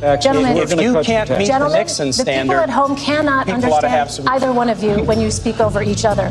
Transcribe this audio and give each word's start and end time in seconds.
Gentlemen, 0.00 0.56
if 0.58 0.70
you 0.80 1.00
can't 1.02 1.30
meet 1.30 1.46
Gentlemen, 1.46 1.72
the 1.72 1.78
Nixon 1.78 2.08
the 2.08 2.12
standard, 2.12 2.52
people 2.54 2.62
at 2.62 2.70
home 2.70 2.96
cannot 2.96 3.46
people 3.46 3.72
ought 3.72 3.80
to 3.80 3.88
have 3.88 4.00
understand 4.08 4.26
some- 4.26 4.34
either 4.34 4.52
one 4.52 4.68
of 4.68 4.82
you 4.82 5.02
when 5.04 5.20
you 5.20 5.30
speak 5.30 5.60
over 5.60 5.82
each 5.82 6.04
other. 6.04 6.30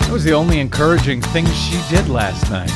That 0.00 0.10
was 0.12 0.24
the 0.24 0.32
only 0.32 0.58
encouraging 0.60 1.22
thing 1.22 1.46
she 1.46 1.78
did 1.88 2.08
last 2.08 2.50
night. 2.50 2.72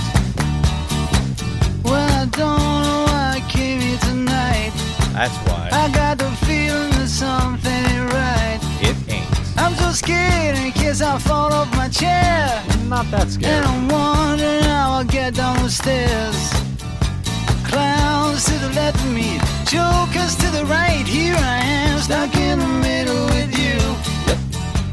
Well, 1.84 1.94
I 2.22 2.24
don't 2.26 2.82
know 2.84 3.04
why 3.08 3.34
I 3.36 3.40
came 3.50 3.80
here 3.80 3.98
tonight. 3.98 4.72
That's 5.12 5.34
why. 5.48 5.68
I 5.72 5.88
got 5.90 6.18
the 6.18 6.30
feeling 6.46 6.90
that 6.92 7.08
something 7.08 7.72
ain't 7.72 8.12
right. 8.12 8.60
It 8.80 8.96
ain't. 9.12 9.26
I'm 9.58 9.74
so 9.74 9.90
scared 9.90 10.56
in 10.56 10.70
case 10.72 11.02
I 11.02 11.18
fall 11.18 11.52
off 11.52 11.74
my 11.76 11.88
chair. 11.88 12.62
Not 12.88 13.10
that 13.10 13.30
scared. 13.30 13.64
And. 13.64 13.66
I'm 13.66 13.88
wondering 13.88 14.62
how 14.62 14.92
I'll 14.92 15.04
get 15.04 15.34
down 15.34 15.62
the 15.62 15.70
stairs. 15.70 16.63
Clowns 17.74 18.44
to 18.44 18.52
the 18.58 18.68
left 18.70 18.96
of 19.04 19.12
me, 19.12 19.36
jokers 19.66 20.36
to 20.36 20.48
the 20.52 20.64
right. 20.66 21.04
Here 21.04 21.34
I 21.34 21.58
am, 21.58 21.98
stuck 21.98 22.36
in 22.36 22.60
the 22.60 22.68
middle 22.68 23.24
with 23.26 23.50
you. 23.58 23.74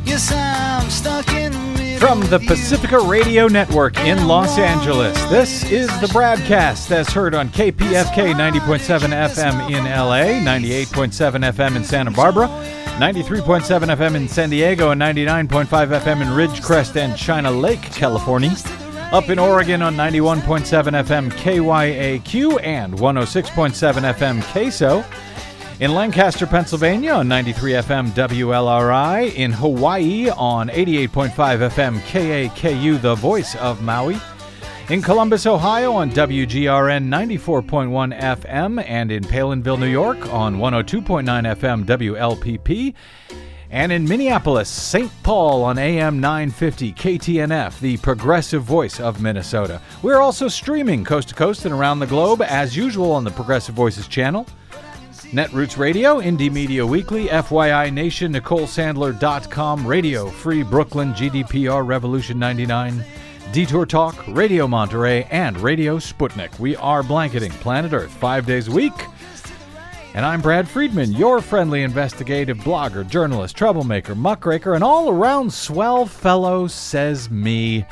Yes, 0.04 0.32
I'm 0.34 0.90
stuck 0.90 1.32
in 1.32 1.52
the 1.52 1.60
middle. 1.60 2.00
From 2.00 2.22
the. 2.22 2.40
Pacifica 2.40 2.98
Radio 2.98 3.48
Network 3.48 4.00
in 4.00 4.28
Los 4.28 4.58
Angeles, 4.58 5.16
this 5.26 5.64
is 5.72 5.88
the 6.02 6.08
BradCast 6.08 6.90
as 6.90 7.08
heard 7.10 7.36
on 7.36 7.50
KPFK 7.50 8.34
90.7 8.34 9.30
FM 9.30 9.70
in 9.70 9.84
LA, 9.84 10.42
98.7 10.44 11.54
FM 11.54 11.76
in 11.76 11.84
Santa 11.84 12.10
Barbara, 12.10 12.48
93.7 12.98 13.62
FM 13.96 14.16
in 14.16 14.28
San 14.28 14.50
Diego, 14.50 14.90
and 14.90 15.00
99.5 15.00 15.68
FM 15.68 16.22
in 16.24 16.30
Ridgecrest 16.30 16.96
and 16.96 17.16
China 17.16 17.52
Lake, 17.52 17.84
California. 17.84 18.50
Up 19.12 19.28
in 19.28 19.40
Oregon 19.40 19.82
on 19.82 19.96
91.7 19.96 20.62
FM 21.04 21.32
KYAQ 21.32 22.64
and 22.64 22.94
106.7 22.94 24.14
FM 24.14 24.40
KSO. 24.40 25.06
In 25.82 25.94
Lancaster, 25.94 26.48
Pennsylvania 26.48 27.12
on 27.16 27.28
93 27.28 27.74
FM 27.74 28.12
WLRI. 28.12 29.36
In 29.36 29.52
Hawaii 29.52 30.30
on 30.30 30.70
88.5 30.70 31.30
FM 31.30 32.00
KAKU, 32.00 33.02
the 33.02 33.16
voice 33.16 33.54
of 33.58 33.82
Maui. 33.82 34.16
In 34.90 35.02
Columbus, 35.02 35.46
Ohio 35.46 35.92
on 35.92 36.10
WGRN 36.12 37.10
94.1 37.10 38.18
FM. 38.18 38.82
And 38.88 39.12
in 39.12 39.24
Palenville, 39.26 39.78
New 39.78 39.88
York 39.88 40.34
on 40.34 40.56
102.9 40.56 41.24
FM 41.58 41.84
WLPP. 41.86 42.94
And 43.72 43.94
in 43.94 44.06
Minneapolis, 44.06 44.68
St. 44.68 45.10
Paul 45.24 45.64
on 45.64 45.78
AM 45.78 46.20
950 46.20 46.92
KTNF, 46.92 47.80
the 47.80 47.96
progressive 47.98 48.64
voice 48.64 49.00
of 49.00 49.22
Minnesota. 49.22 49.82
We're 50.04 50.20
also 50.20 50.50
streaming 50.50 51.06
coast 51.06 51.30
to 51.30 51.36
coast 51.36 51.64
and 51.64 51.74
around 51.74 52.00
the 52.00 52.08
globe 52.08 52.42
as 52.42 52.76
usual 52.76 53.14
on 53.14 53.24
the 53.24 53.32
Progressive 53.32 53.74
Voices 53.74 54.10
channel. 54.10 54.46
Netroots 55.32 55.78
Radio, 55.78 56.20
Indie 56.20 56.52
Media 56.52 56.86
Weekly, 56.86 57.28
FYI 57.28 57.94
Nation, 57.94 58.34
NicoleSandler.com, 58.34 59.88
Radio 59.88 60.28
Free 60.30 60.64
Brooklyn, 60.64 61.14
GDPR 61.14 61.88
Revolution 61.88 62.38
99, 62.38 63.06
Detour 63.54 63.86
Talk, 63.86 64.28
Radio 64.28 64.68
Monterey, 64.68 65.24
and 65.32 65.58
Radio 65.58 65.98
Sputnik. 65.98 66.60
We 66.60 66.76
are 66.76 67.04
blanketing 67.04 67.52
planet 67.52 67.94
Earth 67.94 68.12
five 68.12 68.46
days 68.46 68.68
a 68.68 68.72
week. 68.72 68.92
And 70.14 70.26
I'm 70.26 70.42
Brad 70.42 70.68
Friedman, 70.68 71.14
your 71.14 71.40
friendly 71.40 71.84
investigative 71.84 72.58
blogger, 72.58 73.08
journalist, 73.08 73.56
troublemaker, 73.56 74.14
muckraker, 74.14 74.74
and 74.74 74.84
all 74.84 75.10
around 75.10 75.54
swell 75.54 76.06
fellow, 76.06 76.68
says 76.68 77.30
me. 77.32 77.86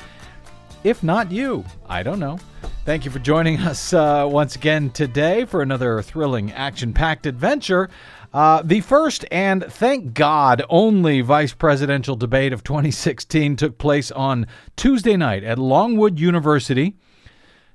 If 0.84 1.02
not 1.02 1.31
you, 1.31 1.64
I 1.88 2.03
don't 2.03 2.20
know. 2.20 2.38
Thank 2.84 3.06
you 3.06 3.11
for 3.11 3.20
joining 3.20 3.58
us 3.61 3.94
uh, 3.94 4.28
once 4.30 4.58
again 4.58 4.89
today 4.89 5.45
for 5.45 5.61
another 5.61 6.02
thrilling, 6.02 6.52
action 6.52 6.92
packed 6.92 7.26
adventure. 7.26 7.89
Uh, 8.33 8.64
the 8.66 8.81
first 8.81 9.23
and 9.31 9.64
thank 9.64 10.14
God 10.14 10.61
only 10.67 11.22
vice 11.22 11.54
presidential 11.54 12.17
debate 12.17 12.52
of 12.52 12.65
2016 12.65 13.55
took 13.55 13.77
place 13.77 14.11
on 14.11 14.45
Tuesday 14.76 15.15
night 15.15 15.45
at 15.45 15.58
Longwood 15.58 16.20
University 16.20 16.98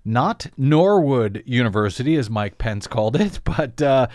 not 0.04 0.46
Norwood 0.56 1.42
University, 1.46 2.16
as 2.16 2.28
Mike 2.28 2.58
Pence 2.58 2.86
called 2.86 3.16
it, 3.16 3.40
but 3.44 3.80
uh, 3.80 4.08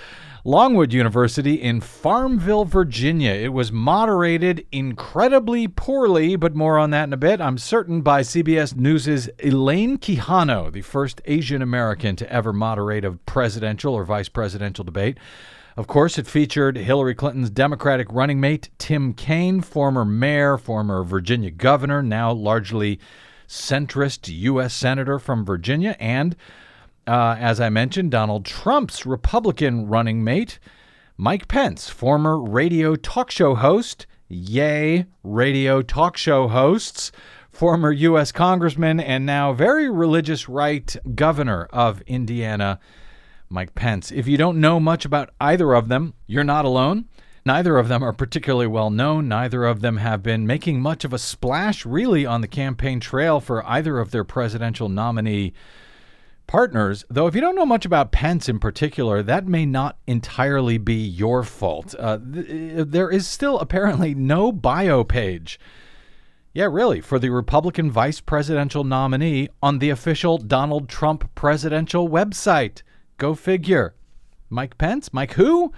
Longwood 0.43 0.93
University 0.93 1.55
in 1.55 1.81
Farmville, 1.81 2.65
Virginia. 2.65 3.31
It 3.31 3.53
was 3.53 3.71
moderated 3.71 4.65
incredibly 4.71 5.67
poorly, 5.67 6.35
but 6.35 6.55
more 6.55 6.77
on 6.77 6.91
that 6.91 7.05
in 7.05 7.13
a 7.13 7.17
bit. 7.17 7.41
I'm 7.41 7.57
certain 7.57 8.01
by 8.01 8.21
CBS 8.21 8.75
News' 8.75 9.29
Elaine 9.43 9.97
Quijano, 9.97 10.71
the 10.71 10.81
first 10.81 11.21
Asian 11.25 11.61
American 11.61 12.15
to 12.17 12.31
ever 12.31 12.53
moderate 12.53 13.03
a 13.03 13.11
presidential 13.11 13.93
or 13.93 14.05
vice 14.05 14.29
presidential 14.29 14.83
debate. 14.83 15.17
Of 15.75 15.87
course, 15.87 16.17
it 16.17 16.27
featured 16.27 16.77
Hillary 16.77 17.15
Clinton's 17.15 17.49
Democratic 17.49 18.07
running 18.11 18.39
mate, 18.39 18.69
Tim 18.77 19.13
Kaine, 19.13 19.61
former 19.61 20.03
mayor, 20.03 20.57
former 20.57 21.03
Virginia 21.03 21.51
governor, 21.51 22.03
now 22.03 22.31
largely 22.31 22.99
centrist 23.49 24.31
U.S. 24.31 24.73
Senator 24.73 25.17
from 25.17 25.43
Virginia, 25.43 25.97
and, 25.99 26.35
uh, 27.07 27.35
as 27.39 27.59
I 27.59 27.69
mentioned, 27.69 28.11
Donald 28.11 28.45
Trump's 28.45 29.05
Republican 29.05 29.87
running 29.87 30.23
mate, 30.23 30.59
Mike 31.17 31.47
Pence, 31.47 31.89
former 31.89 32.39
radio 32.39 32.95
talk 32.95 33.31
show 33.31 33.55
host, 33.55 34.05
yay, 34.29 35.07
radio 35.23 35.81
talk 35.81 36.15
show 36.15 36.47
hosts, 36.47 37.11
former 37.51 37.91
U.S. 37.91 38.31
Congressman, 38.31 38.99
and 38.99 39.25
now 39.25 39.51
very 39.51 39.89
religious 39.89 40.47
right 40.47 40.95
governor 41.15 41.67
of 41.73 42.01
Indiana, 42.01 42.79
Mike 43.49 43.73
Pence. 43.73 44.11
If 44.11 44.27
you 44.27 44.37
don't 44.37 44.61
know 44.61 44.79
much 44.79 45.03
about 45.03 45.31
either 45.41 45.73
of 45.73 45.87
them, 45.87 46.13
you're 46.27 46.43
not 46.43 46.65
alone. 46.65 47.05
Neither 47.45 47.77
of 47.77 47.87
them 47.87 48.03
are 48.03 48.13
particularly 48.13 48.67
well 48.67 48.89
known. 48.89 49.27
Neither 49.27 49.65
of 49.65 49.81
them 49.81 49.97
have 49.97 50.21
been 50.21 50.45
making 50.45 50.81
much 50.81 51.05
of 51.05 51.13
a 51.13 51.17
splash, 51.17 51.85
really, 51.85 52.25
on 52.25 52.41
the 52.41 52.47
campaign 52.47 52.99
trail 52.99 53.39
for 53.39 53.65
either 53.65 53.99
of 53.99 54.11
their 54.11 54.23
presidential 54.23 54.89
nominee 54.89 55.53
partners. 56.47 57.05
Though, 57.09 57.27
if 57.27 57.35
you 57.35 57.41
don't 57.41 57.55
know 57.55 57.65
much 57.65 57.85
about 57.85 58.11
Pence 58.11 58.49
in 58.49 58.59
particular, 58.59 59.21
that 59.23 59.47
may 59.47 59.65
not 59.65 59.97
entirely 60.07 60.77
be 60.77 60.95
your 60.95 61.43
fault. 61.43 61.95
Uh, 61.97 62.17
th- 62.17 62.87
there 62.87 63.09
is 63.09 63.27
still 63.27 63.59
apparently 63.59 64.15
no 64.15 64.51
bio 64.51 65.03
page. 65.03 65.59
Yeah, 66.51 66.65
really, 66.65 66.99
for 67.01 67.19
the 67.19 67.29
Republican 67.29 67.91
vice 67.91 68.19
presidential 68.19 68.83
nominee 68.83 69.49
on 69.61 69.77
the 69.77 69.91
official 69.91 70.39
Donald 70.39 70.89
Trump 70.89 71.33
presidential 71.35 72.09
website. 72.09 72.81
Go 73.17 73.35
figure. 73.35 73.93
Mike 74.49 74.77
Pence? 74.79 75.13
Mike 75.13 75.33
who? 75.33 75.71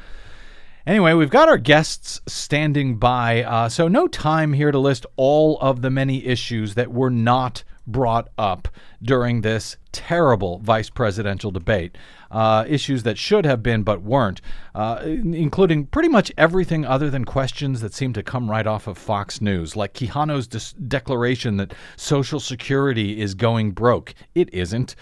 Anyway, 0.87 1.13
we've 1.13 1.29
got 1.29 1.47
our 1.47 1.59
guests 1.59 2.21
standing 2.27 2.97
by, 2.97 3.43
uh, 3.43 3.69
so 3.69 3.87
no 3.87 4.07
time 4.07 4.53
here 4.53 4.71
to 4.71 4.79
list 4.79 5.05
all 5.15 5.59
of 5.59 5.83
the 5.83 5.91
many 5.91 6.25
issues 6.25 6.73
that 6.73 6.91
were 6.91 7.11
not 7.11 7.63
brought 7.85 8.29
up 8.35 8.67
during 9.03 9.41
this 9.41 9.77
terrible 9.91 10.57
vice 10.59 10.89
presidential 10.89 11.51
debate. 11.51 11.95
Uh, 12.31 12.65
issues 12.67 13.03
that 13.03 13.17
should 13.17 13.45
have 13.45 13.61
been 13.61 13.83
but 13.83 14.01
weren't, 14.01 14.41
uh, 14.73 15.01
including 15.03 15.85
pretty 15.85 16.09
much 16.09 16.31
everything 16.35 16.83
other 16.83 17.11
than 17.11 17.25
questions 17.25 17.81
that 17.81 17.93
seem 17.93 18.13
to 18.13 18.23
come 18.23 18.49
right 18.49 18.65
off 18.65 18.87
of 18.87 18.97
Fox 18.97 19.39
News, 19.39 19.75
like 19.75 19.93
Quijano's 19.93 20.47
declaration 20.73 21.57
that 21.57 21.73
Social 21.95 22.39
Security 22.39 23.21
is 23.21 23.35
going 23.35 23.71
broke. 23.71 24.15
It 24.33 24.51
isn't 24.51 24.95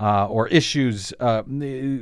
uh, 0.00 0.26
or 0.26 0.48
issues 0.48 1.12
uh, 1.20 1.42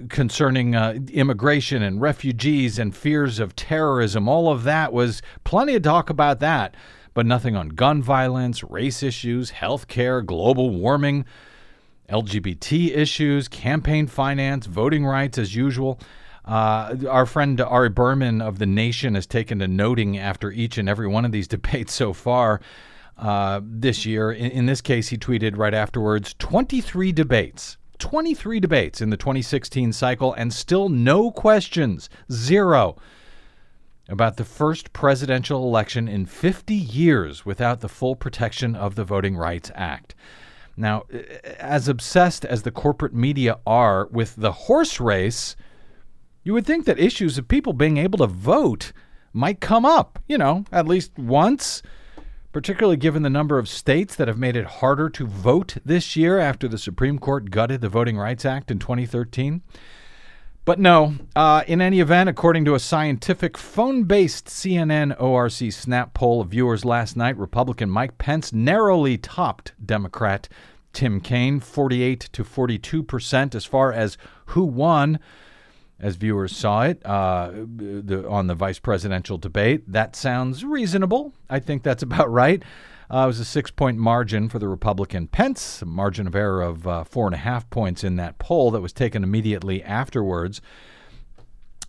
concerning 0.08 0.76
uh, 0.76 0.96
immigration 1.10 1.82
and 1.82 2.00
refugees 2.00 2.78
and 2.78 2.96
fears 2.96 3.40
of 3.40 3.56
terrorism. 3.56 4.28
All 4.28 4.52
of 4.52 4.62
that 4.62 4.92
was 4.92 5.20
plenty 5.42 5.74
of 5.74 5.82
talk 5.82 6.08
about 6.08 6.38
that, 6.38 6.76
but 7.12 7.26
nothing 7.26 7.56
on 7.56 7.70
gun 7.70 8.00
violence, 8.00 8.62
race 8.62 9.02
issues, 9.02 9.50
health 9.50 9.88
care, 9.88 10.22
global 10.22 10.70
warming, 10.70 11.24
LGBT 12.08 12.96
issues, 12.96 13.48
campaign 13.48 14.06
finance, 14.06 14.66
voting 14.66 15.04
rights, 15.04 15.36
as 15.36 15.56
usual. 15.56 15.98
Uh, 16.44 16.94
our 17.10 17.26
friend 17.26 17.60
Ari 17.60 17.90
Berman 17.90 18.40
of 18.40 18.60
The 18.60 18.66
Nation 18.66 19.16
has 19.16 19.26
taken 19.26 19.58
to 19.58 19.66
noting 19.66 20.16
after 20.16 20.52
each 20.52 20.78
and 20.78 20.88
every 20.88 21.08
one 21.08 21.24
of 21.24 21.32
these 21.32 21.48
debates 21.58 21.94
so 21.94 22.12
far 22.12 22.60
uh, 23.18 23.60
this 23.64 24.06
year. 24.06 24.30
In, 24.30 24.52
in 24.52 24.66
this 24.66 24.80
case, 24.80 25.08
he 25.08 25.18
tweeted 25.18 25.58
right 25.58 25.74
afterwards 25.74 26.36
23 26.38 27.10
debates. 27.10 27.76
23 27.98 28.60
debates 28.60 29.00
in 29.00 29.10
the 29.10 29.16
2016 29.16 29.92
cycle, 29.92 30.32
and 30.32 30.52
still 30.52 30.88
no 30.88 31.30
questions. 31.30 32.08
Zero 32.30 32.96
about 34.08 34.36
the 34.36 34.44
first 34.44 34.92
presidential 34.92 35.64
election 35.64 36.08
in 36.08 36.24
50 36.24 36.74
years 36.74 37.44
without 37.44 37.80
the 37.80 37.88
full 37.88 38.16
protection 38.16 38.74
of 38.74 38.94
the 38.94 39.04
Voting 39.04 39.36
Rights 39.36 39.70
Act. 39.74 40.14
Now, 40.76 41.04
as 41.58 41.88
obsessed 41.88 42.44
as 42.44 42.62
the 42.62 42.70
corporate 42.70 43.12
media 43.12 43.58
are 43.66 44.06
with 44.06 44.36
the 44.36 44.52
horse 44.52 45.00
race, 45.00 45.56
you 46.42 46.54
would 46.54 46.64
think 46.64 46.86
that 46.86 46.98
issues 46.98 47.36
of 47.36 47.48
people 47.48 47.72
being 47.72 47.98
able 47.98 48.18
to 48.18 48.26
vote 48.26 48.92
might 49.32 49.60
come 49.60 49.84
up, 49.84 50.18
you 50.26 50.38
know, 50.38 50.64
at 50.72 50.86
least 50.86 51.18
once, 51.18 51.82
particularly 52.58 52.96
given 52.96 53.22
the 53.22 53.30
number 53.30 53.56
of 53.56 53.68
states 53.68 54.16
that 54.16 54.26
have 54.26 54.36
made 54.36 54.56
it 54.56 54.64
harder 54.64 55.08
to 55.08 55.24
vote 55.24 55.76
this 55.84 56.16
year 56.16 56.40
after 56.40 56.66
the 56.66 56.76
Supreme 56.76 57.16
Court 57.16 57.52
gutted 57.52 57.80
the 57.80 57.88
Voting 57.88 58.18
Rights 58.18 58.44
Act 58.44 58.72
in 58.72 58.80
2013. 58.80 59.62
But 60.64 60.80
no, 60.80 61.14
uh, 61.36 61.62
in 61.68 61.80
any 61.80 62.00
event, 62.00 62.28
according 62.28 62.64
to 62.64 62.74
a 62.74 62.80
scientific 62.80 63.56
phone 63.56 64.02
based 64.02 64.46
CNN 64.46 65.14
ORC 65.22 65.72
Snap 65.72 66.14
poll 66.14 66.40
of 66.40 66.48
viewers 66.48 66.84
last 66.84 67.16
night, 67.16 67.36
Republican 67.36 67.90
Mike 67.90 68.18
Pence 68.18 68.52
narrowly 68.52 69.16
topped 69.16 69.70
Democrat 69.86 70.48
Tim 70.92 71.20
Kaine, 71.20 71.60
48 71.60 72.18
to 72.32 72.42
42 72.42 73.04
percent, 73.04 73.54
as 73.54 73.66
far 73.66 73.92
as 73.92 74.18
who 74.46 74.64
won. 74.64 75.20
As 76.00 76.14
viewers 76.14 76.56
saw 76.56 76.82
it 76.82 77.04
uh, 77.04 77.50
the, 77.50 78.24
on 78.28 78.46
the 78.46 78.54
vice 78.54 78.78
presidential 78.78 79.36
debate, 79.36 79.90
that 79.90 80.14
sounds 80.14 80.64
reasonable. 80.64 81.32
I 81.50 81.58
think 81.58 81.82
that's 81.82 82.02
about 82.04 82.30
right. 82.30 82.62
Uh, 83.10 83.24
it 83.24 83.26
was 83.26 83.40
a 83.40 83.44
six 83.44 83.70
point 83.70 83.98
margin 83.98 84.48
for 84.48 84.58
the 84.58 84.68
Republican 84.68 85.26
Pence, 85.26 85.82
a 85.82 85.86
margin 85.86 86.26
of 86.26 86.36
error 86.36 86.62
of 86.62 86.86
uh, 86.86 87.04
four 87.04 87.26
and 87.26 87.34
a 87.34 87.38
half 87.38 87.68
points 87.70 88.04
in 88.04 88.16
that 88.16 88.38
poll 88.38 88.70
that 88.70 88.80
was 88.80 88.92
taken 88.92 89.24
immediately 89.24 89.82
afterwards. 89.82 90.60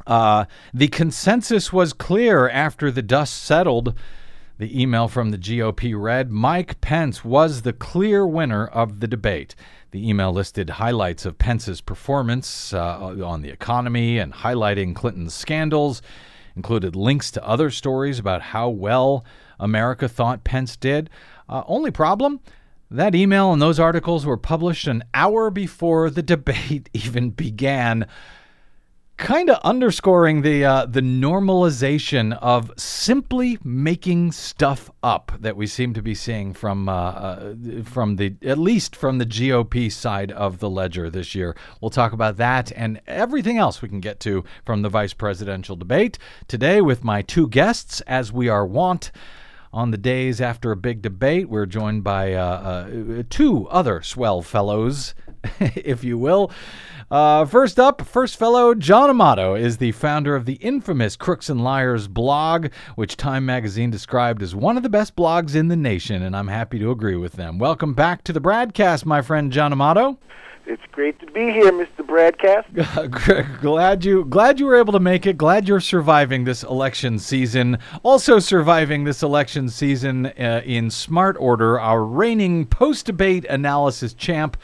Uh, 0.07 0.45
the 0.73 0.87
consensus 0.87 1.71
was 1.71 1.93
clear 1.93 2.49
after 2.49 2.89
the 2.89 3.01
dust 3.01 3.35
settled. 3.43 3.93
The 4.59 4.81
email 4.81 5.07
from 5.07 5.31
the 5.31 5.37
GOP 5.37 5.93
read 5.97 6.31
Mike 6.31 6.81
Pence 6.81 7.23
was 7.23 7.61
the 7.61 7.71
clear 7.71 8.27
winner 8.27 8.67
of 8.67 8.99
the 8.99 9.07
debate. 9.07 9.55
The 9.91 10.09
email 10.09 10.33
listed 10.33 10.71
highlights 10.71 11.25
of 11.25 11.37
Pence's 11.37 11.79
performance 11.79 12.73
uh, 12.73 13.15
on 13.23 13.41
the 13.41 13.51
economy 13.51 14.17
and 14.17 14.33
highlighting 14.33 14.93
Clinton's 14.93 15.33
scandals, 15.33 16.01
included 16.57 16.93
links 16.93 17.31
to 17.31 17.47
other 17.47 17.71
stories 17.71 18.19
about 18.19 18.41
how 18.41 18.67
well 18.67 19.23
America 19.61 20.09
thought 20.09 20.43
Pence 20.43 20.75
did. 20.75 21.09
Uh, 21.47 21.63
only 21.65 21.89
problem 21.89 22.41
that 22.91 23.15
email 23.15 23.53
and 23.53 23.61
those 23.61 23.79
articles 23.79 24.25
were 24.25 24.35
published 24.35 24.87
an 24.87 25.05
hour 25.13 25.49
before 25.49 26.09
the 26.09 26.21
debate 26.21 26.89
even 26.93 27.29
began 27.29 28.05
kind 29.19 29.49
of 29.49 29.59
underscoring 29.63 30.41
the 30.41 30.63
uh, 30.63 30.85
the 30.85 31.01
normalization 31.01 32.37
of 32.41 32.71
simply 32.77 33.59
making 33.63 34.31
stuff 34.31 34.89
up 35.03 35.33
that 35.39 35.57
we 35.57 35.67
seem 35.67 35.93
to 35.93 36.01
be 36.01 36.15
seeing 36.15 36.53
from 36.53 36.87
uh, 36.87 36.93
uh, 36.93 37.53
from 37.83 38.15
the 38.15 38.33
at 38.41 38.57
least 38.57 38.95
from 38.95 39.17
the 39.17 39.25
GOP 39.25 39.91
side 39.91 40.31
of 40.31 40.59
the 40.59 40.69
ledger 40.69 41.09
this 41.09 41.35
year. 41.35 41.55
We'll 41.81 41.91
talk 41.91 42.13
about 42.13 42.37
that 42.37 42.71
and 42.75 43.01
everything 43.07 43.57
else 43.57 43.81
we 43.81 43.89
can 43.89 43.99
get 43.99 44.21
to 44.21 44.45
from 44.65 44.81
the 44.81 44.89
vice 44.89 45.13
presidential 45.13 45.75
debate 45.75 46.17
today 46.47 46.79
with 46.79 47.03
my 47.03 47.21
two 47.21 47.49
guests, 47.49 47.99
as 48.01 48.31
we 48.31 48.47
are 48.47 48.65
wont. 48.65 49.11
On 49.71 49.91
the 49.91 49.97
days 49.97 50.41
after 50.41 50.71
a 50.71 50.75
big 50.75 51.03
debate, 51.03 51.47
we're 51.47 51.67
joined 51.67 52.03
by 52.03 52.33
uh, 52.33 52.43
uh, 52.43 53.23
two 53.29 53.67
other 53.67 54.01
swell 54.01 54.41
fellows, 54.41 55.13
if 55.59 56.03
you 56.03 56.17
will. 56.17 56.51
Uh, 57.11 57.43
first 57.43 57.79
up, 57.79 58.03
first 58.03 58.37
fellow, 58.37 58.75
John 58.75 59.09
Amato 59.09 59.55
is 59.55 59.77
the 59.77 59.91
founder 59.93 60.35
of 60.35 60.45
the 60.45 60.53
infamous 60.55 61.15
Crooks 61.15 61.49
and 61.49 61.63
Liars 61.63 62.07
blog, 62.07 62.67
which 62.95 63.17
Time 63.17 63.47
Magazine 63.47 63.89
described 63.89 64.43
as 64.43 64.53
one 64.53 64.77
of 64.77 64.83
the 64.83 64.89
best 64.89 65.15
blogs 65.15 65.55
in 65.55 65.69
the 65.69 65.75
nation, 65.75 66.21
and 66.21 66.35
I'm 66.35 66.49
happy 66.49 66.77
to 66.77 66.91
agree 66.91 67.15
with 67.15 67.33
them. 67.33 67.57
Welcome 67.57 67.95
back 67.95 68.23
to 68.25 68.33
the 68.33 68.41
BradCast, 68.41 69.05
my 69.05 69.23
friend 69.23 69.51
John 69.51 69.71
Amato. 69.71 70.19
It's 70.69 70.83
great 70.91 71.19
to 71.19 71.25
be 71.25 71.51
here, 71.51 71.71
Mr. 71.71 72.05
BradCast. 72.05 73.59
glad 73.61 74.05
you 74.05 74.23
glad 74.25 74.59
you 74.59 74.67
were 74.67 74.75
able 74.75 74.93
to 74.93 74.99
make 74.99 75.25
it. 75.25 75.35
Glad 75.35 75.67
you're 75.67 75.79
surviving 75.79 76.43
this 76.43 76.61
election 76.61 77.17
season. 77.17 77.79
Also 78.03 78.37
surviving 78.37 79.03
this 79.03 79.23
election 79.23 79.69
season 79.69 80.27
uh, 80.27 80.61
in 80.63 80.91
smart 80.91 81.37
order, 81.39 81.79
our 81.79 82.03
reigning 82.03 82.67
post-debate 82.67 83.45
analysis 83.45 84.13
champ, 84.13 84.57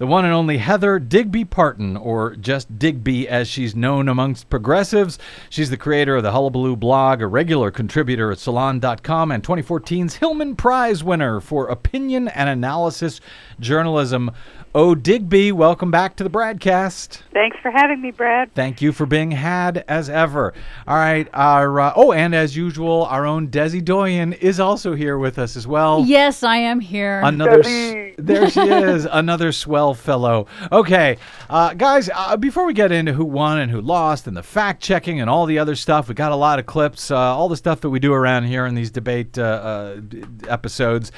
the 0.00 0.06
one 0.06 0.24
and 0.24 0.32
only 0.32 0.56
Heather 0.56 0.98
Digby 0.98 1.44
Parton, 1.44 1.94
or 1.94 2.34
just 2.34 2.78
Digby 2.78 3.28
as 3.28 3.46
she's 3.48 3.76
known 3.76 4.08
amongst 4.08 4.48
progressives. 4.48 5.18
She's 5.50 5.68
the 5.68 5.76
creator 5.76 6.16
of 6.16 6.22
the 6.22 6.32
Hullabaloo 6.32 6.74
blog, 6.74 7.20
a 7.20 7.26
regular 7.26 7.70
contributor 7.70 8.32
at 8.32 8.38
Salon.com, 8.38 9.30
and 9.30 9.42
2014's 9.44 10.14
Hillman 10.14 10.56
Prize 10.56 11.04
winner 11.04 11.38
for 11.38 11.68
opinion 11.68 12.28
and 12.28 12.48
analysis 12.48 13.20
journalism. 13.60 14.30
Oh, 14.72 14.94
Digby, 14.94 15.50
welcome 15.50 15.90
back 15.90 16.14
to 16.16 16.22
the 16.24 16.30
BradCast. 16.30 17.22
Thanks 17.32 17.56
for 17.60 17.72
having 17.72 18.00
me, 18.00 18.12
Brad. 18.12 18.54
Thank 18.54 18.80
you 18.80 18.92
for 18.92 19.04
being 19.04 19.32
had 19.32 19.84
as 19.88 20.08
ever. 20.08 20.54
All 20.86 20.94
right, 20.96 21.28
our 21.34 21.80
uh, 21.80 21.92
oh, 21.96 22.12
and 22.12 22.36
as 22.36 22.56
usual, 22.56 23.04
our 23.06 23.26
own 23.26 23.48
Desi 23.48 23.84
Doyen 23.84 24.32
is 24.34 24.60
also 24.60 24.94
here 24.94 25.18
with 25.18 25.40
us 25.40 25.56
as 25.56 25.66
well. 25.66 26.04
Yes, 26.06 26.44
I 26.44 26.58
am 26.58 26.78
here. 26.78 27.20
Another, 27.24 27.58
s- 27.64 28.14
there 28.16 28.48
she 28.48 28.60
is, 28.60 29.08
another 29.10 29.50
swell 29.50 29.89
fellow. 29.94 30.46
Okay, 30.70 31.16
uh, 31.48 31.74
guys, 31.74 32.10
uh, 32.14 32.36
before 32.36 32.66
we 32.66 32.74
get 32.74 32.92
into 32.92 33.12
who 33.12 33.24
won 33.24 33.58
and 33.58 33.70
who 33.70 33.80
lost 33.80 34.26
and 34.26 34.36
the 34.36 34.42
fact 34.42 34.82
checking 34.82 35.20
and 35.20 35.30
all 35.30 35.46
the 35.46 35.58
other 35.58 35.74
stuff, 35.74 36.08
we 36.08 36.14
got 36.14 36.32
a 36.32 36.36
lot 36.36 36.58
of 36.58 36.66
clips, 36.66 37.10
uh, 37.10 37.16
all 37.16 37.48
the 37.48 37.56
stuff 37.56 37.80
that 37.80 37.90
we 37.90 37.98
do 37.98 38.12
around 38.12 38.44
here 38.44 38.66
in 38.66 38.74
these 38.74 38.90
debate 38.90 39.38
uh, 39.38 39.42
uh, 39.42 40.00
episodes. 40.48 41.12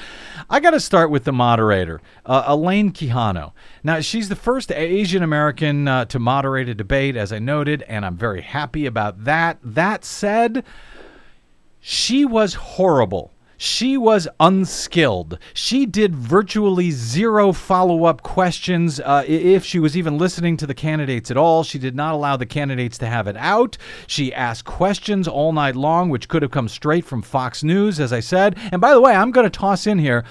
I 0.49 0.59
got 0.59 0.71
to 0.71 0.79
start 0.79 1.09
with 1.09 1.23
the 1.23 1.33
moderator, 1.33 2.01
uh, 2.25 2.43
Elaine 2.47 2.91
Quijano. 2.91 3.51
Now, 3.83 3.99
she's 3.99 4.29
the 4.29 4.35
first 4.35 4.71
Asian 4.71 5.23
American 5.23 5.85
to 5.85 6.19
moderate 6.19 6.69
a 6.69 6.75
debate, 6.75 7.15
as 7.15 7.33
I 7.33 7.39
noted, 7.39 7.83
and 7.83 8.05
I'm 8.05 8.15
very 8.15 8.41
happy 8.41 8.85
about 8.85 9.25
that. 9.25 9.57
That 9.63 10.05
said, 10.05 10.63
she 11.79 12.23
was 12.23 12.53
horrible. 12.53 13.32
She 13.57 13.97
was 13.97 14.27
unskilled. 14.39 15.37
She 15.53 15.85
did 15.85 16.15
virtually 16.15 16.91
zero 16.91 17.53
follow 17.53 18.05
up 18.05 18.21
questions. 18.23 18.99
Uh, 18.99 19.23
if 19.27 19.63
she 19.63 19.79
was 19.79 19.95
even 19.95 20.17
listening 20.17 20.57
to 20.57 20.67
the 20.67 20.73
candidates 20.73 21.31
at 21.31 21.37
all, 21.37 21.63
she 21.63 21.79
did 21.79 21.95
not 21.95 22.13
allow 22.13 22.37
the 22.37 22.45
candidates 22.45 22.97
to 22.99 23.07
have 23.07 23.27
it 23.27 23.37
out. 23.37 23.77
She 24.07 24.33
asked 24.33 24.65
questions 24.65 25.27
all 25.27 25.53
night 25.53 25.75
long, 25.75 26.09
which 26.09 26.27
could 26.27 26.41
have 26.41 26.51
come 26.51 26.67
straight 26.67 27.05
from 27.05 27.21
Fox 27.21 27.63
News, 27.63 27.99
as 27.99 28.11
I 28.11 28.19
said. 28.19 28.57
And 28.71 28.81
by 28.81 28.93
the 28.93 29.01
way, 29.01 29.13
I'm 29.13 29.31
going 29.31 29.49
to 29.49 29.49
toss 29.49 29.87
in 29.87 29.99
here. 29.99 30.23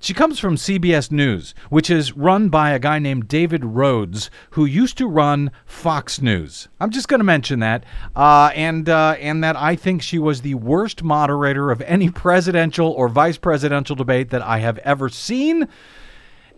She 0.00 0.14
comes 0.14 0.38
from 0.38 0.54
CBS 0.54 1.10
News, 1.10 1.56
which 1.70 1.90
is 1.90 2.16
run 2.16 2.50
by 2.50 2.70
a 2.70 2.78
guy 2.78 3.00
named 3.00 3.26
David 3.26 3.64
Rhodes, 3.64 4.30
who 4.50 4.64
used 4.64 4.96
to 4.98 5.08
run 5.08 5.50
Fox 5.66 6.22
News. 6.22 6.68
I'm 6.78 6.90
just 6.90 7.08
going 7.08 7.18
to 7.18 7.24
mention 7.24 7.58
that, 7.60 7.82
uh, 8.14 8.52
and 8.54 8.88
uh, 8.88 9.16
and 9.18 9.42
that 9.42 9.56
I 9.56 9.74
think 9.74 10.02
she 10.02 10.20
was 10.20 10.42
the 10.42 10.54
worst 10.54 11.02
moderator 11.02 11.72
of 11.72 11.80
any 11.82 12.10
presidential 12.10 12.88
or 12.92 13.08
vice 13.08 13.38
presidential 13.38 13.96
debate 13.96 14.30
that 14.30 14.42
I 14.42 14.58
have 14.60 14.78
ever 14.78 15.08
seen. 15.08 15.66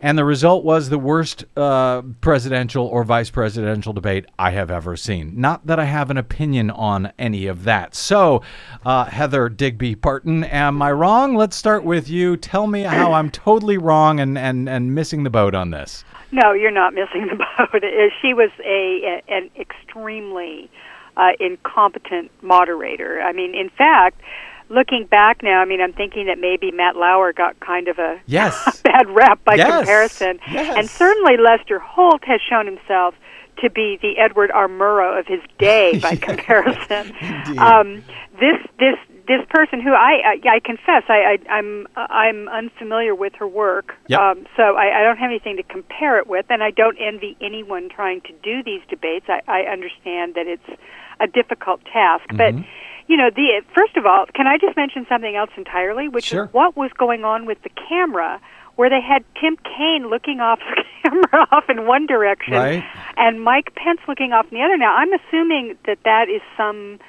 And 0.02 0.16
the 0.16 0.24
result 0.24 0.64
was 0.64 0.88
the 0.88 0.98
worst 0.98 1.44
uh, 1.56 2.00
presidential 2.22 2.86
or 2.86 3.04
vice 3.04 3.28
presidential 3.28 3.92
debate 3.92 4.24
I 4.38 4.50
have 4.52 4.70
ever 4.70 4.96
seen. 4.96 5.38
Not 5.38 5.66
that 5.66 5.78
I 5.78 5.84
have 5.84 6.10
an 6.10 6.16
opinion 6.16 6.70
on 6.70 7.12
any 7.18 7.46
of 7.46 7.64
that. 7.64 7.94
So, 7.94 8.42
uh, 8.86 9.04
Heather 9.04 9.50
Digby 9.50 9.94
Parton, 9.96 10.44
am 10.44 10.80
I 10.80 10.90
wrong? 10.92 11.36
Let's 11.36 11.54
start 11.54 11.84
with 11.84 12.08
you. 12.08 12.38
Tell 12.38 12.66
me 12.66 12.82
how 12.82 13.12
I'm 13.12 13.30
totally 13.30 13.76
wrong 13.76 14.20
and, 14.20 14.38
and, 14.38 14.70
and 14.70 14.94
missing 14.94 15.22
the 15.24 15.30
boat 15.30 15.54
on 15.54 15.70
this. 15.70 16.02
No, 16.32 16.52
you're 16.52 16.70
not 16.70 16.94
missing 16.94 17.26
the 17.26 17.36
boat. 17.58 17.84
Uh, 17.84 17.88
She 18.22 18.32
was 18.32 18.50
a, 18.64 19.22
an 19.28 19.50
extremely 19.58 20.70
uh, 21.18 21.32
incompetent 21.38 22.30
moderator. 22.40 23.20
I 23.20 23.32
mean, 23.32 23.54
in 23.54 23.68
fact, 23.68 24.22
looking 24.70 25.04
back 25.04 25.42
now, 25.42 25.60
I 25.60 25.64
mean, 25.66 25.80
I'm 25.82 25.92
thinking 25.92 26.26
that 26.26 26.38
maybe 26.38 26.70
Matt 26.70 26.96
Lauer 26.96 27.32
got 27.32 27.60
kind 27.60 27.88
of 27.88 27.98
a 27.98 28.20
Yes. 28.26 28.80
bad 28.84 29.10
rap 29.10 29.44
by 29.44 29.56
Yes. 29.56 29.66
comparison, 29.78 30.38
Yes. 30.50 30.76
and 30.78 30.88
certainly 30.88 31.36
Lester 31.36 31.78
Holt 31.78 32.22
has 32.24 32.40
shown 32.48 32.64
himself 32.66 33.14
to 33.62 33.68
be 33.68 33.98
the 34.00 34.16
Edward 34.18 34.50
R. 34.52 34.68
Murrow 34.68 35.18
of 35.18 35.26
his 35.26 35.40
day 35.58 35.98
by 36.02 36.16
comparison. 36.16 37.12
Um, 37.58 38.02
this 38.40 38.56
this 38.78 38.96
this 39.28 39.44
person 39.50 39.80
who 39.82 39.92
I 39.92 40.38
I, 40.44 40.48
I 40.56 40.60
confess 40.64 41.02
I, 41.08 41.36
I 41.36 41.52
I'm 41.52 41.86
I'm 41.96 42.48
unfamiliar 42.48 43.14
with 43.14 43.34
her 43.34 43.46
work. 43.46 43.94
Yep. 44.06 44.18
Um, 44.20 44.46
so 44.56 44.62
I, 44.76 45.00
I 45.00 45.02
don't 45.02 45.18
have 45.18 45.28
anything 45.30 45.56
to 45.58 45.62
compare 45.62 46.18
it 46.18 46.26
with, 46.26 46.46
and 46.48 46.62
I 46.62 46.70
don't 46.70 46.96
envy 46.98 47.36
anyone 47.42 47.90
trying 47.90 48.22
to 48.22 48.32
do 48.42 48.62
these 48.62 48.80
debates. 48.88 49.26
I, 49.28 49.40
I 49.46 49.60
understand 49.70 50.36
that 50.36 50.46
it's 50.46 50.80
a 51.20 51.26
difficult 51.26 51.84
task, 51.92 52.24
but 52.30 52.54
Mm-hmm. 52.54 52.62
You 53.10 53.16
know, 53.16 53.28
the 53.34 53.60
first 53.74 53.96
of 53.96 54.06
all, 54.06 54.26
can 54.36 54.46
I 54.46 54.56
just 54.56 54.76
mention 54.76 55.04
something 55.08 55.34
else 55.34 55.50
entirely, 55.56 56.06
which 56.08 56.26
Sure. 56.26 56.44
is 56.44 56.52
what 56.52 56.76
was 56.76 56.92
going 56.96 57.24
on 57.24 57.44
with 57.44 57.60
the 57.62 57.70
camera, 57.88 58.40
where 58.76 58.88
they 58.88 59.00
had 59.00 59.24
Tim 59.40 59.56
Kaine 59.64 60.08
looking 60.08 60.38
off 60.40 60.60
the 60.76 60.84
camera 61.02 61.46
off 61.50 61.64
in 61.68 61.86
one 61.86 62.06
direction, 62.06 62.54
Right. 62.54 62.84
and 63.16 63.42
Mike 63.42 63.74
Pence 63.74 64.00
looking 64.06 64.32
off 64.32 64.46
in 64.52 64.58
the 64.58 64.64
other. 64.64 64.76
Now, 64.76 64.94
I'm 64.94 65.12
assuming 65.12 65.76
that 65.86 65.98
that 66.04 66.28
is 66.28 66.40
some 66.56 67.00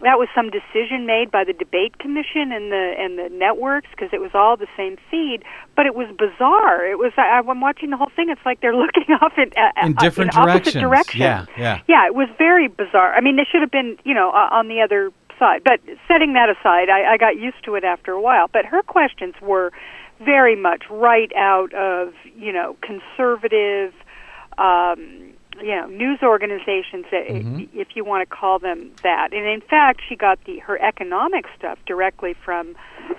that 0.00 0.18
was 0.18 0.26
some 0.34 0.50
decision 0.50 1.06
made 1.06 1.30
by 1.30 1.44
the 1.44 1.52
debate 1.52 1.96
commission 1.98 2.50
and 2.50 2.72
the 2.72 2.84
and 2.98 3.16
the 3.20 3.28
networks 3.44 3.86
because 3.92 4.08
it 4.12 4.20
was 4.20 4.32
all 4.34 4.56
the 4.56 4.66
same 4.76 4.96
feed 5.08 5.44
but 5.76 5.86
it 5.86 5.94
was 5.94 6.08
bizarre 6.18 6.84
it 6.84 6.98
was 6.98 7.12
I, 7.16 7.38
i'm 7.38 7.60
watching 7.60 7.90
the 7.90 7.96
whole 7.96 8.10
thing 8.16 8.28
it's 8.28 8.40
like 8.44 8.60
they're 8.60 8.74
looking 8.84 9.14
off 9.22 9.34
in, 9.38 9.52
uh, 9.56 9.86
In 9.86 9.96
uh, 9.96 10.00
different 10.00 10.34
in 10.34 10.40
opposite 10.40 10.74
directions. 10.74 10.82
directions 10.82 11.20
Yeah, 11.20 11.46
yeah. 11.56 11.78
yeah 11.86 12.06
it 12.10 12.16
was 12.16 12.28
very 12.36 12.66
bizarre 12.66 13.14
i 13.14 13.20
mean 13.20 13.36
they 13.36 13.44
should 13.48 13.60
have 13.60 13.70
been 13.70 13.96
you 14.02 14.12
know 14.12 14.30
uh, 14.30 14.48
on 14.50 14.66
the 14.66 14.80
other 14.80 15.12
side. 15.38 15.62
But 15.64 15.80
setting 16.08 16.34
that 16.34 16.48
aside, 16.48 16.88
I, 16.88 17.14
I 17.14 17.16
got 17.16 17.36
used 17.36 17.64
to 17.64 17.74
it 17.74 17.84
after 17.84 18.12
a 18.12 18.20
while. 18.20 18.48
But 18.52 18.64
her 18.66 18.82
questions 18.82 19.34
were 19.40 19.72
very 20.20 20.56
much 20.56 20.84
right 20.90 21.32
out 21.36 21.72
of 21.74 22.14
you 22.36 22.52
know 22.52 22.76
conservative. 22.82 23.92
Um, 24.58 25.32
you 25.60 25.74
know 25.76 25.86
news 25.86 26.20
organizations 26.22 27.04
mm-hmm. 27.12 27.64
if 27.78 27.88
you 27.94 28.04
want 28.04 28.28
to 28.28 28.34
call 28.34 28.58
them 28.58 28.90
that 29.02 29.32
and 29.32 29.46
in 29.46 29.60
fact 29.60 30.00
she 30.08 30.16
got 30.16 30.42
the 30.44 30.58
her 30.60 30.80
economic 30.80 31.44
stuff 31.58 31.78
directly 31.86 32.34
from 32.44 32.74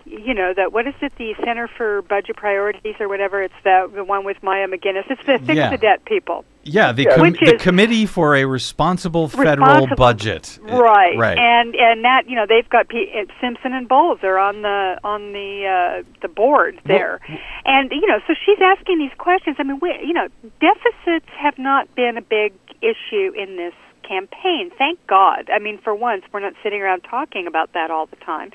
you 0.05 0.34
know 0.34 0.53
that 0.53 0.74
what 0.74 0.88
is 0.88 0.96
it 1.01 1.13
the 1.17 1.36
center 1.43 1.67
for 1.67 2.01
budget 2.01 2.36
priorities 2.36 2.96
or 3.00 3.08
whatever 3.08 3.41
it's 3.41 3.53
the 3.63 3.89
the 3.93 4.03
one 4.03 4.25
with 4.25 4.41
Maya 4.41 4.67
MacGuineas 4.67 5.10
it's 5.10 5.24
the 5.25 5.39
fix 5.46 5.55
yeah. 5.55 5.70
the 5.70 5.77
debt 5.77 6.05
people 6.05 6.43
yeah, 6.63 6.91
the, 6.91 7.05
com- 7.05 7.34
the 7.34 7.58
committee 7.60 8.05
for 8.05 8.36
a 8.36 8.46
responsible 8.46 9.27
federal 9.27 9.67
responsible, 9.67 9.96
budget. 9.96 10.60
Right, 10.62 11.17
right, 11.17 11.38
and 11.38 11.75
and 11.75 12.03
that 12.03 12.24
you 12.27 12.36
know 12.36 12.46
they've 12.48 12.70
got 12.70 12.88
P- 12.88 13.12
Simpson 13.41 13.74
and 13.74 13.88
Bowles 13.88 14.20
are 14.24 14.38
on 14.38 14.62
the 14.62 15.00
on 15.03 15.34
the 15.34 15.65
uh, 15.65 16.03
the 16.22 16.27
board 16.27 16.79
there, 16.86 17.20
well, 17.27 17.38
and 17.65 17.91
you 17.91 18.08
know 18.08 18.20
so 18.27 18.34
she's 18.46 18.60
asking 18.62 19.00
these 19.00 19.12
questions. 19.17 19.58
I 19.60 19.63
mean, 19.63 19.79
we, 19.82 19.93
you 20.05 20.13
know, 20.13 20.27
deficits 20.62 21.29
have 21.38 21.58
not 21.58 21.93
been 21.96 22.17
a 22.17 22.22
big 22.22 22.53
issue 22.82 23.32
in 23.38 23.58
this 23.58 23.74
campaign. 24.07 24.72
Thank 24.77 25.00
God. 25.07 25.50
I 25.50 25.60
mean, 25.60 25.79
for 25.83 25.95
once, 25.95 26.24
we're 26.31 26.39
not 26.39 26.53
sitting 26.62 26.81
around 26.81 27.01
talking 27.01 27.48
about 27.48 27.74
that 27.74 27.89
all 27.91 28.05
the 28.05 28.15
time. 28.17 28.51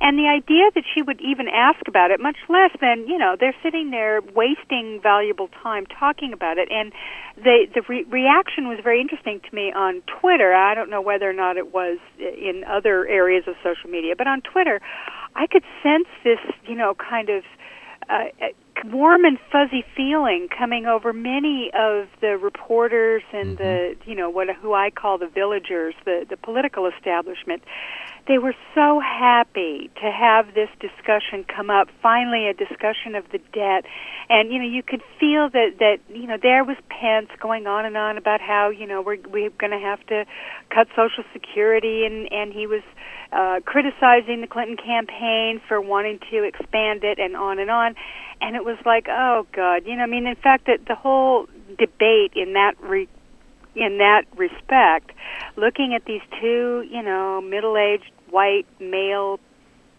And 0.00 0.18
the 0.18 0.28
idea 0.28 0.70
that 0.74 0.84
she 0.94 1.02
would 1.02 1.20
even 1.20 1.48
ask 1.48 1.86
about 1.88 2.10
it, 2.10 2.20
much 2.20 2.36
less 2.48 2.70
than, 2.80 3.06
you 3.06 3.18
know, 3.18 3.36
they're 3.38 3.56
sitting 3.62 3.90
there 3.90 4.20
wasting 4.34 5.00
valuable 5.02 5.48
time 5.62 5.86
talking 5.86 6.32
about 6.32 6.56
it. 6.58 6.68
And 6.70 6.92
the, 7.36 7.66
the 7.74 7.82
re- 7.88 8.04
reaction 8.04 8.68
was 8.68 8.78
very 8.82 9.00
interesting 9.00 9.40
to 9.40 9.54
me 9.54 9.72
on 9.72 10.02
Twitter. 10.20 10.54
I 10.54 10.74
don't 10.74 10.90
know 10.90 11.02
whether 11.02 11.28
or 11.28 11.34
not 11.34 11.56
it 11.56 11.72
was 11.74 11.98
in 12.18 12.64
other 12.66 13.06
areas 13.06 13.44
of 13.46 13.56
social 13.62 13.90
media, 13.90 14.14
but 14.16 14.26
on 14.26 14.40
Twitter, 14.40 14.80
I 15.34 15.46
could 15.46 15.64
sense 15.82 16.08
this, 16.24 16.40
you 16.66 16.76
know, 16.76 16.94
kind 16.94 17.28
of 17.28 17.44
uh, 18.08 18.28
warm 18.84 19.24
and 19.24 19.38
fuzzy 19.50 19.84
feeling 19.96 20.48
coming 20.56 20.86
over 20.86 21.12
many 21.12 21.70
of 21.74 22.08
the 22.20 22.38
reporters 22.38 23.22
and 23.32 23.58
mm-hmm. 23.58 23.62
the 23.62 23.96
you 24.06 24.14
know 24.14 24.30
what 24.30 24.48
who 24.60 24.72
I 24.72 24.90
call 24.90 25.18
the 25.18 25.26
villagers, 25.28 25.94
the 26.04 26.26
the 26.28 26.36
political 26.36 26.86
establishment. 26.86 27.62
They 28.28 28.38
were 28.38 28.54
so 28.74 29.00
happy 29.00 29.90
to 29.96 30.10
have 30.10 30.54
this 30.54 30.68
discussion 30.78 31.44
come 31.44 31.70
up. 31.70 31.88
Finally, 32.02 32.48
a 32.48 32.54
discussion 32.54 33.14
of 33.14 33.24
the 33.32 33.38
debt, 33.52 33.84
and 34.28 34.52
you 34.52 34.58
know 34.58 34.68
you 34.68 34.82
could 34.82 35.02
feel 35.18 35.48
that 35.50 35.76
that 35.78 35.98
you 36.08 36.26
know 36.26 36.36
there 36.40 36.64
was 36.64 36.76
Pence 36.88 37.30
going 37.40 37.66
on 37.66 37.86
and 37.86 37.96
on 37.96 38.18
about 38.18 38.40
how 38.40 38.70
you 38.70 38.86
know 38.86 39.02
we're 39.02 39.18
we're 39.28 39.50
going 39.50 39.72
to 39.72 39.78
have 39.78 40.04
to 40.06 40.24
cut 40.68 40.88
Social 40.96 41.24
Security, 41.32 42.04
and 42.04 42.30
and 42.32 42.52
he 42.52 42.66
was 42.66 42.82
uh, 43.32 43.60
criticizing 43.64 44.40
the 44.40 44.46
Clinton 44.46 44.76
campaign 44.76 45.60
for 45.66 45.80
wanting 45.80 46.18
to 46.30 46.44
expand 46.44 47.04
it, 47.04 47.18
and 47.18 47.36
on 47.36 47.58
and 47.58 47.70
on 47.70 47.94
and 48.40 48.56
it 48.56 48.64
was 48.64 48.78
like, 48.84 49.06
oh 49.08 49.46
God, 49.52 49.82
you 49.86 49.96
know, 49.96 50.02
I 50.02 50.06
mean, 50.06 50.26
in 50.26 50.36
fact, 50.36 50.66
that 50.66 50.86
the 50.86 50.94
whole 50.94 51.46
debate 51.78 52.32
in 52.34 52.54
that 52.54 52.74
re- 52.80 53.08
in 53.76 53.98
that 53.98 54.22
respect, 54.36 55.12
looking 55.56 55.94
at 55.94 56.04
these 56.04 56.22
two, 56.40 56.84
you 56.90 57.02
know, 57.02 57.40
middle-aged 57.40 58.10
white 58.30 58.66
male 58.80 59.38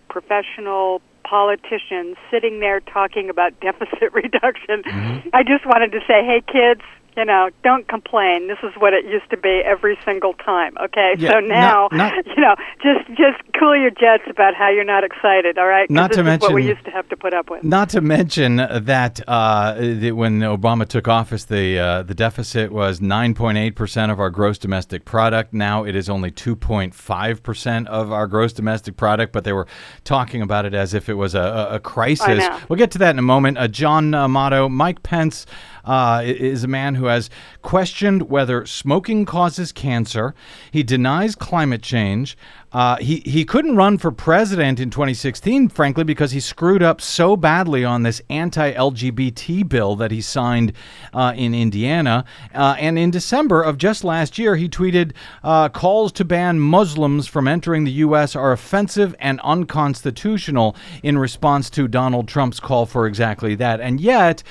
professional 0.10 1.01
politicians 1.24 2.17
sitting 2.29 2.60
there 2.60 2.81
talking 2.81 3.29
about 3.29 3.57
deficit 3.62 4.13
reduction, 4.13 4.83
mm-hmm. 4.83 5.29
I 5.33 5.43
just 5.43 5.65
wanted 5.65 5.91
to 5.93 6.00
say, 6.07 6.25
hey 6.25 6.41
kids, 6.45 6.81
you 7.18 7.25
know, 7.25 7.50
don't 7.63 7.88
complain. 7.88 8.48
This 8.48 8.60
is 8.63 8.72
what 8.77 8.94
it 8.94 9.06
used 9.06 9.30
to 9.32 9.38
be 9.38 9.62
every 9.65 9.98
single 10.06 10.34
time. 10.34 10.77
Okay, 10.82 11.15
yeah, 11.18 11.32
so 11.32 11.39
now, 11.39 11.89
not, 11.91 12.15
not, 12.15 12.27
you 12.27 12.41
know, 12.41 12.56
just 12.82 13.08
just 13.10 13.41
cool 13.60 13.75
your 13.75 13.91
jets 13.91 14.24
about 14.30 14.56
how 14.56 14.70
you're 14.70 14.84
not 14.84 15.03
excited. 15.03 15.58
All 15.58 15.68
right, 15.68 15.89
not 15.89 16.12
to 16.13 16.24
mention 16.24 16.48
what 16.48 16.56
we 16.56 16.65
used 16.68 16.86
to 16.86 16.91
have 16.91 17.08
to 17.10 17.18
put 17.18 17.34
up 17.34 17.50
with. 17.50 17.63
Not 17.63 17.89
to 17.89 18.01
mention 18.01 18.58
that 18.58 19.20
uh, 19.27 19.75
the, 19.75 20.12
when 20.12 20.39
Obama 20.39 20.88
took 20.88 21.08
office, 21.08 21.46
the 21.46 21.77
uh, 21.77 22.03
the 22.03 22.15
deficit 22.15 22.72
was 22.72 23.00
9.8 23.00 23.75
percent 23.75 24.12
of 24.12 24.20
our 24.20 24.30
gross 24.30 24.58
domestic 24.58 25.06
product. 25.06 25.53
Now 25.53 25.84
it 25.84 25.96
is 25.96 26.10
only 26.10 26.32
2.5 26.32 27.44
percent 27.44 27.88
of 27.89 28.12
our 28.12 28.27
gross 28.27 28.53
domestic 28.53 28.98
product. 28.98 29.34
But 29.34 29.44
they 29.44 29.53
were 29.53 29.68
talking 30.03 30.41
about 30.41 30.65
it 30.65 30.74
as 30.74 30.94
if 30.94 31.10
it 31.10 31.15
was 31.15 31.36
a, 31.36 31.68
a 31.72 31.80
crisis. 31.80 32.48
We'll 32.70 32.77
get 32.77 32.91
to 32.91 32.98
that 33.00 33.12
in 33.12 33.20
a 33.20 33.24
moment. 33.24 33.58
Uh, 33.58 33.68
John 33.68 34.13
Amato, 34.13 34.70
Mike 34.70 35.03
Pence 35.03 35.46
uh, 35.86 36.22
is 36.24 36.63
a 36.63 36.68
man 36.68 36.96
who 36.96 37.00
has 37.05 37.29
questioned 37.62 38.29
whether 38.29 38.65
smoking 38.65 39.25
causes 39.25 39.72
cancer. 39.72 40.34
He 40.72 40.84
denies 40.84 41.36
climate 41.36 41.81
change. 41.81 42.38
Uh, 42.74 42.96
he, 42.98 43.17
he 43.25 43.43
couldn't 43.43 43.75
run 43.75 43.98
for 43.98 44.12
president 44.12 44.79
in 44.79 44.89
2016, 44.89 45.67
frankly, 45.70 46.05
because 46.05 46.31
he 46.31 46.39
screwed 46.39 46.81
up 46.81 47.01
so 47.01 47.36
badly 47.36 47.84
on 47.84 48.03
this 48.03 48.22
anti 48.29 48.72
LGBT 48.72 49.67
bill 49.67 49.98
that 49.98 50.12
he 50.12 50.22
signed 50.22 50.72
uh, 51.13 51.34
in 51.36 51.53
Indiana. 51.53 52.24
Uh, 52.55 52.75
and 52.79 52.98
in 52.98 53.12
December 53.12 53.62
of 53.62 53.77
just 53.77 54.05
last 54.05 54.38
year, 54.38 54.55
he 54.55 54.70
tweeted 54.70 55.12
uh, 55.43 55.67
calls 55.67 56.13
to 56.13 56.24
ban 56.24 56.62
Muslims 56.62 57.27
from 57.27 57.48
entering 57.48 57.84
the 57.84 57.91
U.S. 57.91 58.38
are 58.38 58.53
offensive 58.53 59.13
and 59.20 59.41
unconstitutional 59.41 60.75
in 61.03 61.17
response 61.17 61.70
to 61.72 61.89
Donald 61.89 62.29
Trump's 62.29 62.62
call 62.62 62.86
for 62.86 63.05
exactly 63.05 63.53
that. 63.55 63.81
And 63.81 64.00
yet, 64.00 64.43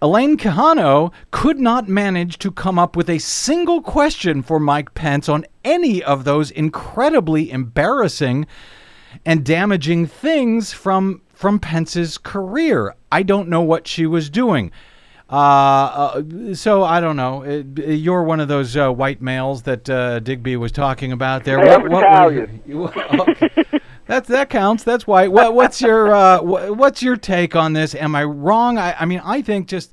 Elaine 0.00 0.36
Quijano 0.36 1.12
could 1.32 1.58
not 1.58 1.88
manage 1.88 2.38
to 2.38 2.52
come 2.52 2.78
up 2.78 2.94
with 2.94 3.10
a 3.10 3.18
single 3.18 3.82
question 3.82 4.42
for 4.42 4.60
Mike 4.60 4.94
Pence 4.94 5.28
on 5.28 5.44
any 5.64 6.02
of 6.02 6.22
those 6.22 6.52
incredibly 6.52 7.50
embarrassing 7.50 8.46
and 9.26 9.44
damaging 9.44 10.06
things 10.06 10.72
from 10.72 11.22
from 11.34 11.58
Pence's 11.58 12.16
career. 12.16 12.94
I 13.10 13.22
don't 13.22 13.48
know 13.48 13.62
what 13.62 13.88
she 13.88 14.06
was 14.06 14.30
doing. 14.30 14.70
Uh, 15.30 15.34
uh, 15.36 16.54
so 16.54 16.84
I 16.84 17.00
don't 17.00 17.16
know. 17.16 17.44
Uh, 17.44 17.62
you're 17.82 18.22
one 18.22 18.40
of 18.40 18.48
those 18.48 18.76
uh, 18.76 18.90
white 18.90 19.20
males 19.20 19.62
that 19.62 19.88
uh, 19.90 20.20
Digby 20.20 20.56
was 20.56 20.72
talking 20.72 21.12
about 21.12 21.44
there. 21.44 21.60
I 21.60 21.76
what, 21.76 21.90
what 21.90 22.04
Italian. 22.04 22.62
You, 22.66 22.88
okay. 22.88 23.48
That's 24.08 24.26
that 24.28 24.48
counts. 24.48 24.84
That's 24.84 25.06
why. 25.06 25.28
What, 25.28 25.54
what's 25.54 25.82
your 25.82 26.14
uh, 26.14 26.40
what's 26.40 27.02
your 27.02 27.16
take 27.16 27.54
on 27.54 27.74
this? 27.74 27.94
Am 27.94 28.16
I 28.16 28.24
wrong? 28.24 28.78
I, 28.78 28.94
I 28.98 29.04
mean, 29.04 29.20
I 29.22 29.42
think 29.42 29.68
just 29.68 29.92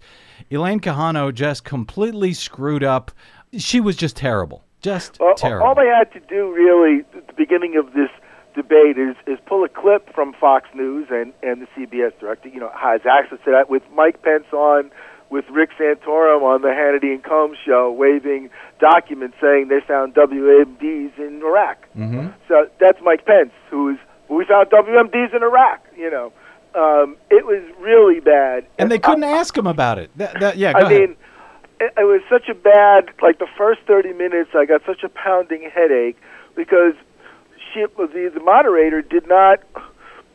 Elaine 0.49 0.79
Quijano 0.79 1.33
just 1.33 1.65
completely 1.65 2.33
screwed 2.33 2.83
up. 2.83 3.11
She 3.57 3.81
was 3.81 3.97
just 3.97 4.15
terrible. 4.15 4.63
Just 4.81 5.19
well, 5.19 5.35
terrible. 5.35 5.67
All 5.67 5.75
they 5.75 5.87
had 5.87 6.13
to 6.13 6.21
do, 6.21 6.53
really, 6.53 7.03
at 7.13 7.27
the 7.27 7.33
beginning 7.33 7.75
of 7.75 7.91
this 7.93 8.09
debate, 8.55 8.97
is 8.97 9.17
is 9.27 9.37
pull 9.45 9.65
a 9.65 9.69
clip 9.69 10.13
from 10.15 10.33
Fox 10.33 10.69
News 10.73 11.07
and 11.11 11.33
and 11.43 11.61
the 11.61 11.67
CBS 11.75 12.17
director. 12.17 12.47
You 12.47 12.61
know, 12.61 12.71
has 12.73 13.01
access 13.05 13.39
to 13.43 13.51
that 13.51 13.69
with 13.69 13.83
Mike 13.93 14.21
Pence 14.23 14.45
on 14.53 14.91
with 15.29 15.45
Rick 15.49 15.71
Santorum 15.79 16.43
on 16.43 16.61
the 16.61 16.69
Hannity 16.69 17.13
and 17.13 17.23
Colmes 17.23 17.57
show, 17.65 17.91
waving 17.91 18.49
documents 18.79 19.37
saying 19.41 19.69
they 19.69 19.81
found 19.85 20.13
WMDs 20.13 21.17
in 21.17 21.41
Iraq. 21.43 21.87
Mm-hmm. 21.95 22.27
So 22.47 22.69
that's 22.79 22.99
Mike 23.01 23.25
Pence, 23.25 23.51
who's 23.69 23.97
we 24.29 24.45
found 24.45 24.69
WMDs 24.69 25.35
in 25.35 25.43
Iraq. 25.43 25.85
You 25.97 26.11
know, 26.11 26.33
um, 26.75 27.17
it 27.29 27.45
was 27.45 27.63
really 27.79 28.19
bad. 28.19 28.65
And 28.77 28.91
they 28.91 28.99
couldn't 28.99 29.23
I, 29.23 29.31
ask 29.31 29.57
him 29.57 29.67
about 29.67 29.97
it. 29.97 30.11
That, 30.15 30.39
that, 30.39 30.57
yeah, 30.57 30.73
I 30.75 30.81
ahead. 30.81 30.91
mean, 30.91 31.17
it, 31.79 31.93
it 31.97 32.03
was 32.03 32.21
such 32.29 32.49
a 32.49 32.55
bad. 32.55 33.09
Like 33.21 33.39
the 33.39 33.47
first 33.57 33.81
thirty 33.87 34.13
minutes, 34.13 34.51
I 34.55 34.65
got 34.65 34.81
such 34.85 35.03
a 35.03 35.09
pounding 35.09 35.69
headache 35.73 36.17
because 36.55 36.93
she, 37.73 37.85
the 37.97 38.31
the 38.33 38.39
moderator 38.41 39.01
did 39.01 39.27
not 39.27 39.59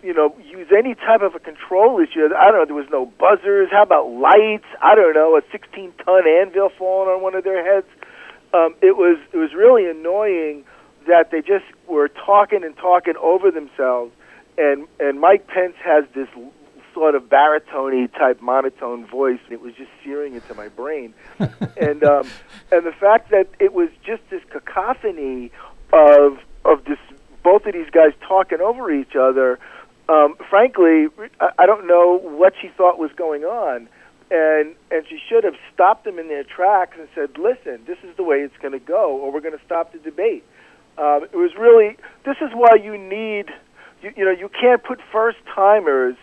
you 0.03 0.15
know, 0.15 0.35
use 0.45 0.69
any 0.77 0.95
type 0.95 1.23
of 1.23 1.35
a 1.35 1.39
control 1.39 2.01
issue. 2.01 2.29
I 2.37 2.51
don't 2.51 2.61
know. 2.61 2.65
There 2.67 2.75
was 2.75 2.91
no 2.91 3.07
buzzers. 3.07 3.69
How 3.71 3.83
about 3.83 4.11
lights? 4.11 4.67
I 4.83 4.95
don't 4.95 5.15
know. 5.15 5.37
A 5.37 5.43
16-ton 5.43 6.27
anvil 6.27 6.71
falling 6.79 7.09
on 7.09 7.23
one 7.23 7.35
of 7.35 7.45
their 7.45 7.65
heads. 7.65 7.87
Um, 8.53 8.75
it 8.83 8.97
was 8.97 9.19
it 9.33 9.37
was 9.37 9.55
really 9.55 9.89
annoying 9.89 10.65
that 11.07 11.31
they 11.31 11.41
just 11.41 11.65
were 11.87 12.09
talking 12.09 12.65
and 12.65 12.77
talking 12.77 13.15
over 13.21 13.51
themselves. 13.51 14.13
And 14.59 14.89
and 14.99 15.21
Mike 15.21 15.47
Pence 15.47 15.77
has 15.85 16.05
this 16.15 16.29
sort 16.93 17.15
of 17.15 17.29
baritone 17.29 18.09
type 18.09 18.41
monotone 18.41 19.07
voice, 19.07 19.39
and 19.45 19.53
it 19.53 19.61
was 19.61 19.75
just 19.75 19.91
searing 20.03 20.35
into 20.35 20.55
my 20.55 20.69
brain. 20.69 21.15
and 21.39 22.03
um, 22.03 22.29
and 22.73 22.85
the 22.85 22.95
fact 22.99 23.31
that 23.31 23.47
it 23.61 23.73
was 23.73 23.89
just 24.05 24.23
this 24.31 24.43
cacophony 24.51 25.53
of 25.93 26.39
of 26.65 26.85
this 26.85 26.99
both 27.43 27.65
of 27.67 27.73
these 27.73 27.91
guys 27.91 28.13
talking 28.27 28.61
over 28.61 28.91
each 28.93 29.17
other 29.17 29.59
um, 30.11 30.35
frankly, 30.51 31.07
I 31.41 31.67
don't 31.67 31.87
know 31.87 32.19
what 32.19 32.55
she 32.61 32.69
thought 32.77 32.99
was 32.99 33.13
going 33.17 33.45
on, 33.45 33.89
and 34.29 34.75
and 34.91 35.07
she 35.09 35.21
should 35.29 35.45
have 35.45 35.55
stopped 35.73 36.05
them 36.05 36.19
in 36.19 36.27
their 36.27 36.43
tracks 36.43 36.97
and 36.99 37.09
said, 37.15 37.39
"Listen, 37.39 37.85
this 37.87 37.99
is 38.03 38.17
the 38.17 38.25
way 38.25 38.39
it's 38.39 38.57
going 38.61 38.73
to 38.73 38.81
go, 38.81 39.17
or 39.17 39.33
we're 39.33 39.41
going 39.41 39.57
to 39.57 39.65
stop 39.65 39.93
the 39.93 39.99
debate." 39.99 40.45
Um, 40.99 41.29
it 41.33 41.37
was 41.37 41.53
really 41.57 41.97
this 42.25 42.37
is 42.41 42.51
why 42.53 42.75
you 42.83 42.99
need, 42.99 43.47
you, 44.03 44.13
you 44.17 44.25
know, 44.25 44.33
you 44.33 44.49
can't 44.49 44.83
put 44.83 44.99
first 45.13 45.39
timers 45.55 46.17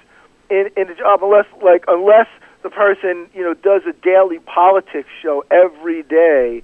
in 0.49 0.69
in 0.75 0.89
a 0.89 0.95
job 0.95 1.23
unless 1.23 1.45
like 1.63 1.85
unless 1.87 2.27
the 2.63 2.69
person 2.69 3.29
you 3.33 3.41
know 3.41 3.53
does 3.53 3.83
a 3.87 3.93
daily 3.93 4.39
politics 4.39 5.09
show 5.23 5.45
every 5.49 6.03
day. 6.03 6.61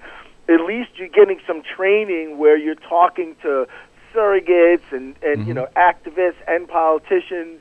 At 0.50 0.60
least 0.60 0.90
you're 0.98 1.08
getting 1.08 1.40
some 1.48 1.64
training 1.64 2.38
where 2.38 2.58
you're 2.58 2.76
talking 2.76 3.38
to 3.44 3.66
surrogates 4.14 4.92
and 4.92 5.16
and 5.24 5.48
you 5.48 5.54
know 5.54 5.68
activists 5.76 6.42
and 6.48 6.68
politicians, 6.68 7.60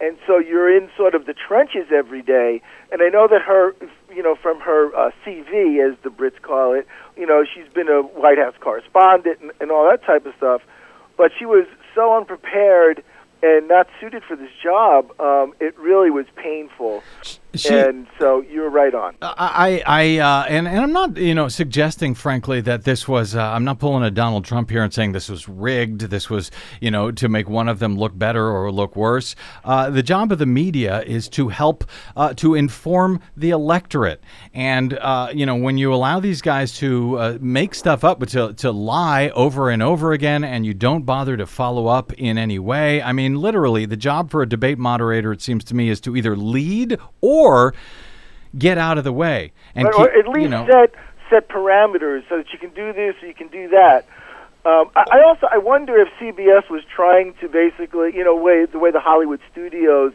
and 0.00 0.16
so 0.26 0.38
you're 0.38 0.74
in 0.74 0.90
sort 0.96 1.14
of 1.14 1.26
the 1.26 1.34
trenches 1.34 1.86
every 1.92 2.22
day. 2.22 2.60
And 2.92 3.02
I 3.02 3.08
know 3.08 3.26
that 3.28 3.42
her, 3.42 3.74
you 4.14 4.22
know, 4.22 4.36
from 4.40 4.60
her 4.60 4.94
uh, 4.94 5.10
CV, 5.24 5.80
as 5.86 5.96
the 6.02 6.10
Brits 6.10 6.40
call 6.42 6.74
it, 6.74 6.86
you 7.16 7.26
know, 7.26 7.44
she's 7.44 7.72
been 7.72 7.88
a 7.88 8.02
White 8.02 8.38
House 8.38 8.54
correspondent 8.60 9.40
and, 9.40 9.50
and 9.60 9.70
all 9.70 9.88
that 9.90 10.04
type 10.04 10.26
of 10.26 10.34
stuff. 10.36 10.62
But 11.16 11.30
she 11.38 11.46
was 11.46 11.66
so 11.94 12.16
unprepared 12.16 13.02
and 13.42 13.68
not 13.68 13.88
suited 14.00 14.22
for 14.24 14.36
this 14.36 14.50
job. 14.62 15.12
Um, 15.20 15.54
it 15.60 15.78
really 15.78 16.10
was 16.10 16.26
painful. 16.36 17.02
She- 17.54 17.68
and 17.74 18.06
so 18.18 18.42
you're 18.42 18.70
right 18.70 18.94
on. 18.94 19.16
I, 19.22 19.82
I, 19.86 20.18
uh, 20.18 20.44
and, 20.48 20.66
and 20.66 20.78
I'm 20.78 20.92
not, 20.92 21.16
you 21.16 21.34
know, 21.34 21.48
suggesting, 21.48 22.14
frankly, 22.14 22.60
that 22.62 22.84
this 22.84 23.06
was. 23.06 23.34
Uh, 23.34 23.42
I'm 23.42 23.64
not 23.64 23.78
pulling 23.78 24.02
a 24.02 24.10
Donald 24.10 24.44
Trump 24.44 24.70
here 24.70 24.82
and 24.82 24.92
saying 24.92 25.12
this 25.12 25.28
was 25.28 25.48
rigged. 25.48 26.02
This 26.02 26.28
was, 26.30 26.50
you 26.80 26.90
know, 26.90 27.10
to 27.12 27.28
make 27.28 27.48
one 27.48 27.68
of 27.68 27.78
them 27.78 27.96
look 27.98 28.16
better 28.18 28.48
or 28.48 28.70
look 28.72 28.96
worse. 28.96 29.36
Uh, 29.64 29.90
the 29.90 30.02
job 30.02 30.32
of 30.32 30.38
the 30.38 30.46
media 30.46 31.02
is 31.02 31.28
to 31.30 31.48
help 31.48 31.84
uh, 32.16 32.34
to 32.34 32.54
inform 32.54 33.20
the 33.36 33.50
electorate, 33.50 34.22
and 34.52 34.94
uh, 34.94 35.28
you 35.34 35.46
know, 35.46 35.56
when 35.56 35.78
you 35.78 35.92
allow 35.92 36.20
these 36.20 36.42
guys 36.42 36.76
to 36.78 37.18
uh, 37.18 37.38
make 37.40 37.74
stuff 37.74 38.04
up, 38.04 38.18
but 38.18 38.28
to 38.30 38.52
to 38.54 38.70
lie 38.72 39.28
over 39.30 39.70
and 39.70 39.82
over 39.82 40.12
again, 40.12 40.44
and 40.44 40.64
you 40.66 40.74
don't 40.74 41.04
bother 41.04 41.36
to 41.36 41.46
follow 41.46 41.86
up 41.86 42.12
in 42.14 42.38
any 42.38 42.58
way. 42.58 43.02
I 43.02 43.12
mean, 43.12 43.36
literally, 43.36 43.86
the 43.86 43.96
job 43.96 44.30
for 44.30 44.42
a 44.42 44.48
debate 44.48 44.78
moderator, 44.78 45.32
it 45.32 45.42
seems 45.42 45.64
to 45.64 45.74
me, 45.74 45.88
is 45.88 46.00
to 46.02 46.16
either 46.16 46.36
lead 46.36 46.98
or 47.20 47.43
get 48.56 48.78
out 48.78 48.98
of 48.98 49.04
the 49.04 49.12
way 49.12 49.52
and 49.74 49.86
or, 49.86 49.92
keep, 49.92 50.00
or 50.00 50.18
at 50.18 50.28
least 50.28 50.42
you 50.42 50.48
know, 50.48 50.66
set 50.66 50.94
set 51.30 51.48
parameters 51.48 52.22
so 52.28 52.36
that 52.36 52.52
you 52.52 52.58
can 52.58 52.70
do 52.70 52.92
this 52.92 53.14
or 53.22 53.26
you 53.26 53.34
can 53.34 53.48
do 53.48 53.68
that. 53.68 54.06
Um, 54.64 54.90
I, 54.96 55.04
I 55.12 55.22
also 55.26 55.46
I 55.50 55.58
wonder 55.58 55.96
if 56.00 56.08
CBS 56.20 56.70
was 56.70 56.82
trying 56.94 57.34
to 57.40 57.48
basically, 57.48 58.14
you 58.14 58.24
know, 58.24 58.36
way 58.36 58.66
the 58.66 58.78
way 58.78 58.90
the 58.90 59.00
Hollywood 59.00 59.40
studios 59.52 60.12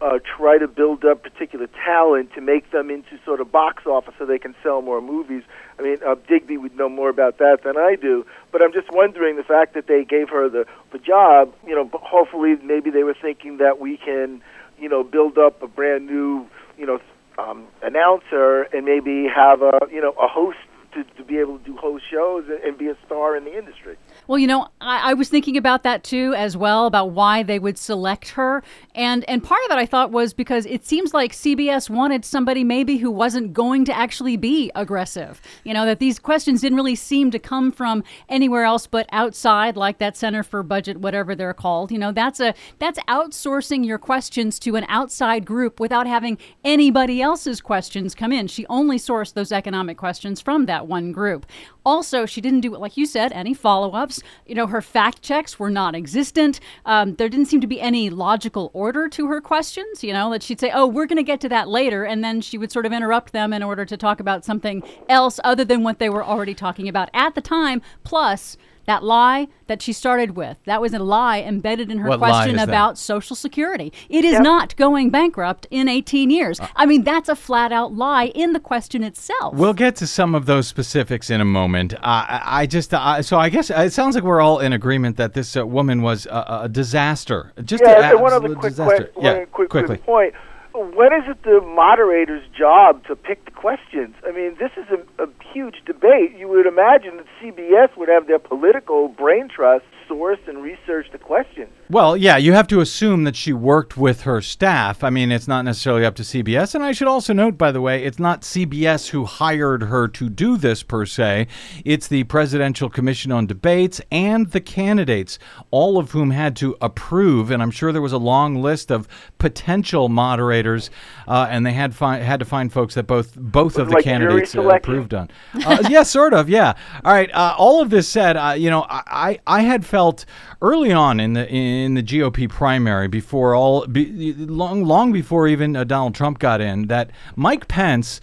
uh, 0.00 0.18
try 0.36 0.58
to 0.58 0.68
build 0.68 1.04
up 1.04 1.22
particular 1.22 1.66
talent 1.84 2.32
to 2.34 2.40
make 2.40 2.70
them 2.70 2.90
into 2.90 3.18
sort 3.24 3.40
of 3.40 3.50
box 3.50 3.84
office 3.86 4.14
so 4.18 4.24
they 4.24 4.38
can 4.38 4.54
sell 4.62 4.80
more 4.80 5.00
movies. 5.00 5.42
I 5.78 5.82
mean, 5.82 5.96
uh, 6.06 6.14
Digby 6.28 6.56
would 6.56 6.76
know 6.76 6.88
more 6.88 7.08
about 7.08 7.38
that 7.38 7.62
than 7.64 7.76
I 7.76 7.96
do, 7.96 8.24
but 8.52 8.62
I'm 8.62 8.72
just 8.72 8.90
wondering 8.92 9.36
the 9.36 9.42
fact 9.42 9.74
that 9.74 9.86
they 9.86 10.04
gave 10.04 10.28
her 10.28 10.48
the 10.48 10.66
the 10.92 10.98
job. 10.98 11.52
You 11.66 11.74
know, 11.74 11.90
hopefully 11.92 12.56
maybe 12.62 12.90
they 12.90 13.02
were 13.02 13.16
thinking 13.20 13.56
that 13.58 13.80
we 13.80 13.96
can, 13.96 14.42
you 14.78 14.88
know, 14.88 15.02
build 15.02 15.38
up 15.38 15.62
a 15.62 15.66
brand 15.66 16.06
new, 16.06 16.46
you 16.78 16.86
know, 16.86 17.00
um, 17.38 17.66
announcer 17.82 18.62
and 18.72 18.84
maybe 18.84 19.26
have 19.28 19.62
a 19.62 19.78
you 19.90 20.00
know 20.00 20.12
a 20.12 20.28
host 20.28 20.58
to, 20.94 21.04
to 21.04 21.24
be 21.24 21.38
able 21.38 21.58
to 21.58 21.64
do 21.64 21.76
host 21.76 22.04
shows 22.10 22.44
and, 22.48 22.60
and 22.60 22.78
be 22.78 22.88
a 22.88 22.96
star 23.06 23.36
in 23.36 23.44
the 23.44 23.56
industry. 23.56 23.96
Well, 24.28 24.38
you 24.38 24.46
know, 24.46 24.68
I, 24.78 25.12
I 25.12 25.14
was 25.14 25.30
thinking 25.30 25.56
about 25.56 25.84
that 25.84 26.04
too 26.04 26.34
as 26.36 26.54
well 26.54 26.84
about 26.84 27.12
why 27.12 27.42
they 27.42 27.58
would 27.58 27.78
select 27.78 28.28
her, 28.30 28.62
and 28.94 29.24
and 29.26 29.42
part 29.42 29.62
of 29.64 29.70
it 29.70 29.80
I 29.80 29.86
thought 29.86 30.10
was 30.10 30.34
because 30.34 30.66
it 30.66 30.84
seems 30.84 31.14
like 31.14 31.32
CBS 31.32 31.88
wanted 31.88 32.26
somebody 32.26 32.62
maybe 32.62 32.98
who 32.98 33.10
wasn't 33.10 33.54
going 33.54 33.86
to 33.86 33.96
actually 33.96 34.36
be 34.36 34.70
aggressive. 34.74 35.40
You 35.64 35.72
know, 35.72 35.86
that 35.86 35.98
these 35.98 36.18
questions 36.18 36.60
didn't 36.60 36.76
really 36.76 36.94
seem 36.94 37.30
to 37.30 37.38
come 37.38 37.72
from 37.72 38.04
anywhere 38.28 38.64
else 38.64 38.86
but 38.86 39.08
outside, 39.12 39.78
like 39.78 39.96
that 39.96 40.14
Center 40.14 40.42
for 40.42 40.62
Budget, 40.62 40.98
whatever 40.98 41.34
they're 41.34 41.54
called. 41.54 41.90
You 41.90 41.98
know, 41.98 42.12
that's 42.12 42.38
a 42.38 42.54
that's 42.78 42.98
outsourcing 43.08 43.86
your 43.86 43.98
questions 43.98 44.58
to 44.58 44.76
an 44.76 44.84
outside 44.90 45.46
group 45.46 45.80
without 45.80 46.06
having 46.06 46.36
anybody 46.64 47.22
else's 47.22 47.62
questions 47.62 48.14
come 48.14 48.32
in. 48.32 48.46
She 48.46 48.66
only 48.66 48.98
sourced 48.98 49.32
those 49.32 49.52
economic 49.52 49.96
questions 49.96 50.42
from 50.42 50.66
that 50.66 50.86
one 50.86 51.12
group. 51.12 51.46
Also, 51.86 52.26
she 52.26 52.42
didn't 52.42 52.60
do, 52.60 52.76
like 52.76 52.98
you 52.98 53.06
said, 53.06 53.32
any 53.32 53.54
follow 53.54 53.92
ups. 53.92 54.17
You 54.46 54.54
know, 54.54 54.66
her 54.66 54.80
fact 54.80 55.22
checks 55.22 55.58
were 55.58 55.70
non 55.70 55.94
existent. 55.94 56.60
Um, 56.84 57.14
there 57.14 57.28
didn't 57.28 57.46
seem 57.46 57.60
to 57.60 57.66
be 57.66 57.80
any 57.80 58.10
logical 58.10 58.70
order 58.72 59.08
to 59.08 59.26
her 59.28 59.40
questions, 59.40 60.02
you 60.02 60.12
know, 60.12 60.30
that 60.30 60.42
she'd 60.42 60.60
say, 60.60 60.70
oh, 60.72 60.86
we're 60.86 61.06
going 61.06 61.16
to 61.16 61.22
get 61.22 61.40
to 61.40 61.48
that 61.50 61.68
later. 61.68 62.04
And 62.04 62.22
then 62.22 62.40
she 62.40 62.58
would 62.58 62.72
sort 62.72 62.86
of 62.86 62.92
interrupt 62.92 63.32
them 63.32 63.52
in 63.52 63.62
order 63.62 63.84
to 63.84 63.96
talk 63.96 64.20
about 64.20 64.44
something 64.44 64.82
else 65.08 65.40
other 65.44 65.64
than 65.64 65.82
what 65.82 65.98
they 65.98 66.08
were 66.08 66.24
already 66.24 66.54
talking 66.54 66.88
about 66.88 67.08
at 67.14 67.34
the 67.34 67.40
time. 67.40 67.82
Plus, 68.04 68.56
that 68.88 69.04
lie 69.04 69.46
that 69.66 69.82
she 69.82 69.92
started 69.92 70.34
with, 70.34 70.56
that 70.64 70.80
was 70.80 70.94
a 70.94 70.98
lie 70.98 71.40
embedded 71.42 71.90
in 71.90 71.98
her 71.98 72.08
What 72.08 72.18
question 72.18 72.52
is 72.52 72.56
that? 72.56 72.68
about 72.68 72.96
Social 72.98 73.36
Security. 73.36 73.92
It 74.08 74.24
is 74.24 74.40
not 74.40 74.74
going 74.76 75.10
bankrupt 75.10 75.66
in 75.70 75.88
18 75.88 76.30
years. 76.30 76.58
I 76.74 76.86
mean, 76.86 77.04
that's 77.04 77.28
a 77.28 77.36
flat 77.36 77.70
out 77.70 77.92
lie 77.94 78.28
in 78.34 78.54
the 78.54 78.60
question 78.60 79.04
itself. 79.04 79.54
We'll 79.54 79.74
get 79.74 79.94
to 79.96 80.06
some 80.06 80.34
of 80.34 80.46
those 80.46 80.66
specifics 80.66 81.28
in 81.28 81.40
a 81.42 81.44
moment. 81.44 81.92
Uh, 81.94 81.98
I, 82.02 82.40
I 82.62 82.66
just 82.66 82.92
uh, 82.94 83.20
so 83.22 83.38
I 83.38 83.50
guess 83.50 83.70
it 83.70 83.92
sounds 83.92 84.14
like 84.14 84.24
we're 84.24 84.40
all 84.40 84.58
in 84.58 84.72
agreement 84.72 85.18
that 85.18 85.34
this 85.34 85.54
uh, 85.54 85.66
woman 85.66 86.00
was 86.00 86.24
a, 86.26 86.60
a 86.62 86.68
disaster. 86.70 87.52
Just 87.62 87.82
Yeah, 87.84 88.12
an 88.12 88.20
one 88.22 88.32
other 88.32 88.54
quick, 88.54 88.70
disaster. 88.72 89.04
que- 89.14 89.22
yeah, 89.22 89.32
one 89.38 89.46
quick, 89.48 89.68
quickly. 89.68 89.96
quick 89.98 90.06
point. 90.06 90.34
When 90.74 91.12
is 91.12 91.24
it 91.28 91.42
the 91.42 91.60
moderator's 91.60 92.44
job 92.56 93.04
to 93.06 93.16
pick 93.16 93.44
the 93.44 93.50
questions? 93.50 94.14
I 94.26 94.30
mean, 94.32 94.56
this 94.58 94.70
is 94.76 94.86
a, 94.90 95.24
a 95.24 95.26
huge 95.52 95.76
debate. 95.86 96.36
You 96.36 96.48
would 96.48 96.66
imagine 96.66 97.18
that 97.18 97.26
CBS 97.40 97.96
would 97.96 98.08
have 98.08 98.26
their 98.26 98.38
political 98.38 99.08
brain 99.08 99.48
trust 99.48 99.84
source 100.08 100.38
and 100.46 100.62
research 100.62 101.06
the 101.12 101.18
questions. 101.18 101.68
Well, 101.90 102.16
yeah, 102.16 102.36
you 102.38 102.54
have 102.54 102.66
to 102.68 102.80
assume 102.80 103.24
that 103.24 103.36
she 103.36 103.52
worked 103.52 103.96
with 103.96 104.22
her 104.22 104.40
staff. 104.40 105.04
I 105.04 105.10
mean, 105.10 105.30
it's 105.30 105.46
not 105.46 105.64
necessarily 105.64 106.04
up 106.04 106.16
to 106.16 106.22
CBS. 106.22 106.74
And 106.74 106.82
I 106.82 106.92
should 106.92 107.08
also 107.08 107.32
note, 107.32 107.56
by 107.56 107.70
the 107.70 107.80
way, 107.80 108.04
it's 108.04 108.18
not 108.18 108.42
CBS 108.42 109.08
who 109.08 109.24
hired 109.26 109.84
her 109.84 110.08
to 110.08 110.28
do 110.28 110.56
this 110.56 110.82
per 110.82 111.06
se. 111.06 111.46
It's 111.84 112.08
the 112.08 112.24
Presidential 112.24 112.88
Commission 112.88 113.30
on 113.30 113.46
Debates 113.46 114.00
and 114.10 114.50
the 114.50 114.60
candidates, 114.60 115.38
all 115.70 115.98
of 115.98 116.10
whom 116.10 116.30
had 116.30 116.56
to 116.56 116.76
approve. 116.80 117.50
And 117.50 117.62
I'm 117.62 117.70
sure 117.70 117.92
there 117.92 118.02
was 118.02 118.12
a 118.12 118.18
long 118.18 118.56
list 118.56 118.90
of 118.90 119.06
potential 119.38 120.08
moderators, 120.08 120.90
uh, 121.26 121.46
and 121.50 121.64
they 121.64 121.72
had 121.72 121.94
fi- 121.94 122.18
had 122.18 122.40
to 122.40 122.46
find 122.46 122.72
folks 122.72 122.94
that 122.94 123.06
both 123.06 123.36
both 123.36 123.78
of 123.78 123.88
the 123.88 123.94
like 123.94 124.04
candidates 124.04 124.54
uh, 124.54 124.62
approved 124.68 125.14
on. 125.14 125.30
Uh, 125.54 125.84
yeah, 125.88 126.02
sort 126.02 126.34
of. 126.34 126.48
Yeah. 126.48 126.74
All 127.04 127.12
right. 127.12 127.30
Uh, 127.32 127.54
all 127.56 127.80
of 127.80 127.90
this 127.90 128.08
said, 128.08 128.36
uh, 128.36 128.54
you 128.56 128.70
know, 128.70 128.86
I, 128.88 129.38
I 129.46 129.62
had 129.62 129.84
felt 129.84 130.24
early 130.60 130.92
on 130.92 131.20
in 131.20 131.32
the 131.34 131.48
in 131.48 131.94
the 131.94 132.02
GOP 132.02 132.48
primary 132.48 133.08
before 133.08 133.54
all 133.54 133.86
be, 133.86 134.34
long 134.34 134.84
long 134.84 135.12
before 135.12 135.48
even 135.48 135.76
uh, 135.76 135.84
Donald 135.84 136.14
Trump 136.14 136.38
got 136.38 136.60
in 136.60 136.86
that 136.88 137.10
Mike 137.36 137.68
Pence 137.68 138.20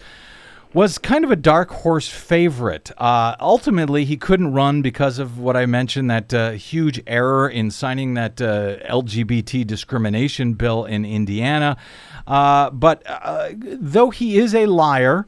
was 0.76 0.98
kind 0.98 1.24
of 1.24 1.30
a 1.30 1.36
dark 1.36 1.70
horse 1.70 2.06
favorite. 2.06 2.90
Uh, 2.98 3.34
ultimately, 3.40 4.04
he 4.04 4.14
couldn't 4.14 4.52
run 4.52 4.82
because 4.82 5.18
of 5.18 5.38
what 5.38 5.56
I 5.56 5.64
mentioned 5.64 6.10
that 6.10 6.34
uh, 6.34 6.50
huge 6.50 7.02
error 7.06 7.48
in 7.48 7.70
signing 7.70 8.12
that 8.14 8.42
uh, 8.42 8.76
LGBT 8.80 9.66
discrimination 9.66 10.52
bill 10.52 10.84
in 10.84 11.06
Indiana. 11.06 11.78
Uh, 12.26 12.68
but 12.68 13.02
uh, 13.06 13.52
though 13.56 14.10
he 14.10 14.36
is 14.36 14.54
a 14.54 14.66
liar, 14.66 15.26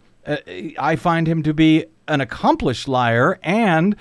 I 0.78 0.96
find 0.96 1.26
him 1.26 1.42
to 1.42 1.54
be 1.54 1.86
an 2.06 2.20
accomplished 2.20 2.88
liar 2.88 3.38
and 3.42 3.96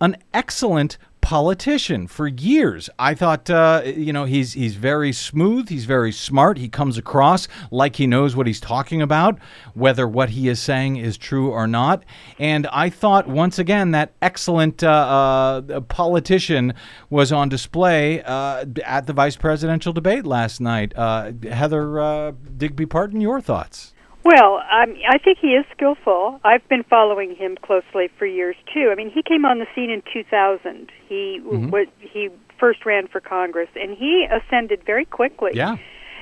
an 0.00 0.16
excellent 0.32 0.98
politician 1.20 2.06
for 2.06 2.26
years. 2.26 2.88
I 2.98 3.14
thought, 3.14 3.50
uh, 3.50 3.82
you 3.84 4.14
know, 4.14 4.24
he's 4.24 4.54
he's 4.54 4.76
very 4.76 5.12
smooth. 5.12 5.68
He's 5.68 5.84
very 5.84 6.10
smart. 6.10 6.56
He 6.56 6.70
comes 6.70 6.96
across 6.96 7.48
like 7.70 7.96
he 7.96 8.06
knows 8.06 8.34
what 8.34 8.46
he's 8.46 8.60
talking 8.60 9.02
about, 9.02 9.38
whether 9.74 10.08
what 10.08 10.30
he 10.30 10.48
is 10.48 10.58
saying 10.58 10.96
is 10.96 11.18
true 11.18 11.50
or 11.50 11.66
not. 11.66 12.02
And 12.38 12.66
I 12.68 12.88
thought 12.88 13.28
once 13.28 13.58
again 13.58 13.90
that 13.90 14.14
excellent 14.22 14.82
uh, 14.82 15.62
uh, 15.68 15.80
politician 15.82 16.72
was 17.10 17.30
on 17.30 17.50
display 17.50 18.22
uh, 18.22 18.64
at 18.84 19.06
the 19.06 19.12
vice 19.12 19.36
presidential 19.36 19.92
debate 19.92 20.24
last 20.24 20.60
night. 20.60 20.94
Uh, 20.96 21.32
Heather 21.50 22.00
uh, 22.00 22.32
Digby 22.56 22.86
Parton, 22.86 23.20
your 23.20 23.40
thoughts? 23.40 23.92
Well, 24.28 24.56
um, 24.56 24.94
I 25.08 25.16
think 25.16 25.38
he 25.40 25.48
is 25.48 25.64
skillful. 25.74 26.38
I've 26.44 26.68
been 26.68 26.82
following 26.82 27.34
him 27.34 27.56
closely 27.62 28.10
for 28.18 28.26
years 28.26 28.56
too. 28.74 28.90
I 28.92 28.94
mean, 28.94 29.10
he 29.10 29.22
came 29.22 29.46
on 29.46 29.58
the 29.58 29.66
scene 29.74 29.88
in 29.90 30.02
2000. 30.12 30.92
He 31.08 31.40
Mm-hmm. 31.42 31.70
wa 31.70 31.84
he 31.98 32.28
first 32.60 32.84
ran 32.84 33.08
for 33.08 33.20
Congress, 33.20 33.70
and 33.74 33.96
he 33.96 34.26
ascended 34.30 34.82
very 34.84 35.06
quickly 35.06 35.52
Yeah. 35.54 35.76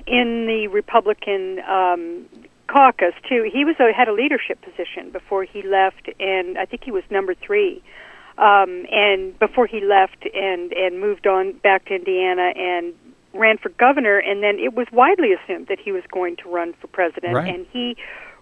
in 0.07 0.47
the 0.47 0.69
Republican 0.69 1.59
um, 1.79 2.27
caucus 2.69 3.15
too. 3.29 3.51
He 3.53 3.65
was 3.65 3.75
a, 3.81 3.93
had 3.93 4.07
a 4.07 4.13
leadership 4.13 4.59
position 4.63 5.11
before 5.11 5.43
he 5.43 5.63
left, 5.63 6.09
and 6.21 6.59
I 6.59 6.65
think 6.65 6.85
he 6.85 6.93
was 6.93 7.03
number 7.11 7.35
three. 7.35 7.83
Um, 8.39 8.85
and 8.93 9.37
before 9.41 9.67
he 9.67 9.81
left 9.81 10.21
and 10.33 10.73
and 10.73 11.01
moved 11.01 11.27
on 11.27 11.45
back 11.69 11.87
to 11.87 11.95
Indiana 11.95 12.53
and 12.55 12.95
ran 13.39 13.59
for 13.59 13.69
governor, 13.71 14.19
and 14.19 14.43
then 14.43 14.59
it 14.59 14.75
was 14.75 14.87
widely 14.93 15.33
assumed 15.33 15.67
that 15.69 15.79
he 15.79 15.93
was 15.93 16.03
going 16.11 16.37
to 16.37 16.49
run 16.49 16.75
for 16.81 16.87
president, 16.89 17.35
Right. 17.35 17.55
and 17.55 17.67
he 17.73 17.97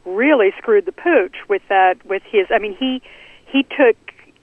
really 0.05 0.53
screwed 0.59 0.87
the 0.87 0.93
pooch 0.93 1.37
with 1.49 1.63
that. 1.69 2.05
With 2.05 2.23
his, 2.31 2.47
I 2.51 2.59
mean, 2.59 2.77
he 2.79 3.03
he 3.47 3.63
took. 3.65 3.97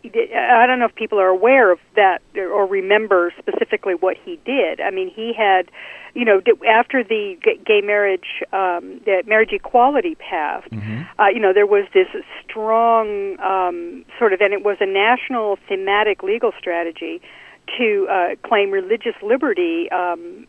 I 0.04 0.66
don't 0.66 0.80
know 0.80 0.86
if 0.86 0.96
people 0.96 1.20
are 1.20 1.28
aware 1.28 1.72
of 1.72 1.78
that 1.96 2.24
or 2.36 2.66
remember 2.66 3.32
specifically 3.38 3.94
what 3.94 4.18
he 4.18 4.40
did. 4.46 4.82
I 4.82 4.90
mean, 4.90 5.12
he 5.16 5.32
had, 5.32 5.70
you 6.16 6.26
know, 6.26 6.42
after 6.68 7.04
the 7.04 7.36
gay 7.68 7.82
marriage, 7.82 8.42
um, 8.52 9.00
the 9.06 9.22
marriage 9.28 9.52
equality 9.52 10.16
passed, 10.16 10.74
uh, 11.20 11.28
you 11.28 11.40
know, 11.40 11.54
there 11.54 11.68
was 11.68 11.86
this 11.94 12.08
strong 12.44 13.40
um, 13.42 14.04
sort 14.18 14.34
of, 14.34 14.42
and 14.42 14.54
it 14.54 14.64
was 14.64 14.78
a 14.82 14.88
national 14.88 15.60
thematic 15.70 16.24
legal 16.24 16.52
strategy 16.58 17.22
to 17.78 18.08
uh, 18.10 18.48
claim 18.48 18.72
religious 18.72 19.16
liberty 19.22 19.90
um, 19.92 20.48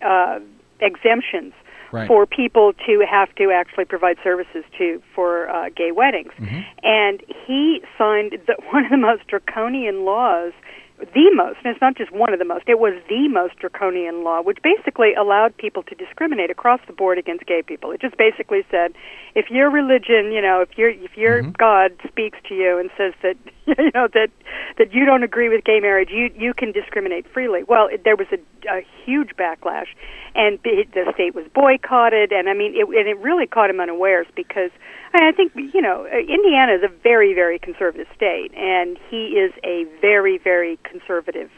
uh, 0.00 0.38
exemptions 0.80 1.54
Right. 1.92 2.08
for 2.08 2.24
people 2.24 2.72
to 2.86 3.04
have 3.06 3.34
to 3.34 3.50
actually 3.50 3.84
provide 3.84 4.16
services 4.24 4.64
to 4.78 5.02
for 5.14 5.50
uh, 5.50 5.68
gay 5.76 5.92
weddings. 5.92 6.32
Mm-hmm. 6.38 6.60
And 6.82 7.22
he 7.46 7.82
signed 7.98 8.38
the, 8.46 8.56
one 8.70 8.86
of 8.86 8.90
the 8.90 8.96
most 8.96 9.26
draconian 9.26 10.06
laws, 10.06 10.54
the 11.14 11.30
most, 11.34 11.58
and 11.64 11.72
it's 11.72 11.80
not 11.80 11.96
just 11.96 12.12
one 12.12 12.32
of 12.32 12.38
the 12.38 12.44
most, 12.44 12.64
it 12.68 12.78
was 12.78 12.94
the 13.08 13.28
most 13.28 13.58
draconian 13.58 14.22
law, 14.22 14.40
which 14.40 14.58
basically 14.62 15.14
allowed 15.14 15.56
people 15.56 15.82
to 15.84 15.94
discriminate 15.94 16.50
across 16.50 16.80
the 16.86 16.92
board 16.92 17.18
against 17.18 17.46
gay 17.46 17.62
people. 17.62 17.90
It 17.90 18.00
just 18.00 18.16
basically 18.16 18.62
said, 18.70 18.92
if 19.34 19.50
your 19.50 19.70
religion, 19.70 20.30
you 20.32 20.40
know, 20.40 20.60
if 20.60 20.78
your 20.78 20.90
if 20.90 21.16
your 21.16 21.42
mm-hmm. 21.42 21.52
God 21.58 21.92
speaks 22.06 22.38
to 22.48 22.54
you 22.54 22.78
and 22.78 22.90
says 22.96 23.14
that 23.22 23.36
you 23.66 23.90
know 23.94 24.08
that 24.14 24.28
that 24.78 24.92
you 24.92 25.04
don't 25.04 25.22
agree 25.22 25.48
with 25.48 25.64
gay 25.64 25.80
marriage, 25.80 26.10
you 26.10 26.30
you 26.36 26.54
can 26.54 26.72
discriminate 26.72 27.26
freely. 27.32 27.62
Well, 27.64 27.88
it, 27.90 28.04
there 28.04 28.16
was 28.16 28.28
a, 28.32 28.38
a 28.68 28.82
huge 29.04 29.30
backlash, 29.36 29.88
and 30.34 30.62
b- 30.62 30.86
the 30.92 31.10
state 31.14 31.34
was 31.34 31.46
boycotted, 31.54 32.32
and 32.32 32.48
I 32.48 32.54
mean, 32.54 32.74
it, 32.74 32.86
and 32.86 33.08
it 33.08 33.18
really 33.18 33.46
caught 33.46 33.70
him 33.70 33.80
unawares 33.80 34.26
because 34.36 34.70
I 35.12 35.28
I 35.28 35.32
think 35.32 35.52
you 35.54 35.80
know 35.80 36.06
Indiana 36.06 36.74
is 36.74 36.82
a 36.82 36.88
very 37.02 37.34
very 37.34 37.58
conservative 37.58 38.06
state, 38.14 38.52
and 38.56 38.98
he 39.10 39.38
is 39.38 39.52
a 39.64 39.84
very 40.00 40.38
very 40.38 40.78
conservative 40.84 41.50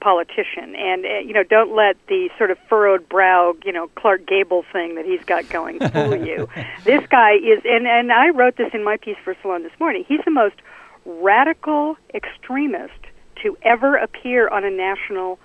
politician. 0.00 0.74
And 0.76 1.04
uh, 1.04 1.18
you 1.18 1.32
know 1.32 1.42
don't 1.42 1.74
let 1.74 1.96
the 2.08 2.30
sort 2.38 2.50
of 2.50 2.58
furrowed 2.68 3.08
brow 3.08 3.54
you 3.64 3.72
know 3.72 3.88
Clark 3.96 4.26
Gable 4.26 4.64
thing 4.72 4.94
that 4.96 5.04
he's 5.04 5.24
got 5.24 5.48
going 5.48 5.78
fool 5.90 6.16
you. 6.16 6.48
This 6.84 7.06
guy 7.08 7.32
is 7.34 7.60
and 7.64 7.86
and 7.86 8.12
I 8.12 8.30
wrote 8.30 8.56
this 8.56 8.70
in 8.72 8.84
my 8.84 8.96
piece 8.96 9.16
for 9.24 9.36
Salon 9.42 9.62
this 9.62 9.72
morning 9.78 10.04
he's 10.06 10.20
the 10.24 10.30
most 10.30 10.56
radical 11.04 11.96
extremist 12.14 12.92
to 13.42 13.56
ever 13.62 13.96
appear 13.96 14.48
on 14.48 14.64
a 14.64 14.70
national 14.70 15.38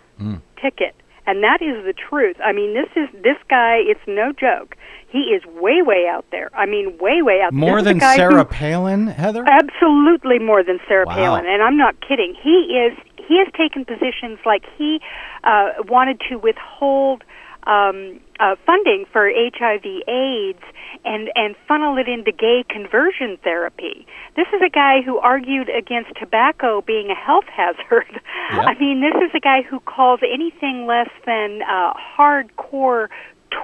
ticket. 0.61 0.95
And 1.25 1.41
that 1.43 1.61
is 1.61 1.85
the 1.85 1.93
truth. 1.93 2.37
I 2.43 2.51
mean 2.51 2.73
this 2.73 2.89
is 2.95 3.09
this 3.23 3.37
guy 3.49 3.77
it's 3.77 4.01
no 4.07 4.31
joke 4.33 4.75
he 5.13 5.19
is 5.35 5.41
way 5.61 5.81
way 5.81 6.01
out 6.13 6.25
there 6.31 6.49
i 6.55 6.65
mean 6.65 6.87
way 6.99 7.21
way 7.21 7.39
out 7.41 7.51
there. 7.51 7.59
More 7.69 7.81
than 7.81 7.99
Sarah 8.01 8.39
who- 8.43 8.45
Palin, 8.59 9.07
Heather? 9.07 9.45
Absolutely 9.47 10.39
more 10.39 10.63
than 10.63 10.79
Sarah 10.87 11.05
Wow. 11.07 11.15
Palin, 11.15 11.45
and 11.45 11.61
I'm 11.63 11.77
not 11.77 11.95
kidding. 12.07 12.35
He 12.47 12.57
is 12.83 12.93
he 13.27 13.37
has 13.39 13.47
taken 13.63 13.85
positions 13.85 14.39
like 14.45 14.63
he 14.77 14.99
uh, 15.45 15.69
wanted 15.87 16.19
to 16.29 16.35
withhold 16.35 17.23
um, 17.65 18.19
uh, 18.41 18.55
funding 18.65 19.05
for 19.13 19.29
HIV/AIDS 19.33 20.59
and 21.05 21.29
and 21.35 21.55
funnel 21.67 21.97
it 21.97 22.07
into 22.09 22.31
gay 22.33 22.65
conversion 22.69 23.37
therapy. 23.43 24.05
This 24.35 24.47
is 24.53 24.61
a 24.65 24.69
guy 24.69 25.01
who 25.05 25.17
argued 25.19 25.69
against 25.69 26.11
tobacco 26.19 26.81
being 26.81 27.09
a 27.09 27.15
health 27.15 27.45
hazard. 27.47 28.19
I 28.49 28.73
mean, 28.79 28.99
this 29.01 29.15
is 29.23 29.31
a 29.33 29.39
guy 29.39 29.61
who 29.61 29.79
calls 29.81 30.19
anything 30.23 30.85
less 30.85 31.09
than 31.25 31.61
uh, 31.63 31.93
hardcore 32.17 33.07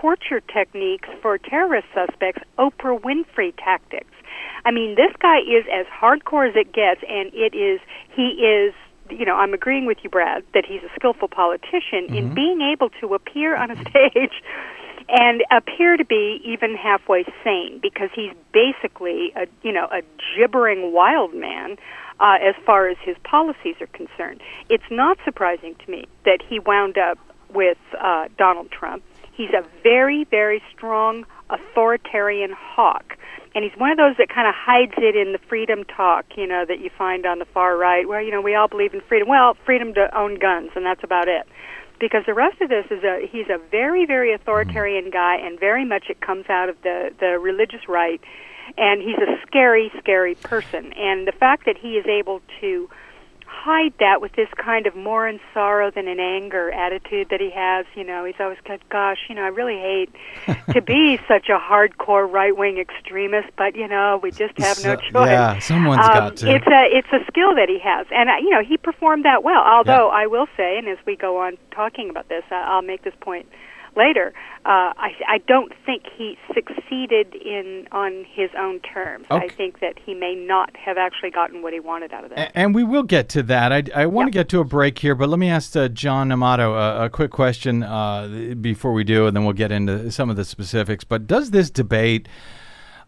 torture 0.02 0.42
techniques 0.42 1.10
for 1.22 1.38
terrorist 1.38 1.88
suspects 1.94 2.44
Oprah 2.58 3.00
Winfrey 3.00 3.54
tactics. 3.58 4.14
I 4.66 4.72
mean, 4.72 4.96
this 4.96 5.12
guy 5.20 5.40
is 5.40 5.66
as 5.72 5.86
hardcore 5.88 6.50
as 6.50 6.56
it 6.56 6.74
gets, 6.74 7.02
and 7.08 7.32
it 7.34 7.56
is 7.56 7.80
he 8.16 8.44
is. 8.44 8.74
You 9.10 9.26
know, 9.26 9.36
I'm 9.36 9.56
agreeing 9.56 9.88
with 9.88 9.98
you, 10.04 10.10
Brad, 10.10 10.44
that 10.54 10.66
he's 10.68 10.84
a 10.84 10.94
skillful 10.96 11.30
politician 11.30 12.14
in 12.16 12.36
being 12.36 12.62
able 12.62 12.92
to 13.02 13.16
appear 13.16 13.56
on 13.56 13.72
a 13.72 13.76
stage 13.90 14.44
and 15.10 15.44
appear 15.52 15.98
to 15.98 16.06
be 16.06 16.40
even 16.46 16.76
halfway 16.76 17.26
sane 17.44 17.80
because 17.82 18.10
he's 18.14 18.32
basically 18.54 19.34
a 19.36 19.48
you 19.64 19.72
know 19.72 19.88
a 19.92 20.02
gibbering 20.38 20.94
wild 20.94 21.34
man 21.34 21.78
uh, 22.20 22.38
as 22.42 22.56
far 22.66 22.88
as 22.88 22.98
his 23.04 23.16
policies 23.24 23.76
are 23.82 23.88
concerned. 23.88 24.42
It's 24.70 24.92
not 24.92 25.18
surprising 25.26 25.76
to 25.86 25.92
me 25.92 26.06
that 26.26 26.40
he 26.48 26.60
wound 26.60 26.98
up 26.98 27.18
with 27.54 27.78
uh, 28.00 28.28
Donald 28.38 28.72
Trump. 28.72 29.04
He's 29.40 29.52
a 29.52 29.64
very 29.84 30.26
very 30.26 30.62
strong 30.76 31.26
authoritarian 31.50 32.52
hawk. 32.52 33.16
And 33.56 33.64
he's 33.64 33.80
one 33.80 33.90
of 33.90 33.98
those 33.98 34.18
that 34.18 34.28
kind 34.28 34.48
of 34.48 34.54
hides 34.54 34.94
it 34.98 35.16
in 35.16 35.32
the 35.32 35.40
freedom 35.48 35.86
talk, 35.86 36.26
you 36.36 36.46
know, 36.46 36.66
that 36.68 36.82
you 36.82 36.90
find 36.96 37.26
on 37.26 37.40
the 37.40 37.46
far 37.46 37.78
right. 37.78 38.08
Well, 38.08 38.22
you 38.22 38.32
know, 38.32 38.42
we 38.42 38.54
all 38.54 38.68
believe 38.68 38.94
in 38.94 39.00
freedom. 39.00 39.30
Well, 39.30 39.56
freedom 39.66 39.94
to 39.94 40.16
own 40.16 40.38
guns, 40.40 40.72
and 40.76 40.86
that's 40.86 41.04
about 41.06 41.30
it 41.30 41.48
because 42.02 42.24
the 42.26 42.34
rest 42.34 42.60
of 42.62 42.68
this 42.68 42.86
is 42.92 43.02
a 43.04 43.28
he's 43.32 43.48
a 43.48 43.58
very 43.72 44.06
very 44.06 44.34
authoritarian 44.34 45.06
mm. 45.06 45.14
guy 45.14 45.38
and 45.38 45.58
very 45.58 45.86
much 45.86 46.06
it 46.10 46.20
comes 46.20 46.46
out 46.50 46.70
of 46.70 46.76
the 46.84 47.12
the 47.20 47.40
religious 47.40 47.88
right 47.88 48.22
and 48.78 49.02
he's 49.02 49.18
a 49.18 49.36
scary 49.46 49.92
scary 50.00 50.36
person 50.36 50.94
and 50.94 51.28
the 51.28 51.32
fact 51.32 51.66
that 51.66 51.78
he 51.78 51.98
is 51.98 52.06
able 52.06 52.42
to 52.62 52.90
hide 53.62 53.94
that 54.00 54.22
with 54.22 54.32
this 54.34 54.48
kind 54.58 54.88
of 54.88 54.96
more 54.96 55.28
in 55.28 55.40
sorrow 55.54 55.92
than 55.92 56.08
in 56.08 56.20
anger 56.20 56.72
attitude 56.72 57.28
that 57.30 57.42
he 57.42 57.50
has 57.52 57.86
you 57.96 58.04
know 58.04 58.24
he's 58.24 58.40
always 58.40 58.58
got 58.66 58.80
gosh 58.90 59.18
you 59.28 59.36
know 59.36 59.44
i 59.44 59.48
really 59.48 59.78
hate 59.78 60.10
to 60.74 60.82
be 60.82 61.18
such 61.28 61.50
a 61.50 61.58
hardcore 61.60 62.32
right 62.32 62.56
wing 62.56 62.78
extremist 62.78 63.50
but 63.58 63.76
you 63.76 63.88
know 63.88 64.20
we 64.24 64.32
just 64.32 64.58
have 64.58 64.78
no 64.84 64.96
So- 64.96 65.02
choice 65.12 65.30
yeah, 65.30 65.60
someone's 65.60 66.02
um, 66.02 66.14
got 66.14 66.38
to. 66.38 66.56
It's 66.56 66.68
a 66.68 66.98
it's 66.98 67.08
a 67.12 67.24
skill 67.28 67.56
that 67.56 67.70
he 67.70 67.80
has, 67.80 68.08
and 68.12 68.30
uh, 68.30 68.34
you 68.42 68.50
know 68.50 68.62
he 68.64 68.78
performed 68.78 69.26
that 69.26 69.44
well. 69.44 69.62
Although 69.62 70.10
I 70.10 70.28
will 70.28 70.48
say, 70.58 70.78
and 70.78 70.88
as 70.88 70.98
we 71.06 71.16
go 71.16 71.38
on 71.40 71.58
talking 71.72 72.10
about 72.10 72.30
this, 72.30 72.44
uh, 72.52 72.56
I'll 72.56 72.82
make 72.82 73.04
this 73.04 73.14
point 73.22 73.46
later. 73.96 74.34
Uh, 74.66 74.92
I 74.98 75.12
I 75.28 75.38
don't 75.48 75.72
think 75.86 76.04
he 76.18 76.38
succeeded 76.54 77.34
in 77.36 77.88
on 77.92 78.26
his 78.30 78.50
own 78.58 78.80
terms. 78.82 79.26
I 79.32 79.48
think 79.48 79.80
that 79.80 79.98
he 80.06 80.14
may 80.14 80.36
not 80.36 80.76
have 80.78 80.98
actually 80.98 81.32
gotten 81.32 81.62
what 81.62 81.74
he 81.74 81.80
wanted 81.80 82.12
out 82.14 82.24
of 82.26 82.30
that. 82.32 82.40
A- 82.40 82.58
And 82.58 82.76
we 82.76 82.84
will 82.84 83.04
get 83.04 83.30
to 83.30 83.44
that. 83.44 83.72
I, 83.72 83.84
I 83.96 84.06
want 84.06 84.28
to 84.28 84.32
get 84.32 84.50
to 84.50 84.60
a 84.60 84.64
break 84.66 85.00
here, 85.00 85.16
but 85.16 85.30
let 85.30 85.40
me 85.40 85.50
ask 85.50 85.76
uh, 85.76 85.88
John 85.88 86.32
Amato 86.32 86.74
a, 86.76 87.06
a 87.06 87.10
quick 87.10 87.32
question 87.32 87.84
uh, 87.84 88.56
before 88.60 88.92
we 88.94 89.04
do, 89.04 89.28
and 89.28 89.36
then 89.36 89.46
we'll 89.46 89.54
get 89.54 89.72
into 89.72 90.12
some 90.12 90.30
of 90.30 90.36
the 90.36 90.46
specifics. 90.46 91.04
But 91.04 91.26
does 91.26 91.52
this 91.52 91.70
debate, 91.70 92.28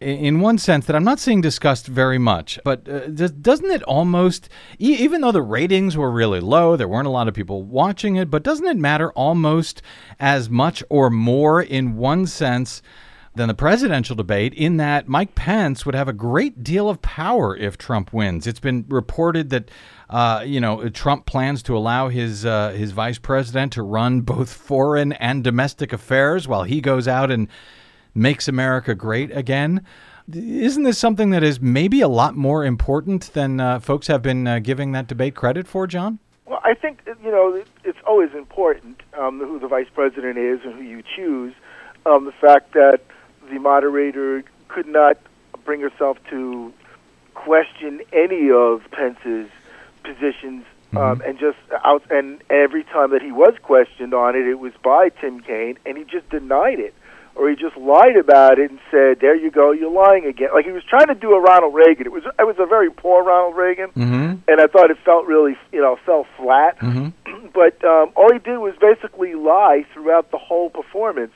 in 0.02 0.40
one 0.40 0.58
sense 0.58 0.86
that 0.86 0.96
I'm 0.96 1.04
not 1.04 1.20
seeing 1.20 1.40
discussed 1.40 1.86
very 1.86 2.18
much, 2.18 2.58
but 2.64 2.88
uh, 2.88 3.08
does, 3.08 3.30
doesn't 3.30 3.70
it 3.70 3.82
almost, 3.84 4.48
e- 4.78 4.96
even 4.98 5.20
though 5.20 5.32
the 5.32 5.42
ratings 5.42 5.96
were 5.96 6.10
really 6.10 6.40
low, 6.40 6.76
there 6.76 6.88
weren't 6.88 7.06
a 7.06 7.10
lot 7.10 7.28
of 7.28 7.34
people 7.34 7.62
watching 7.62 8.16
it, 8.16 8.30
but 8.30 8.42
doesn't 8.42 8.66
it 8.66 8.76
matter 8.76 9.12
almost 9.12 9.82
as 10.20 10.50
much 10.50 10.82
or 10.88 11.10
more 11.10 11.62
in 11.62 11.96
one 11.96 12.26
sense? 12.26 12.82
than 13.34 13.48
the 13.48 13.54
presidential 13.54 14.14
debate 14.14 14.52
in 14.52 14.76
that 14.76 15.08
Mike 15.08 15.34
Pence 15.34 15.86
would 15.86 15.94
have 15.94 16.08
a 16.08 16.12
great 16.12 16.62
deal 16.62 16.90
of 16.90 17.00
power 17.00 17.56
if 17.56 17.78
Trump 17.78 18.12
wins. 18.12 18.46
It's 18.46 18.60
been 18.60 18.84
reported 18.88 19.50
that 19.50 19.70
uh, 20.10 20.44
you 20.46 20.60
know 20.60 20.88
Trump 20.90 21.24
plans 21.24 21.62
to 21.64 21.76
allow 21.76 22.08
his 22.08 22.44
uh, 22.44 22.72
his 22.72 22.90
vice 22.90 23.18
president 23.18 23.72
to 23.72 23.82
run 23.82 24.20
both 24.20 24.52
foreign 24.52 25.12
and 25.14 25.42
domestic 25.42 25.92
affairs 25.92 26.46
while 26.46 26.64
he 26.64 26.80
goes 26.80 27.08
out 27.08 27.30
and 27.30 27.48
makes 28.14 28.48
America 28.48 28.94
great 28.94 29.34
again. 29.36 29.84
Isn't 30.32 30.84
this 30.84 30.98
something 30.98 31.30
that 31.30 31.42
is 31.42 31.60
maybe 31.60 32.00
a 32.00 32.08
lot 32.08 32.36
more 32.36 32.64
important 32.64 33.32
than 33.32 33.60
uh, 33.60 33.80
folks 33.80 34.06
have 34.06 34.22
been 34.22 34.46
uh, 34.46 34.60
giving 34.60 34.92
that 34.92 35.08
debate 35.08 35.34
credit 35.34 35.66
for, 35.66 35.86
John? 35.86 36.18
Well, 36.46 36.60
I 36.64 36.74
think 36.74 37.00
you 37.06 37.30
know 37.30 37.62
it's 37.84 37.98
always 38.06 38.32
important 38.34 39.00
um, 39.18 39.38
who 39.38 39.58
the 39.58 39.68
vice 39.68 39.88
president 39.92 40.38
is 40.38 40.60
and 40.64 40.74
who 40.74 40.82
you 40.82 41.02
choose. 41.16 41.54
Um, 42.06 42.24
the 42.24 42.32
fact 42.32 42.72
that 42.72 43.00
the 43.50 43.58
moderator 43.58 44.44
could 44.68 44.86
not 44.86 45.18
bring 45.64 45.80
herself 45.80 46.18
to 46.30 46.72
question 47.34 48.00
any 48.12 48.50
of 48.50 48.82
Pence's 48.90 49.48
positions, 50.04 50.64
um, 50.96 51.22
and 51.24 51.38
just 51.38 51.58
out 51.84 52.02
and 52.10 52.42
every 52.50 52.84
time 52.84 53.10
that 53.10 53.22
he 53.22 53.32
was 53.32 53.54
questioned 53.62 54.12
on 54.14 54.36
it, 54.36 54.46
it 54.46 54.58
was 54.58 54.72
by 54.82 55.08
Tim 55.08 55.40
Kaine, 55.40 55.78
and 55.86 55.96
he 55.96 56.04
just 56.04 56.28
denied 56.28 56.80
it, 56.80 56.94
or 57.34 57.48
he 57.48 57.56
just 57.56 57.76
lied 57.76 58.16
about 58.16 58.58
it 58.58 58.70
and 58.70 58.78
said, 58.90 59.20
"There 59.20 59.34
you 59.34 59.50
go, 59.50 59.72
you're 59.72 59.90
lying 59.90 60.26
again." 60.26 60.50
Like 60.52 60.64
he 60.64 60.72
was 60.72 60.84
trying 60.84 61.06
to 61.06 61.14
do 61.14 61.32
a 61.32 61.40
Ronald 61.40 61.74
Reagan. 61.74 62.06
It 62.06 62.12
was 62.12 62.24
it 62.24 62.46
was 62.46 62.56
a 62.58 62.66
very 62.66 62.90
poor 62.90 63.22
Ronald 63.24 63.56
Reagan 63.56 63.90
Mm-hmm. 63.96 64.34
and 64.48 64.60
I 64.60 64.66
thought 64.66 64.90
it 64.90 64.98
felt 65.04 65.26
really, 65.26 65.56
you 65.72 65.80
know, 65.80 65.96
fell 66.04 66.26
flat. 66.36 66.78
Mm-hmm. 66.78 67.46
but 67.54 67.82
um, 67.84 68.12
all 68.16 68.32
he 68.32 68.38
did 68.38 68.58
was 68.58 68.74
basically 68.80 69.34
lie 69.34 69.84
throughout 69.92 70.30
the 70.30 70.38
whole 70.38 70.70
performance. 70.70 71.32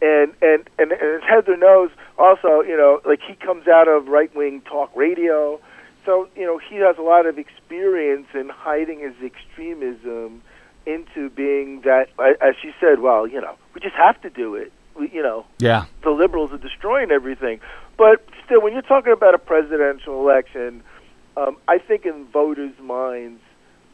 And 0.00 0.34
and 0.42 0.68
and 0.78 0.92
as 0.92 1.22
Heather 1.28 1.56
knows, 1.56 1.90
also, 2.18 2.62
you 2.62 2.76
know, 2.76 3.00
like 3.04 3.20
he 3.26 3.34
comes 3.34 3.68
out 3.68 3.88
of 3.88 4.08
right 4.08 4.34
wing 4.34 4.60
talk 4.62 4.90
radio, 4.96 5.60
so 6.04 6.28
you 6.34 6.44
know 6.44 6.58
he 6.58 6.76
has 6.76 6.98
a 6.98 7.02
lot 7.02 7.26
of 7.26 7.38
experience 7.38 8.26
in 8.34 8.48
hiding 8.48 9.00
his 9.00 9.14
extremism 9.24 10.42
into 10.86 11.30
being 11.30 11.82
that, 11.82 12.08
as 12.40 12.54
she 12.60 12.72
said, 12.80 12.98
well, 13.00 13.26
you 13.26 13.40
know, 13.40 13.54
we 13.74 13.80
just 13.80 13.94
have 13.94 14.20
to 14.22 14.30
do 14.30 14.56
it. 14.56 14.72
You 14.98 15.22
know, 15.22 15.46
Yeah. 15.58 15.84
the 16.02 16.10
liberals 16.10 16.52
are 16.52 16.58
destroying 16.58 17.10
everything. 17.10 17.60
But 17.96 18.22
still, 18.44 18.60
when 18.60 18.72
you're 18.72 18.82
talking 18.82 19.12
about 19.12 19.34
a 19.34 19.38
presidential 19.38 20.20
election, 20.20 20.82
um, 21.36 21.56
I 21.68 21.78
think 21.78 22.04
in 22.06 22.24
voters' 22.26 22.78
minds, 22.80 23.40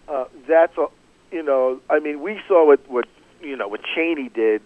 uh, 0.08 0.24
that's 0.48 0.76
a, 0.78 0.86
you 1.30 1.42
know, 1.42 1.80
I 1.88 1.98
mean, 2.00 2.20
we 2.20 2.40
saw 2.48 2.66
what 2.66 2.80
what 2.88 3.06
you 3.42 3.56
know 3.56 3.68
what 3.68 3.80
Cheney 3.94 4.28
did 4.30 4.62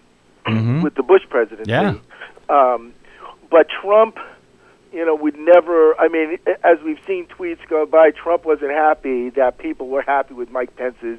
Mhm. 0.46 0.82
with 0.82 0.94
the 0.94 1.02
Bush 1.02 1.22
presidency. 1.28 1.70
Yeah. 1.70 1.94
Um, 2.48 2.92
but 3.50 3.68
Trump, 3.68 4.18
you 4.92 5.04
know, 5.04 5.14
would 5.14 5.36
never. 5.38 5.94
I 6.00 6.08
mean, 6.08 6.38
as 6.64 6.80
we've 6.82 7.00
seen 7.06 7.26
tweets 7.26 7.66
go 7.68 7.84
by, 7.86 8.10
Trump 8.10 8.44
wasn't 8.46 8.70
happy 8.72 9.30
that 9.30 9.58
people 9.58 9.88
were 9.88 10.02
happy 10.02 10.34
with 10.34 10.50
Mike 10.50 10.74
Pence's 10.76 11.18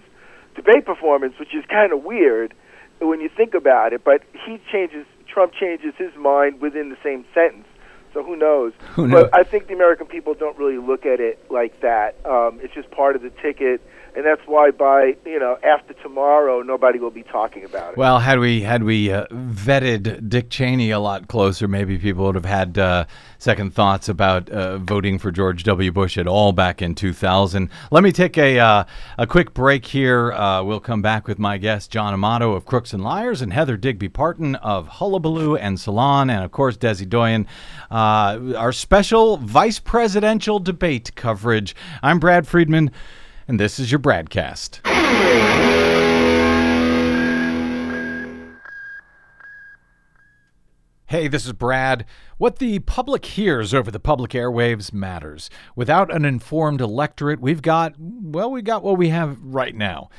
debate 0.55 0.85
performance, 0.85 1.37
which 1.39 1.53
is 1.55 1.65
kind 1.65 1.91
of 1.93 2.03
weird 2.03 2.53
when 2.99 3.21
you 3.21 3.29
think 3.29 3.53
about 3.53 3.93
it. 3.93 4.03
But 4.03 4.23
he 4.45 4.59
changes, 4.71 5.05
Trump 5.27 5.53
changes 5.53 5.93
his 5.97 6.15
mind 6.15 6.61
within 6.61 6.89
the 6.89 6.97
same 7.03 7.25
sentence. 7.33 7.67
So 8.13 8.23
who 8.23 8.35
knows? 8.35 8.73
Who 8.93 9.07
knows? 9.07 9.29
But 9.31 9.35
I 9.35 9.43
think 9.43 9.67
the 9.67 9.73
American 9.73 10.05
people 10.05 10.35
don't 10.35 10.57
really 10.57 10.77
look 10.77 11.05
at 11.05 11.19
it 11.19 11.43
like 11.49 11.81
that. 11.81 12.15
Um, 12.25 12.59
it's 12.61 12.73
just 12.73 12.91
part 12.91 13.15
of 13.15 13.23
the 13.23 13.31
ticket, 13.31 13.81
and 14.15 14.25
that's 14.25 14.41
why 14.45 14.71
by 14.71 15.15
you 15.25 15.39
know 15.39 15.57
after 15.63 15.93
tomorrow, 15.95 16.61
nobody 16.61 16.99
will 16.99 17.11
be 17.11 17.23
talking 17.23 17.65
about 17.65 17.93
it. 17.93 17.97
Well, 17.97 18.19
had 18.19 18.39
we 18.39 18.61
had 18.61 18.83
we 18.83 19.11
uh, 19.11 19.25
vetted 19.27 20.29
Dick 20.29 20.49
Cheney 20.49 20.91
a 20.91 20.99
lot 20.99 21.27
closer, 21.27 21.67
maybe 21.67 21.97
people 21.97 22.25
would 22.25 22.35
have 22.35 22.45
had 22.45 22.77
uh, 22.77 23.05
second 23.37 23.73
thoughts 23.73 24.07
about 24.09 24.49
uh, 24.49 24.77
voting 24.77 25.17
for 25.19 25.31
George 25.31 25.63
W. 25.63 25.91
Bush 25.91 26.17
at 26.17 26.27
all 26.27 26.51
back 26.51 26.81
in 26.81 26.95
2000. 26.95 27.69
Let 27.91 28.03
me 28.03 28.11
take 28.11 28.37
a 28.37 28.59
uh, 28.59 28.83
a 29.17 29.27
quick 29.27 29.53
break 29.53 29.85
here. 29.85 30.31
Uh, 30.33 30.63
we'll 30.63 30.79
come 30.79 31.01
back 31.01 31.27
with 31.27 31.39
my 31.39 31.57
guest 31.57 31.91
John 31.91 32.13
Amato 32.13 32.53
of 32.53 32.65
Crooks 32.65 32.93
and 32.93 33.03
Liars 33.03 33.41
and 33.41 33.51
Heather 33.51 33.77
Digby 33.77 34.09
Parton 34.09 34.55
of 34.55 34.87
Hullabaloo 34.87 35.55
and 35.55 35.79
Salon, 35.79 36.29
and 36.29 36.43
of 36.43 36.51
course 36.51 36.77
Desi 36.77 37.07
Doyen. 37.07 37.47
Uh, 37.89 38.53
our 38.57 38.71
special 38.71 39.37
vice 39.37 39.79
presidential 39.79 40.59
debate 40.59 41.15
coverage. 41.15 41.75
I'm 42.01 42.19
Brad 42.19 42.47
Friedman, 42.47 42.91
and 43.53 43.59
this 43.59 43.77
is 43.77 43.91
your 43.91 43.99
BradCast. 43.99 44.79
Hey, 51.05 51.27
this 51.27 51.45
is 51.45 51.53
Brad. 51.53 52.05
What 52.39 52.57
the 52.57 52.79
public 52.79 53.23
hears 53.25 53.71
over 53.71 53.91
the 53.91 53.99
public 53.99 54.31
airwaves 54.31 54.91
matters. 54.91 55.51
Without 55.75 56.11
an 56.11 56.25
informed 56.25 56.81
electorate, 56.81 57.41
we've 57.41 57.61
got, 57.61 57.93
well, 57.99 58.49
we 58.49 58.63
got 58.63 58.81
what 58.81 58.97
we 58.97 59.09
have 59.09 59.37
right 59.39 59.75
now. 59.75 60.09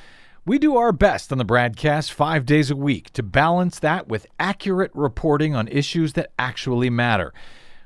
We 0.47 0.61
do 0.61 0.77
our 0.77 0.93
best 0.93 1.33
on 1.33 1.39
the 1.39 1.45
BradCast 1.45 2.13
five 2.13 2.47
days 2.47 2.71
a 2.71 2.77
week 2.77 3.11
to 3.15 3.25
balance 3.25 3.81
that 3.81 4.07
with 4.07 4.29
accurate 4.39 4.93
reporting 4.95 5.57
on 5.57 5.67
issues 5.67 6.13
that 6.13 6.31
actually 6.39 6.89
matter. 6.89 7.35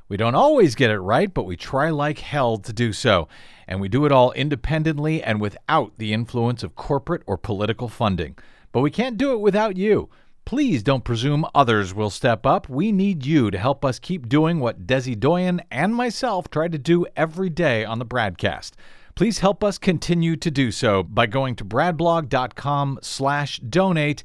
We 0.08 0.16
don't 0.16 0.34
always 0.34 0.74
get 0.74 0.90
it 0.90 1.00
right, 1.00 1.32
but 1.32 1.44
we 1.44 1.56
try 1.56 1.90
like 1.90 2.18
hell 2.18 2.56
to 2.56 2.72
do 2.72 2.94
so. 2.94 3.28
And 3.66 3.80
we 3.80 3.88
do 3.90 4.06
it 4.06 4.12
all 4.12 4.32
independently 4.32 5.22
and 5.22 5.40
without 5.40 5.92
the 5.98 6.14
influence 6.14 6.62
of 6.62 6.74
corporate 6.74 7.22
or 7.26 7.36
political 7.36 7.88
funding. 7.88 8.38
But 8.72 8.80
we 8.80 8.90
can't 8.90 9.18
do 9.18 9.32
it 9.32 9.40
without 9.40 9.76
you. 9.76 10.08
Please 10.46 10.82
don't 10.82 11.04
presume 11.04 11.44
others 11.54 11.92
will 11.92 12.08
step 12.08 12.46
up. 12.46 12.70
We 12.70 12.90
need 12.90 13.26
you 13.26 13.50
to 13.50 13.58
help 13.58 13.84
us 13.84 13.98
keep 13.98 14.30
doing 14.30 14.60
what 14.60 14.86
Desi 14.86 15.18
Doyen 15.18 15.60
and 15.70 15.94
myself 15.94 16.48
try 16.48 16.68
to 16.68 16.78
do 16.78 17.04
every 17.14 17.50
day 17.50 17.84
on 17.84 17.98
the 17.98 18.06
BradCast. 18.06 18.70
Please 19.14 19.40
help 19.40 19.62
us 19.62 19.76
continue 19.76 20.36
to 20.36 20.50
do 20.50 20.70
so 20.70 21.02
by 21.02 21.26
going 21.26 21.54
to 21.56 21.66
bradblog.com 21.66 23.00
slash 23.02 23.58
donate 23.58 24.22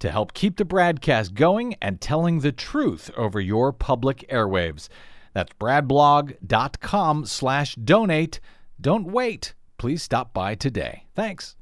to 0.00 0.10
help 0.10 0.34
keep 0.34 0.56
the 0.56 0.64
BradCast 0.64 1.34
going 1.34 1.76
and 1.80 2.00
telling 2.00 2.40
the 2.40 2.50
truth 2.50 3.10
over 3.16 3.40
your 3.40 3.72
public 3.72 4.26
airwaves. 4.28 4.88
That's 5.32 5.52
bradblog.com 5.60 7.26
slash 7.26 7.74
donate. 7.76 8.40
Don't 8.80 9.06
wait. 9.06 9.54
Please 9.78 10.02
stop 10.02 10.32
by 10.34 10.54
today. 10.54 11.04
Thanks. 11.14 11.56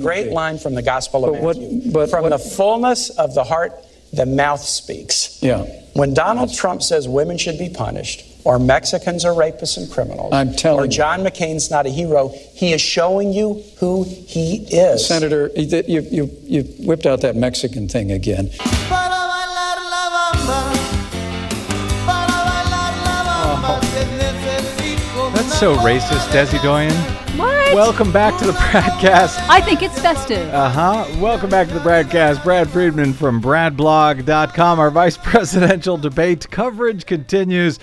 Great 0.00 0.30
line 0.32 0.58
from 0.58 0.74
the 0.74 0.82
Gospel 0.82 1.24
of 1.24 1.32
But 1.34 1.42
what- 1.42 1.56
Matthew. 1.58 1.92
but 1.92 2.10
from 2.10 2.22
what- 2.22 2.28
the 2.30 2.38
fullness 2.38 3.10
of 3.10 3.34
the 3.34 3.44
heart, 3.44 3.72
the 4.12 4.26
mouth 4.26 4.60
speaks. 4.62 5.38
Yeah. 5.42 5.64
When 5.94 6.14
Donald 6.14 6.52
Trump 6.52 6.82
says 6.82 7.08
women 7.08 7.36
should 7.38 7.58
be 7.58 7.68
punished, 7.68 8.24
or 8.44 8.58
Mexicans 8.58 9.24
are 9.24 9.32
rapists 9.34 9.76
and 9.76 9.90
criminals, 9.90 10.32
I'm 10.32 10.52
telling 10.54 10.80
or 10.80 10.84
you. 10.84 10.90
John 10.90 11.20
McCain's 11.24 11.70
not 11.70 11.86
a 11.86 11.90
hero, 11.90 12.28
he 12.54 12.72
is 12.72 12.80
showing 12.80 13.32
you 13.32 13.62
who 13.78 14.04
he 14.04 14.66
is. 14.70 15.06
Senator, 15.06 15.50
you, 15.56 15.82
you, 15.86 16.00
you, 16.10 16.30
you 16.44 16.62
whipped 16.86 17.06
out 17.06 17.20
that 17.22 17.36
Mexican 17.36 17.88
thing 17.88 18.10
again. 18.12 18.50
So 25.62 25.76
racist, 25.76 26.26
Desi 26.32 26.60
Doyen. 26.60 26.90
What? 27.38 27.72
Welcome 27.72 28.10
back 28.10 28.36
to 28.40 28.44
the 28.44 28.50
BradCast. 28.50 29.48
I 29.48 29.60
think 29.60 29.80
it's 29.80 29.96
festive. 30.00 30.52
Uh 30.52 30.68
huh. 30.68 31.20
Welcome 31.20 31.50
back 31.50 31.68
to 31.68 31.74
the 31.74 31.78
BradCast. 31.78 32.42
Brad 32.42 32.68
Friedman 32.68 33.12
from 33.12 33.40
BradBlog.com. 33.40 34.80
Our 34.80 34.90
vice 34.90 35.16
presidential 35.22 35.96
debate 35.96 36.50
coverage 36.50 37.06
continues 37.06 37.78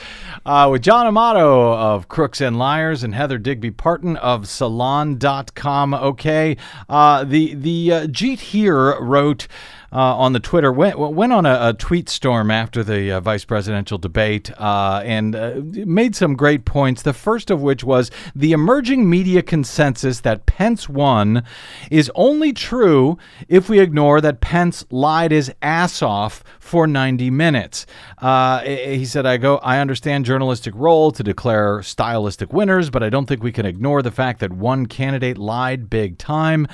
uh, 0.45 0.67
with 0.69 0.81
John 0.81 1.07
Amato 1.07 1.73
of 1.73 2.09
Crooks 2.09 2.41
and 2.41 2.59
Liars 2.59 3.01
and 3.05 3.15
Heather 3.15 3.37
Digby 3.37 3.71
Parton 3.71 4.17
of 4.17 4.49
Salon.com. 4.49 5.93
Okay. 5.93 6.57
Uh, 6.89 7.23
the 7.23 7.53
the 7.53 7.93
uh, 7.93 8.07
Jeet 8.07 8.39
Heer 8.39 8.99
wrote. 8.99 9.47
Uh, 9.91 10.15
on 10.17 10.33
the 10.33 10.39
Twitter 10.39 10.71
went 10.71 10.99
went 10.99 11.33
on 11.33 11.45
a, 11.45 11.69
a 11.69 11.73
tweet 11.73 12.09
storm 12.09 12.51
after 12.51 12.83
the 12.83 13.11
uh, 13.11 13.19
vice 13.19 13.43
presidential 13.43 13.97
debate 13.97 14.51
uh, 14.59 15.01
and 15.03 15.35
uh, 15.35 15.53
made 15.63 16.15
some 16.15 16.35
great 16.35 16.65
points. 16.65 17.01
The 17.01 17.13
first 17.13 17.49
of 17.49 17.61
which 17.61 17.83
was 17.83 18.11
the 18.35 18.51
emerging 18.51 19.09
media 19.09 19.41
consensus 19.41 20.21
that 20.21 20.45
Pence 20.45 20.87
won 20.87 21.43
is 21.89 22.11
only 22.13 22.53
true 22.53 23.17
if 23.47 23.69
we 23.69 23.79
ignore 23.79 24.21
that 24.21 24.41
Pence 24.41 24.85
lied 24.91 25.31
his 25.31 25.51
ass 25.61 26.01
off 26.01 26.43
for 26.69 26.85
90 26.85 27.31
minutes. 27.31 27.87
Uh, 28.19 28.59
he 28.61 29.03
said, 29.03 29.25
"I 29.25 29.37
go. 29.37 29.57
I 29.57 29.79
understand 29.79 30.25
journalistic 30.25 30.73
role 30.75 31.11
to 31.11 31.23
declare 31.23 31.81
stylistic 31.81 32.53
winners, 32.53 32.89
but 32.91 33.01
I 33.01 33.09
don't 33.09 33.25
think 33.25 33.41
we 33.41 33.51
can 33.51 33.65
ignore 33.65 34.01
the 34.03 34.11
fact 34.11 34.39
that 34.39 34.53
one 34.53 34.85
candidate 34.85 35.37
lied 35.37 35.89
big 35.89 36.17
time." 36.19 36.67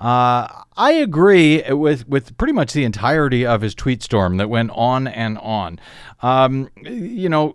Uh, 0.00 0.48
I 0.76 0.92
agree 0.92 1.62
with 1.70 2.08
with 2.08 2.36
pretty 2.38 2.52
much 2.52 2.72
the 2.72 2.84
entirety 2.84 3.46
of 3.46 3.60
his 3.60 3.74
tweet 3.74 4.02
storm 4.02 4.38
that 4.38 4.48
went 4.48 4.70
on 4.74 5.06
and 5.06 5.38
on. 5.38 5.78
Um, 6.22 6.70
you 6.82 7.28
know, 7.28 7.54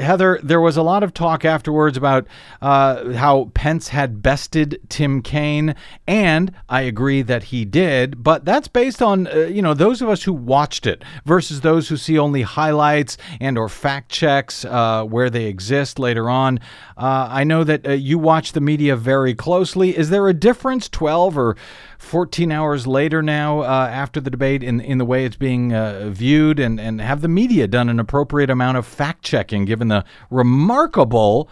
Heather, 0.00 0.38
there 0.42 0.60
was 0.60 0.76
a 0.76 0.82
lot 0.82 1.02
of 1.02 1.14
talk 1.14 1.44
afterwards 1.44 1.96
about 1.96 2.26
uh, 2.60 3.12
how 3.14 3.50
Pence 3.54 3.88
had 3.88 4.22
bested 4.22 4.80
Tim 4.88 5.22
Kaine, 5.22 5.74
and 6.06 6.52
I 6.68 6.82
agree 6.82 7.22
that 7.22 7.44
he 7.44 7.64
did. 7.64 8.22
But 8.22 8.44
that's 8.44 8.68
based 8.68 9.00
on 9.00 9.26
uh, 9.26 9.40
you 9.40 9.62
know 9.62 9.74
those 9.74 10.02
of 10.02 10.08
us 10.08 10.22
who 10.22 10.32
watched 10.32 10.86
it 10.86 11.02
versus 11.30 11.60
those 11.60 11.88
who 11.88 11.96
see 11.96 12.18
only 12.18 12.42
highlights 12.42 13.16
and 13.40 13.56
or 13.56 13.68
fact 13.68 14.08
checks 14.08 14.64
uh, 14.64 15.04
where 15.04 15.30
they 15.30 15.44
exist 15.44 15.96
later 15.96 16.28
on. 16.28 16.58
Uh, 16.96 17.28
I 17.30 17.44
know 17.44 17.62
that 17.62 17.86
uh, 17.86 17.92
you 17.92 18.18
watch 18.18 18.50
the 18.50 18.60
media 18.60 18.96
very 18.96 19.32
closely. 19.32 19.96
Is 19.96 20.10
there 20.10 20.26
a 20.26 20.34
difference, 20.34 20.88
twelve 20.88 21.38
or 21.38 21.56
14 21.98 22.50
hours 22.50 22.88
later 22.88 23.22
now 23.22 23.60
uh, 23.60 23.88
after 23.92 24.20
the 24.20 24.30
debate 24.30 24.64
in 24.64 24.80
in 24.80 24.98
the 24.98 25.04
way 25.04 25.24
it's 25.24 25.36
being 25.36 25.72
uh, 25.72 26.08
viewed 26.10 26.58
and 26.58 26.80
and 26.80 27.00
have 27.00 27.20
the 27.20 27.28
media 27.28 27.68
done 27.68 27.88
an 27.88 28.00
appropriate 28.00 28.50
amount 28.50 28.78
of 28.78 28.86
fact 28.86 29.22
checking 29.22 29.66
given 29.66 29.88
the 29.88 30.04
remarkable 30.30 31.48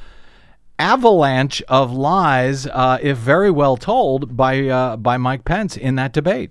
avalanche 0.79 1.63
of 1.69 1.93
lies 1.93 2.67
uh, 2.67 2.99
if 3.03 3.19
very 3.19 3.51
well 3.51 3.77
told 3.77 4.37
by 4.37 4.67
uh, 4.69 4.97
by 4.97 5.17
Mike 5.19 5.45
Pence 5.45 5.77
in 5.77 5.97
that 5.97 6.13
debate 6.13 6.51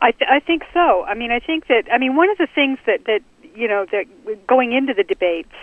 I, 0.00 0.10
th- 0.12 0.30
I 0.30 0.40
think 0.40 0.62
so. 0.74 1.04
I 1.04 1.14
mean, 1.14 1.30
I 1.30 1.40
think 1.40 1.68
that 1.68 1.84
I 1.92 1.98
mean 1.98 2.16
one 2.16 2.30
of 2.30 2.38
the 2.38 2.48
things 2.54 2.78
that 2.86 3.04
that 3.06 3.20
you 3.54 3.68
know 3.68 3.86
that 3.90 4.46
going 4.46 4.72
into 4.72 4.94
the 4.94 5.04
debates 5.04 5.54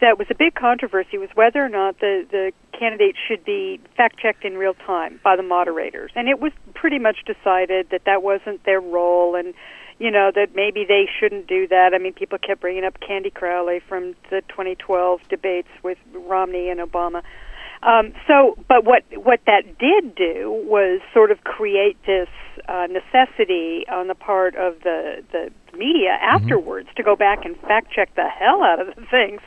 that 0.00 0.18
was 0.18 0.26
a 0.30 0.34
big 0.34 0.54
controversy 0.54 1.16
was 1.16 1.30
whether 1.34 1.64
or 1.64 1.68
not 1.68 1.98
the 2.00 2.26
the 2.30 2.52
candidates 2.78 3.18
should 3.26 3.44
be 3.44 3.80
fact 3.96 4.18
checked 4.18 4.44
in 4.44 4.58
real 4.58 4.74
time 4.74 5.20
by 5.22 5.36
the 5.36 5.42
moderators, 5.42 6.10
and 6.14 6.28
it 6.28 6.40
was 6.40 6.52
pretty 6.74 6.98
much 6.98 7.24
decided 7.24 7.88
that 7.90 8.04
that 8.04 8.22
wasn't 8.22 8.62
their 8.64 8.80
role, 8.80 9.36
and 9.36 9.54
you 9.98 10.10
know 10.10 10.30
that 10.34 10.54
maybe 10.54 10.84
they 10.84 11.08
shouldn't 11.18 11.46
do 11.46 11.68
that. 11.68 11.92
I 11.94 11.98
mean, 11.98 12.12
people 12.12 12.38
kept 12.38 12.60
bringing 12.60 12.84
up 12.84 12.98
Candy 13.00 13.30
Crowley 13.30 13.80
from 13.80 14.14
the 14.30 14.42
2012 14.48 15.20
debates 15.28 15.68
with 15.82 15.98
Romney 16.12 16.68
and 16.68 16.80
Obama. 16.80 17.22
Um, 17.82 18.12
so, 18.28 18.56
but 18.68 18.84
what 18.84 19.02
what 19.14 19.40
that 19.46 19.78
did 19.78 20.14
do 20.14 20.64
was 20.66 21.00
sort 21.12 21.30
of 21.30 21.42
create 21.42 21.96
this 22.06 22.28
uh, 22.68 22.86
necessity 22.88 23.84
on 23.90 24.06
the 24.06 24.14
part 24.14 24.54
of 24.54 24.80
the 24.84 25.24
the 25.32 25.50
media 25.76 26.16
afterwards 26.20 26.88
to 26.96 27.02
go 27.02 27.16
back 27.16 27.44
and 27.44 27.56
fact 27.60 27.90
check 27.92 28.14
the 28.14 28.28
hell 28.28 28.62
out 28.62 28.80
of 28.80 28.94
the 28.94 29.02
things, 29.10 29.40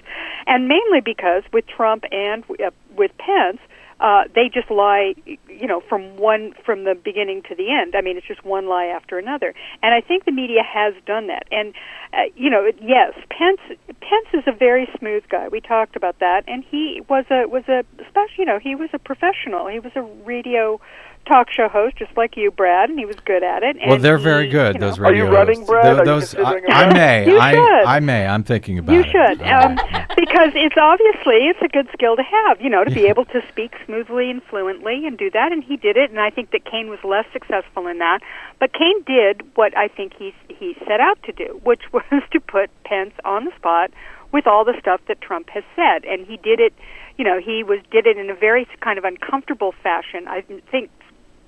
and 0.47 0.67
mainly 0.67 0.99
because 1.03 1.43
with 1.53 1.65
Trump 1.67 2.03
and 2.11 2.43
uh, 2.59 2.71
with 2.97 3.11
Pence, 3.17 3.59
uh, 3.99 4.23
they 4.33 4.49
just 4.53 4.69
lie, 4.69 5.15
you 5.25 5.67
know, 5.67 5.81
from 5.87 6.17
one 6.17 6.53
from 6.65 6.83
the 6.83 6.95
beginning 6.95 7.41
to 7.43 7.55
the 7.55 7.71
end. 7.71 7.95
I 7.95 8.01
mean, 8.01 8.17
it's 8.17 8.27
just 8.27 8.43
one 8.43 8.67
lie 8.67 8.85
after 8.87 9.17
another, 9.17 9.53
and 9.81 9.93
I 9.93 10.05
think 10.05 10.25
the 10.25 10.33
media 10.33 10.63
has 10.63 10.93
done 11.05 11.27
that. 11.27 11.47
And 11.51 11.73
uh, 12.11 12.27
you 12.35 12.49
know, 12.49 12.69
yes, 12.81 13.13
Pence 13.29 13.79
Pence 13.87 14.27
is 14.33 14.43
a 14.47 14.51
very 14.51 14.89
smooth 14.99 15.23
guy. 15.29 15.47
We 15.47 15.61
talked 15.61 15.95
about 15.95 16.19
that, 16.19 16.43
and 16.47 16.63
he 16.69 17.01
was 17.09 17.25
a 17.31 17.47
was 17.47 17.63
a 17.69 17.85
special. 18.15 18.35
You 18.37 18.45
know, 18.45 18.59
he 18.59 18.75
was 18.75 18.89
a 18.93 18.99
professional. 18.99 19.67
He 19.67 19.79
was 19.79 19.91
a 19.95 20.01
radio 20.25 20.79
talk 21.27 21.49
show 21.49 21.67
host, 21.67 21.95
just 21.97 22.15
like 22.15 22.37
you, 22.37 22.51
Brad, 22.51 22.87
and 22.89 22.99
he 22.99 23.05
was 23.05 23.15
good 23.25 23.41
at 23.41 23.63
it. 23.63 23.77
Well, 23.87 23.97
they're 23.97 24.19
he, 24.19 24.23
very 24.23 24.47
good. 24.47 24.75
you 24.75 24.79
know- 24.79 24.89
Those 24.89 24.99
Are 24.99 25.13
you 25.13 25.23
radio 25.23 25.31
running, 25.31 25.55
hosts. 25.61 25.69
Brad? 25.71 25.85
Tho- 25.97 26.01
Are 26.01 26.05
those, 26.05 26.35
I, 26.35 26.61
I 26.69 26.93
may. 26.93 27.25
You 27.27 27.39
I, 27.39 27.51
should. 27.53 27.85
I 27.87 27.99
may. 27.99 28.27
I'm 28.27 28.43
thinking 28.43 28.77
about 28.77 28.93
You 28.93 28.99
it. 29.01 29.07
should, 29.07 29.41
um, 29.41 29.75
because 30.15 30.51
it's 30.53 30.75
obviously 30.79 31.47
it's 31.49 31.59
a 31.63 31.67
good 31.67 31.87
skill 31.93 32.15
to 32.15 32.21
have, 32.21 32.61
you 32.61 32.69
know, 32.69 32.83
to 32.83 32.91
be 32.91 33.07
able 33.07 33.25
to 33.25 33.41
speak 33.49 33.73
smoothly 33.87 34.29
and 34.29 34.43
fluently 34.43 35.07
and 35.07 35.17
do 35.17 35.31
that. 35.31 35.51
And 35.51 35.63
he 35.63 35.77
did 35.77 35.97
it, 35.97 36.11
and 36.11 36.19
I 36.21 36.29
think 36.29 36.51
that 36.51 36.63
Kaine 36.63 36.89
was 36.91 36.99
less 37.03 37.25
successful 37.33 37.87
in 37.87 37.97
that. 37.97 38.19
But 38.59 38.73
Kaine 38.73 39.01
did 39.07 39.41
what 39.55 39.75
I 39.75 39.87
think 39.87 40.13
he 40.19 40.31
he 40.47 40.75
set 40.87 40.99
out 41.01 41.17
to 41.23 41.31
do, 41.31 41.59
which 41.63 41.81
was 41.91 42.03
to 42.33 42.39
put 42.39 42.69
Pence 42.83 43.13
on 43.25 43.45
the 43.45 43.51
spot 43.55 43.89
with 44.31 44.45
all 44.45 44.63
the 44.63 44.75
stuff 44.79 45.01
that 45.07 45.21
Trump 45.21 45.49
has 45.49 45.63
said, 45.75 46.05
and 46.05 46.27
he 46.27 46.37
did 46.37 46.59
it. 46.59 46.73
You 47.17 47.23
know, 47.23 47.39
he 47.39 47.63
was 47.63 47.79
did 47.91 48.07
it 48.07 48.17
in 48.17 48.29
a 48.29 48.35
very 48.35 48.67
kind 48.81 48.97
of 48.97 49.05
uncomfortable 49.05 49.73
fashion. 49.83 50.27
I 50.27 50.41
think 50.71 50.89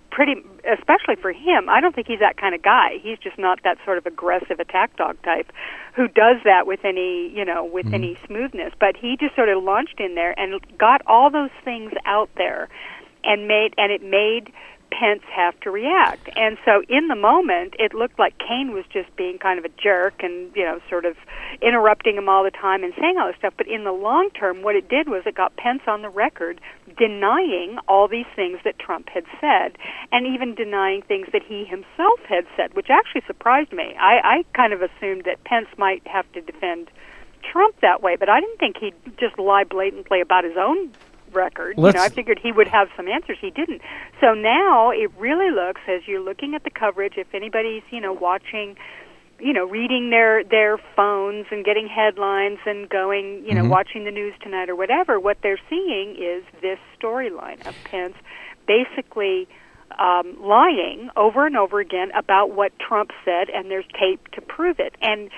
pretty 0.09 0.35
especially 0.65 1.15
for 1.21 1.31
him 1.31 1.69
i 1.69 1.79
don't 1.79 1.93
think 1.93 2.07
he's 2.07 2.19
that 2.19 2.37
kind 2.37 2.55
of 2.55 2.63
guy. 2.63 2.97
He's 3.03 3.19
just 3.19 3.37
not 3.37 3.61
that 3.63 3.77
sort 3.85 3.97
of 3.97 4.05
aggressive 4.05 4.59
attack 4.59 4.95
dog 4.95 5.21
type 5.21 5.51
who 5.93 6.07
does 6.07 6.37
that 6.43 6.65
with 6.65 6.83
any 6.83 7.29
you 7.29 7.45
know 7.45 7.65
with 7.65 7.93
any 7.93 8.15
mm-hmm. 8.15 8.25
smoothness. 8.25 8.73
But 8.79 8.95
he 8.97 9.17
just 9.17 9.35
sort 9.35 9.49
of 9.49 9.63
launched 9.63 9.99
in 9.99 10.15
there 10.15 10.33
and 10.39 10.59
got 10.77 11.01
all 11.05 11.29
those 11.29 11.51
things 11.63 11.91
out 12.05 12.29
there 12.35 12.69
and 13.23 13.47
made 13.47 13.73
and 13.77 13.91
it 13.91 14.01
made 14.01 14.51
Pence 14.91 15.23
have 15.33 15.59
to 15.61 15.71
react. 15.71 16.29
And 16.35 16.57
so 16.65 16.83
in 16.89 17.07
the 17.07 17.15
moment, 17.15 17.75
it 17.79 17.93
looked 17.93 18.19
like 18.19 18.37
Kaine 18.39 18.71
was 18.73 18.85
just 18.91 19.15
being 19.15 19.37
kind 19.37 19.59
of 19.59 19.65
a 19.65 19.69
jerk 19.81 20.23
and, 20.23 20.51
you 20.55 20.63
know, 20.63 20.79
sort 20.89 21.05
of 21.05 21.15
interrupting 21.61 22.17
him 22.17 22.29
all 22.29 22.43
the 22.43 22.51
time 22.51 22.83
and 22.83 22.93
saying 22.99 23.17
all 23.17 23.27
this 23.27 23.35
stuff. 23.37 23.53
But 23.57 23.67
in 23.67 23.83
the 23.83 23.91
long 23.91 24.29
term, 24.31 24.61
what 24.63 24.75
it 24.75 24.89
did 24.89 25.07
was 25.07 25.23
it 25.25 25.35
got 25.35 25.55
Pence 25.55 25.81
on 25.87 26.01
the 26.01 26.09
record 26.09 26.61
denying 26.97 27.77
all 27.87 28.07
these 28.07 28.25
things 28.35 28.59
that 28.63 28.79
Trump 28.79 29.09
had 29.09 29.25
said 29.39 29.77
and 30.11 30.25
even 30.25 30.55
denying 30.55 31.01
things 31.01 31.27
that 31.31 31.43
he 31.43 31.65
himself 31.65 32.19
had 32.27 32.45
said, 32.55 32.73
which 32.75 32.87
actually 32.89 33.21
surprised 33.27 33.71
me. 33.71 33.95
I, 33.99 34.19
I 34.23 34.45
kind 34.55 34.73
of 34.73 34.81
assumed 34.81 35.23
that 35.25 35.43
Pence 35.43 35.67
might 35.77 36.05
have 36.07 36.31
to 36.33 36.41
defend 36.41 36.89
Trump 37.51 37.79
that 37.81 38.01
way, 38.01 38.15
but 38.15 38.29
I 38.29 38.39
didn't 38.39 38.57
think 38.57 38.77
he'd 38.77 38.95
just 39.17 39.37
lie 39.39 39.63
blatantly 39.63 40.21
about 40.21 40.43
his 40.43 40.57
own 40.57 40.91
record. 41.33 41.77
Let's- 41.77 41.95
you 41.95 41.99
know, 41.99 42.05
I 42.05 42.09
figured 42.09 42.39
he 42.39 42.51
would 42.51 42.67
have 42.67 42.89
some 42.95 43.07
answers. 43.07 43.37
He 43.39 43.49
didn't. 43.51 43.81
So 44.21 44.33
now 44.33 44.91
it 44.91 45.11
really 45.17 45.51
looks 45.51 45.81
as 45.87 46.07
you're 46.07 46.21
looking 46.21 46.55
at 46.55 46.63
the 46.63 46.69
coverage. 46.69 47.13
If 47.17 47.33
anybody's 47.33 47.83
you 47.91 48.01
know 48.01 48.13
watching, 48.13 48.77
you 49.39 49.53
know, 49.53 49.65
reading 49.65 50.09
their 50.09 50.43
their 50.43 50.77
phones 50.95 51.45
and 51.51 51.63
getting 51.63 51.87
headlines 51.87 52.59
and 52.65 52.89
going, 52.89 53.43
you 53.45 53.53
know, 53.53 53.63
watching 53.69 54.03
the 54.05 54.11
news 54.11 54.33
tonight 54.41 54.69
or 54.69 54.75
whatever, 54.75 55.19
what 55.19 55.37
they're 55.43 55.59
seeing 55.69 56.15
is 56.19 56.43
this 56.61 56.79
storyline 56.99 57.65
of 57.67 57.75
Pence 57.83 58.15
basically 58.67 59.47
um, 59.97 60.35
lying 60.41 61.09
over 61.15 61.45
and 61.45 61.55
over 61.57 61.79
again 61.79 62.11
about 62.15 62.51
what 62.51 62.71
Trump 62.77 63.11
said, 63.23 63.49
and 63.49 63.71
there's 63.71 63.85
tape 63.99 64.27
to 64.33 64.41
prove 64.41 64.79
it. 64.79 64.93
And 65.01 65.29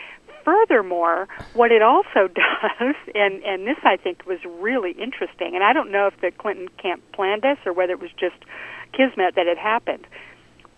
furthermore, 0.49 1.27
what 1.53 1.71
it 1.71 1.81
also 1.81 2.27
does, 2.33 2.95
and 3.13 3.43
and 3.43 3.67
this 3.67 3.77
I 3.83 3.97
think 3.97 4.25
was 4.25 4.39
really 4.59 4.91
interesting, 4.91 5.55
and 5.55 5.63
I 5.63 5.73
don't 5.73 5.91
know 5.91 6.07
if 6.07 6.19
the 6.21 6.31
Clinton 6.31 6.67
camp 6.81 7.03
planned 7.13 7.43
this 7.43 7.57
or 7.65 7.73
whether 7.73 7.93
it 7.93 7.99
was 7.99 8.11
just 8.19 8.37
kismet 8.93 9.35
that 9.35 9.47
it 9.47 9.57
happened. 9.57 10.07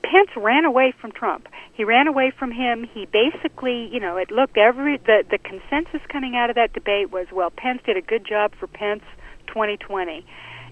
Pence 0.04 0.30
ran 0.36 0.66
away 0.66 0.94
from 1.00 1.12
Trump. 1.12 1.48
He 1.74 1.84
ran 1.84 2.08
away 2.08 2.32
from 2.38 2.52
him. 2.52 2.90
He 2.92 3.06
basically, 3.06 3.88
you 3.94 4.00
know, 4.00 4.18
it 4.18 4.32
looked 4.32 4.58
every 4.58 4.98
the 4.98 5.24
the 5.30 5.38
consensus 5.38 6.02
coming 6.12 6.36
out 6.36 6.50
of 6.50 6.56
that 6.56 6.74
debate 6.74 7.12
was, 7.12 7.28
well, 7.32 7.50
Pence 7.50 7.82
did 7.86 7.98
a 7.98 8.02
good 8.02 8.26
job 8.28 8.52
for 8.60 8.68
Pence 8.68 9.04
2020. 9.48 10.26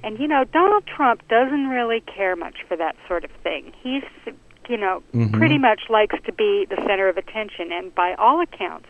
And 0.04 0.20
you 0.20 0.28
know, 0.28 0.44
Donald 0.46 0.86
Trump 0.86 1.28
doesn't 1.28 1.68
really 1.68 2.02
care 2.02 2.36
much 2.36 2.58
for 2.68 2.76
that 2.78 2.96
sort 3.08 3.24
of 3.24 3.32
thing. 3.44 3.72
He's 3.82 4.04
you 4.70 4.78
know, 4.78 5.04
mm-hmm. 5.14 5.38
pretty 5.38 5.58
much 5.58 5.82
likes 5.90 6.16
to 6.26 6.34
be 6.34 6.66
the 6.70 6.78
center 6.88 7.10
of 7.10 7.18
attention 7.18 7.72
and 7.72 7.94
by 7.94 8.14
all 8.16 8.42
accounts, 8.42 8.88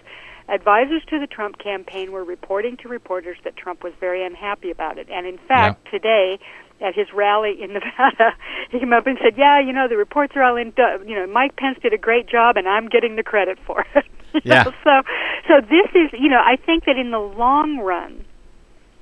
advisors 0.50 1.04
to 1.10 1.20
the 1.20 1.28
Trump 1.28 1.58
campaign 1.60 2.12
were 2.12 2.24
reporting 2.24 2.78
to 2.78 2.90
reporters 2.90 3.38
that 3.44 3.56
Trump 3.56 3.84
was 3.84 3.94
very 4.00 4.26
unhappy 4.26 4.72
about 4.72 4.98
it. 4.98 5.08
And 5.10 5.26
in 5.26 5.38
fact, 5.38 5.88
today 5.92 6.40
at 6.82 6.96
his 6.96 7.08
rally 7.14 7.62
in 7.62 7.74
Nevada, 7.74 8.36
he 8.72 8.80
came 8.80 8.94
up 8.94 9.08
and 9.08 9.18
said, 9.22 9.38
"Yeah, 9.38 9.60
you 9.60 9.74
know, 9.74 9.88
the 9.88 9.98
reports 9.98 10.34
are 10.36 10.44
all 10.44 10.56
in. 10.56 10.74
You 10.78 11.16
know, 11.16 11.28
Mike 11.28 11.56
Pence 11.56 11.78
did 11.82 11.94
a 11.94 11.98
great 11.98 12.28
job, 12.28 12.58
and 12.58 12.68
I'm 12.68 12.88
getting 12.88 13.16
the 13.16 13.24
credit 13.24 13.58
for 13.66 13.86
it." 13.96 14.06
Yeah. 14.44 14.62
know, 14.66 14.72
So, 14.84 15.02
so 15.48 15.54
this 15.62 15.90
is, 15.96 16.12
you 16.14 16.30
know, 16.30 16.38
I 16.38 16.56
think 16.56 16.86
that 16.86 16.98
in 16.98 17.10
the 17.10 17.18
long 17.18 17.80
run, 17.80 18.24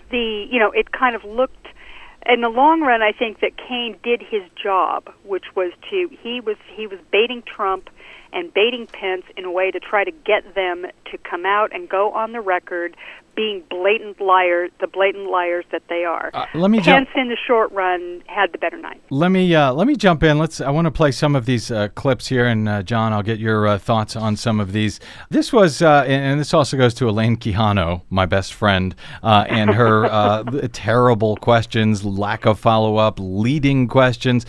the, 0.09 0.47
you 0.49 0.57
know, 0.57 0.71
it 0.71 0.93
kind 0.93 1.17
of 1.17 1.25
looked. 1.25 1.66
In 2.25 2.41
the 2.41 2.49
long 2.49 2.81
run, 2.81 3.01
I 3.01 3.11
think 3.11 3.39
that 3.39 3.57
Kaine 3.57 3.97
did 4.03 4.21
his 4.21 4.43
job, 4.61 5.09
which 5.23 5.55
was 5.55 5.71
to 5.89 6.09
he 6.21 6.41
was 6.41 6.57
he 6.75 6.87
was 6.87 6.99
baiting 7.11 7.43
Trump 7.43 7.89
and 8.33 8.53
baiting 8.53 8.87
Pence 8.87 9.23
in 9.37 9.45
a 9.45 9.51
way 9.51 9.71
to 9.71 9.79
try 9.79 10.03
to 10.03 10.11
get 10.11 10.55
them 10.55 10.85
to 11.11 11.17
come 11.17 11.45
out 11.45 11.73
and 11.73 11.87
go 11.87 12.11
on 12.11 12.33
the 12.33 12.41
record 12.41 12.97
being 13.37 13.63
blatant 13.69 14.19
liars, 14.19 14.71
the 14.81 14.87
blatant 14.87 15.29
liars 15.29 15.63
that 15.71 15.83
they 15.87 16.03
are. 16.03 16.31
Uh, 16.33 16.45
let 16.55 16.69
me 16.71 16.79
Pence, 16.79 17.07
jump. 17.07 17.17
in 17.17 17.29
the 17.29 17.37
short 17.47 17.71
run, 17.71 18.21
had 18.25 18.51
the 18.51 18.57
better 18.57 18.77
night. 18.77 19.01
Let 19.11 19.29
me 19.29 19.53
uh, 19.55 19.71
let 19.71 19.87
me 19.87 19.95
jump 19.95 20.23
in. 20.23 20.37
Let's. 20.39 20.59
I 20.59 20.71
want 20.71 20.85
to 20.85 20.91
play 20.91 21.11
some 21.11 21.35
of 21.35 21.45
these 21.45 21.71
uh, 21.71 21.87
clips 21.89 22.27
here, 22.27 22.45
and 22.47 22.67
uh, 22.67 22.83
John, 22.83 23.13
I'll 23.13 23.23
get 23.23 23.39
your 23.39 23.67
uh, 23.67 23.77
thoughts 23.77 24.15
on 24.17 24.35
some 24.35 24.59
of 24.59 24.73
these. 24.73 24.99
This 25.29 25.53
was, 25.53 25.81
uh, 25.81 26.03
and, 26.07 26.23
and 26.31 26.39
this 26.39 26.53
also 26.53 26.75
goes 26.75 26.93
to 26.95 27.07
Elaine 27.07 27.37
Quijano, 27.37 28.01
my 28.09 28.25
best 28.25 28.53
friend, 28.53 28.95
uh, 29.21 29.45
and 29.47 29.69
her 29.69 30.05
uh, 30.11 30.43
terrible 30.73 31.37
questions, 31.37 32.03
lack 32.03 32.45
of 32.45 32.59
follow 32.59 32.97
up, 32.97 33.19
leading 33.19 33.87
questions, 33.87 34.45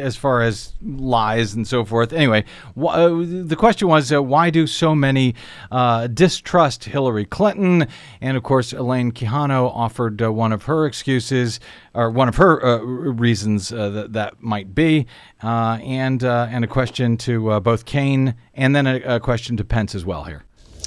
as 0.00 0.16
far 0.16 0.42
as 0.42 0.72
lies 0.82 1.52
and 1.54 1.66
so 1.66 1.84
forth. 1.84 2.12
Anyway, 2.12 2.44
wh- 2.80 2.94
the 2.94 3.56
question 3.58 3.88
was, 3.88 4.12
uh, 4.12 4.22
why 4.22 4.50
do 4.50 4.68
so 4.68 4.94
many 4.94 5.34
uh, 5.72 6.06
distrust 6.06 6.84
Hillary 6.84 7.24
Clinton? 7.24 7.88
And 8.20 8.36
of 8.36 8.42
course, 8.42 8.72
Elaine 8.72 9.12
Quijano 9.12 9.70
offered 9.74 10.22
uh, 10.22 10.32
one 10.32 10.52
of 10.52 10.64
her 10.64 10.86
excuses, 10.86 11.60
or 11.94 12.10
one 12.10 12.28
of 12.28 12.36
her 12.36 12.64
uh, 12.64 12.78
reasons 12.78 13.72
uh, 13.72 13.90
that 13.90 14.12
that 14.12 14.42
might 14.42 14.74
be, 14.74 15.06
uh, 15.42 15.78
and 15.82 16.22
uh, 16.22 16.48
and 16.50 16.64
a 16.64 16.68
question 16.68 17.16
to 17.18 17.60
both 17.60 17.84
Kaine 17.84 18.34
and 18.54 18.74
then 18.74 18.86
a, 18.86 19.00
a 19.16 19.20
question 19.20 19.56
to 19.56 19.64
Pence 19.64 19.94
as 19.94 20.04
well 20.04 20.24
here. 20.24 20.43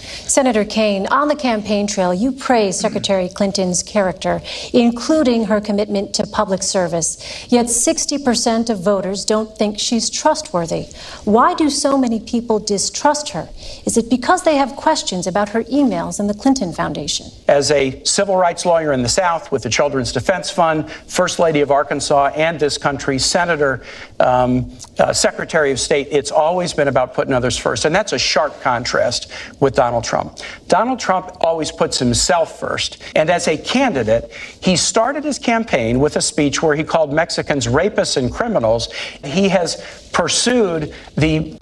Senator 0.08 0.66
Kaine, 0.66 1.08
on 1.08 1.28
the 1.28 1.36
campaign 1.36 1.88
trail, 1.88 2.14
you 2.14 2.32
praise 2.32 2.80
Secretary 2.80 3.30
Clinton's 3.30 3.84
character, 3.84 4.42
including 4.74 5.46
her 5.46 5.62
commitment 5.62 6.14
to 6.16 6.28
public 6.28 6.64
service. 6.64 7.18
Yet 7.50 7.68
60% 7.68 8.70
of 8.70 8.80
voters 8.80 9.26
don't 9.26 9.58
think 9.58 9.80
she's 9.80 10.10
trustworthy. 10.10 10.84
Why 11.26 11.54
do 11.54 11.70
so 11.70 11.98
many 11.98 12.20
people 12.20 12.60
distrust 12.60 13.30
her? 13.30 13.50
Is 13.86 13.98
it 13.98 14.10
because 14.10 14.44
they 14.44 14.56
have 14.56 14.76
questions 14.76 15.28
about 15.28 15.50
her 15.50 15.64
emails 15.66 16.20
and 16.20 16.30
the 16.30 16.34
Clinton 16.34 16.74
Foundation? 16.74 17.28
As 17.48 17.72
a 17.72 18.04
civil 18.04 18.36
rights 18.36 18.66
lawyer 18.66 18.94
in 18.94 19.04
the 19.04 19.10
South 19.10 19.52
with 19.52 19.64
the 19.64 19.70
Children's 19.70 20.12
Defense 20.12 20.50
Fund, 20.50 20.90
First 20.92 21.40
Lady 21.40 21.62
of 21.62 21.72
Arkansas 21.72 22.32
and 22.36 22.60
this 22.60 22.78
country's 22.78 23.26
Senator, 23.26 23.84
um, 24.20 24.72
uh, 25.00 25.14
Secretary 25.14 25.72
of 25.72 25.80
State, 25.80 26.08
it's 26.12 26.32
always 26.32 26.74
been 26.74 26.88
about 26.88 27.14
putting 27.14 27.34
others 27.34 27.58
first. 27.58 27.86
And 27.86 27.96
that's 27.96 28.14
a 28.14 28.20
sharp 28.20 28.62
contrast 28.62 29.32
with 29.60 29.76
Donald 29.76 29.97
Trump. 30.04 30.40
Donald 30.68 31.00
Trump 31.00 31.38
always 31.42 31.72
puts 31.72 32.00
himself 32.00 32.60
first. 32.60 33.02
And 33.16 33.30
as 33.30 33.48
a 33.48 33.58
candidate, 33.58 34.32
he 34.62 34.76
started 34.76 35.24
his 35.24 35.40
campaign 35.40 36.00
with 36.00 36.16
a 36.16 36.22
speech 36.22 36.62
where 36.62 36.76
he 36.76 36.84
called 36.84 37.14
Mexicans 37.14 37.68
rapists 37.68 38.18
and 38.18 38.32
criminals. 38.32 38.92
He 39.24 39.50
has 39.50 40.08
pursued 40.14 40.94
the 41.16 41.58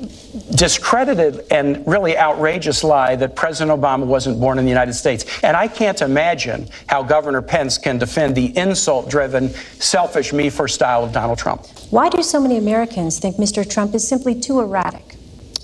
discredited 0.56 1.46
and 1.52 1.86
really 1.86 2.18
outrageous 2.18 2.84
lie 2.84 3.16
that 3.16 3.36
President 3.36 3.78
Obama 3.80 4.06
wasn't 4.06 4.40
born 4.40 4.58
in 4.58 4.66
the 4.66 4.70
United 4.70 4.94
States. 4.94 5.26
And 5.44 5.58
I 5.58 5.68
can't 5.68 6.02
imagine 6.02 6.70
how 6.88 7.04
Governor 7.04 7.42
Pence 7.42 7.78
can 7.78 7.98
defend 7.98 8.36
the 8.36 8.58
insult 8.58 9.10
driven, 9.10 9.50
selfish, 9.80 10.32
me 10.32 10.50
first 10.50 10.76
style 10.76 11.04
of 11.04 11.12
Donald 11.12 11.38
Trump. 11.38 11.66
Why 11.90 12.10
do 12.10 12.24
so 12.24 12.40
many 12.40 12.58
Americans 12.58 13.20
think 13.20 13.38
Mr. 13.38 13.70
Trump 13.70 13.94
is 13.94 14.08
simply 14.08 14.40
too 14.40 14.60
erratic? 14.60 15.15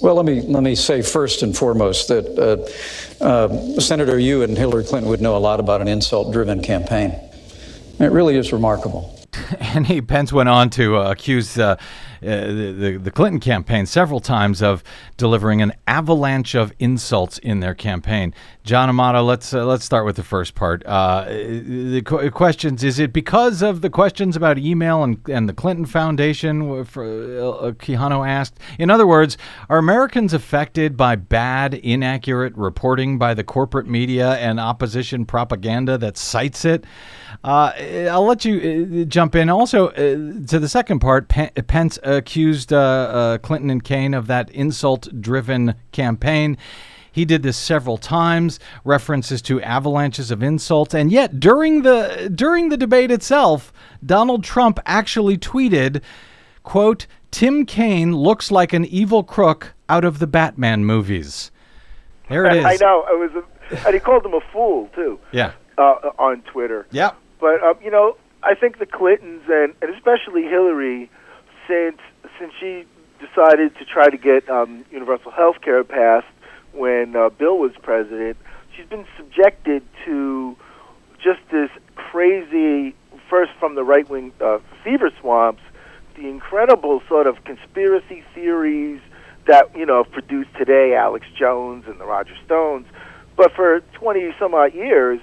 Well, 0.01 0.15
let 0.15 0.25
me 0.25 0.41
let 0.41 0.63
me 0.63 0.73
say 0.73 1.03
first 1.03 1.43
and 1.43 1.55
foremost 1.55 2.07
that 2.07 2.25
uh, 3.21 3.23
uh, 3.23 3.79
Senator, 3.79 4.17
you 4.17 4.41
and 4.41 4.57
Hillary 4.57 4.83
Clinton 4.83 5.09
would 5.11 5.21
know 5.21 5.37
a 5.37 5.39
lot 5.39 5.59
about 5.59 5.79
an 5.79 5.87
insult-driven 5.87 6.63
campaign. 6.63 7.11
It 7.99 8.11
really 8.11 8.35
is 8.35 8.51
remarkable. 8.51 9.17
And 9.59 9.85
he 9.85 10.01
Pence 10.01 10.33
went 10.33 10.49
on 10.49 10.69
to 10.71 10.97
uh, 10.97 11.11
accuse 11.11 11.57
uh, 11.57 11.75
the, 12.21 12.75
the 12.77 12.97
the 12.97 13.11
Clinton 13.11 13.39
campaign 13.39 13.85
several 13.85 14.19
times 14.19 14.61
of 14.61 14.83
delivering 15.17 15.61
an 15.61 15.73
avalanche 15.87 16.55
of 16.55 16.71
insults 16.79 17.37
in 17.39 17.59
their 17.59 17.73
campaign. 17.73 18.33
John 18.63 18.89
Amato, 18.89 19.23
let's 19.23 19.53
uh, 19.53 19.65
let's 19.65 19.83
start 19.83 20.05
with 20.05 20.15
the 20.15 20.23
first 20.23 20.53
part. 20.53 20.85
Uh, 20.85 21.25
the 21.25 22.01
qu- 22.05 22.29
questions: 22.29 22.83
Is 22.83 22.99
it 22.99 23.11
because 23.11 23.61
of 23.61 23.81
the 23.81 23.89
questions 23.89 24.35
about 24.35 24.59
email 24.59 25.03
and, 25.03 25.17
and 25.27 25.49
the 25.49 25.53
Clinton 25.53 25.85
Foundation? 25.85 26.85
For, 26.85 27.03
uh, 27.03 27.73
asked. 28.23 28.59
In 28.77 28.89
other 28.89 29.07
words, 29.07 29.37
are 29.69 29.77
Americans 29.77 30.33
affected 30.33 30.95
by 30.95 31.15
bad, 31.15 31.73
inaccurate 31.73 32.55
reporting 32.55 33.17
by 33.17 33.33
the 33.33 33.43
corporate 33.43 33.87
media 33.87 34.33
and 34.33 34.59
opposition 34.59 35.25
propaganda 35.25 35.97
that 35.97 36.17
cites 36.17 36.65
it? 36.65 36.85
Uh, 37.43 37.71
I'll 38.11 38.25
let 38.25 38.45
you 38.45 39.01
uh, 39.01 39.05
jump 39.05 39.35
in. 39.35 39.49
Also, 39.49 39.87
uh, 39.89 39.93
to 40.47 40.59
the 40.59 40.69
second 40.69 40.99
part, 40.99 41.27
Pence 41.29 41.97
accused 42.17 42.71
uh, 42.73 42.77
uh, 42.77 43.37
Clinton 43.39 43.69
and 43.69 43.83
Kaine 43.83 44.13
of 44.13 44.27
that 44.27 44.49
insult-driven 44.51 45.75
campaign. 45.91 46.57
He 47.11 47.25
did 47.25 47.43
this 47.43 47.57
several 47.57 47.97
times, 47.97 48.59
references 48.85 49.41
to 49.43 49.61
avalanches 49.61 50.31
of 50.31 50.41
insults, 50.41 50.93
and 50.93 51.11
yet 51.11 51.39
during 51.39 51.81
the 51.81 52.31
during 52.33 52.69
the 52.69 52.77
debate 52.77 53.11
itself, 53.11 53.73
Donald 54.05 54.43
Trump 54.43 54.79
actually 54.85 55.37
tweeted, 55.37 56.01
quote, 56.63 57.07
Tim 57.29 57.65
Kaine 57.65 58.15
looks 58.15 58.49
like 58.51 58.71
an 58.71 58.85
evil 58.85 59.23
crook 59.23 59.73
out 59.89 60.05
of 60.05 60.19
the 60.19 60.27
Batman 60.27 60.85
movies. 60.85 61.51
There 62.29 62.45
it 62.45 62.53
is. 62.57 62.65
I 62.65 62.77
know. 62.77 63.05
It 63.09 63.19
was 63.19 63.43
a, 63.43 63.85
and 63.87 63.93
he 63.93 63.99
called 63.99 64.25
him 64.25 64.33
a 64.33 64.41
fool 64.53 64.89
too. 64.95 65.19
Yeah. 65.33 65.51
Uh, 65.77 66.11
on 66.19 66.41
Twitter. 66.43 66.87
Yeah. 66.91 67.11
But 67.39 67.61
uh, 67.61 67.73
you 67.83 67.91
know, 67.91 68.15
I 68.43 68.55
think 68.55 68.79
the 68.79 68.85
Clintons 68.85 69.43
and, 69.49 69.73
and 69.81 69.93
especially 69.93 70.43
Hillary, 70.43 71.09
since 71.67 71.97
since 72.39 72.53
she 72.59 72.85
decided 73.19 73.75
to 73.77 73.85
try 73.85 74.09
to 74.09 74.17
get 74.17 74.49
um, 74.49 74.83
universal 74.91 75.31
health 75.31 75.61
care 75.61 75.83
passed 75.83 76.25
when 76.73 77.15
uh, 77.15 77.29
Bill 77.29 77.57
was 77.57 77.71
president, 77.81 78.37
she's 78.75 78.87
been 78.87 79.05
subjected 79.17 79.83
to 80.05 80.55
just 81.23 81.39
this 81.51 81.69
crazy, 81.95 82.95
first 83.29 83.51
from 83.59 83.75
the 83.75 83.83
right 83.83 84.09
wing 84.09 84.31
uh, 84.41 84.59
fever 84.83 85.11
swamps, 85.19 85.61
the 86.15 86.27
incredible 86.27 87.01
sort 87.07 87.27
of 87.27 87.43
conspiracy 87.43 88.23
theories 88.33 89.01
that, 89.47 89.75
you 89.75 89.85
know, 89.85 90.03
produced 90.03 90.49
today 90.57 90.95
Alex 90.95 91.25
Jones 91.37 91.85
and 91.87 91.99
the 91.99 92.05
Roger 92.05 92.35
Stones. 92.45 92.85
But 93.35 93.51
for 93.53 93.81
20 93.93 94.33
some 94.39 94.53
odd 94.53 94.73
years, 94.73 95.19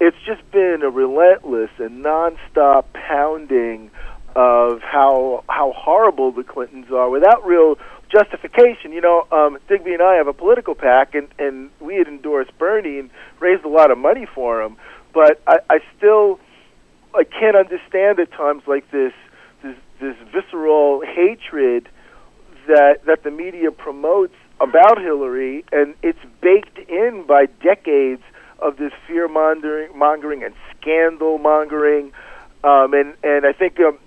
it's 0.00 0.16
just 0.24 0.48
been 0.52 0.80
a 0.82 0.90
relentless 0.90 1.70
and 1.78 2.04
nonstop 2.04 2.84
pounding 2.92 3.90
of 4.36 4.80
how 4.82 5.44
how 5.48 5.72
horrible 5.76 6.32
the 6.32 6.44
Clintons 6.44 6.90
are 6.92 7.08
without 7.10 7.46
real 7.46 7.76
justification. 8.10 8.92
You 8.92 9.00
know, 9.00 9.26
um, 9.32 9.58
Digby 9.68 9.92
and 9.92 10.02
I 10.02 10.14
have 10.14 10.26
a 10.28 10.32
political 10.32 10.74
PAC, 10.74 11.14
and 11.14 11.28
and 11.38 11.70
we 11.80 11.96
had 11.96 12.08
endorsed 12.08 12.56
Bernie 12.58 12.98
and 12.98 13.10
raised 13.40 13.64
a 13.64 13.68
lot 13.68 13.90
of 13.90 13.98
money 13.98 14.26
for 14.34 14.62
him. 14.62 14.76
But 15.12 15.40
I, 15.46 15.58
I 15.70 15.78
still 15.96 16.38
I 17.14 17.24
can't 17.24 17.56
understand 17.56 18.18
at 18.20 18.30
times 18.32 18.62
like 18.66 18.90
this 18.90 19.12
this 19.62 19.76
this 20.00 20.16
visceral 20.32 21.02
hatred 21.04 21.88
that 22.66 23.04
that 23.06 23.24
the 23.24 23.30
media 23.30 23.70
promotes 23.70 24.34
about 24.60 25.00
Hillary, 25.00 25.64
and 25.72 25.94
it's 26.02 26.18
baked 26.40 26.78
in 26.88 27.24
by 27.26 27.46
decades 27.46 28.22
of 28.58 28.76
this 28.76 28.92
fear 29.06 29.28
mongering, 29.28 30.42
and 30.42 30.54
scandal 30.76 31.38
mongering. 31.38 32.12
Um, 32.64 32.92
and 32.92 33.14
and 33.22 33.46
I 33.46 33.52
think 33.52 33.78
um, 33.80 33.98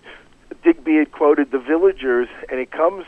Digby 0.63 0.97
had 0.97 1.11
quoted 1.11 1.51
the 1.51 1.59
villagers, 1.59 2.27
and 2.49 2.59
it 2.59 2.71
comes 2.71 3.05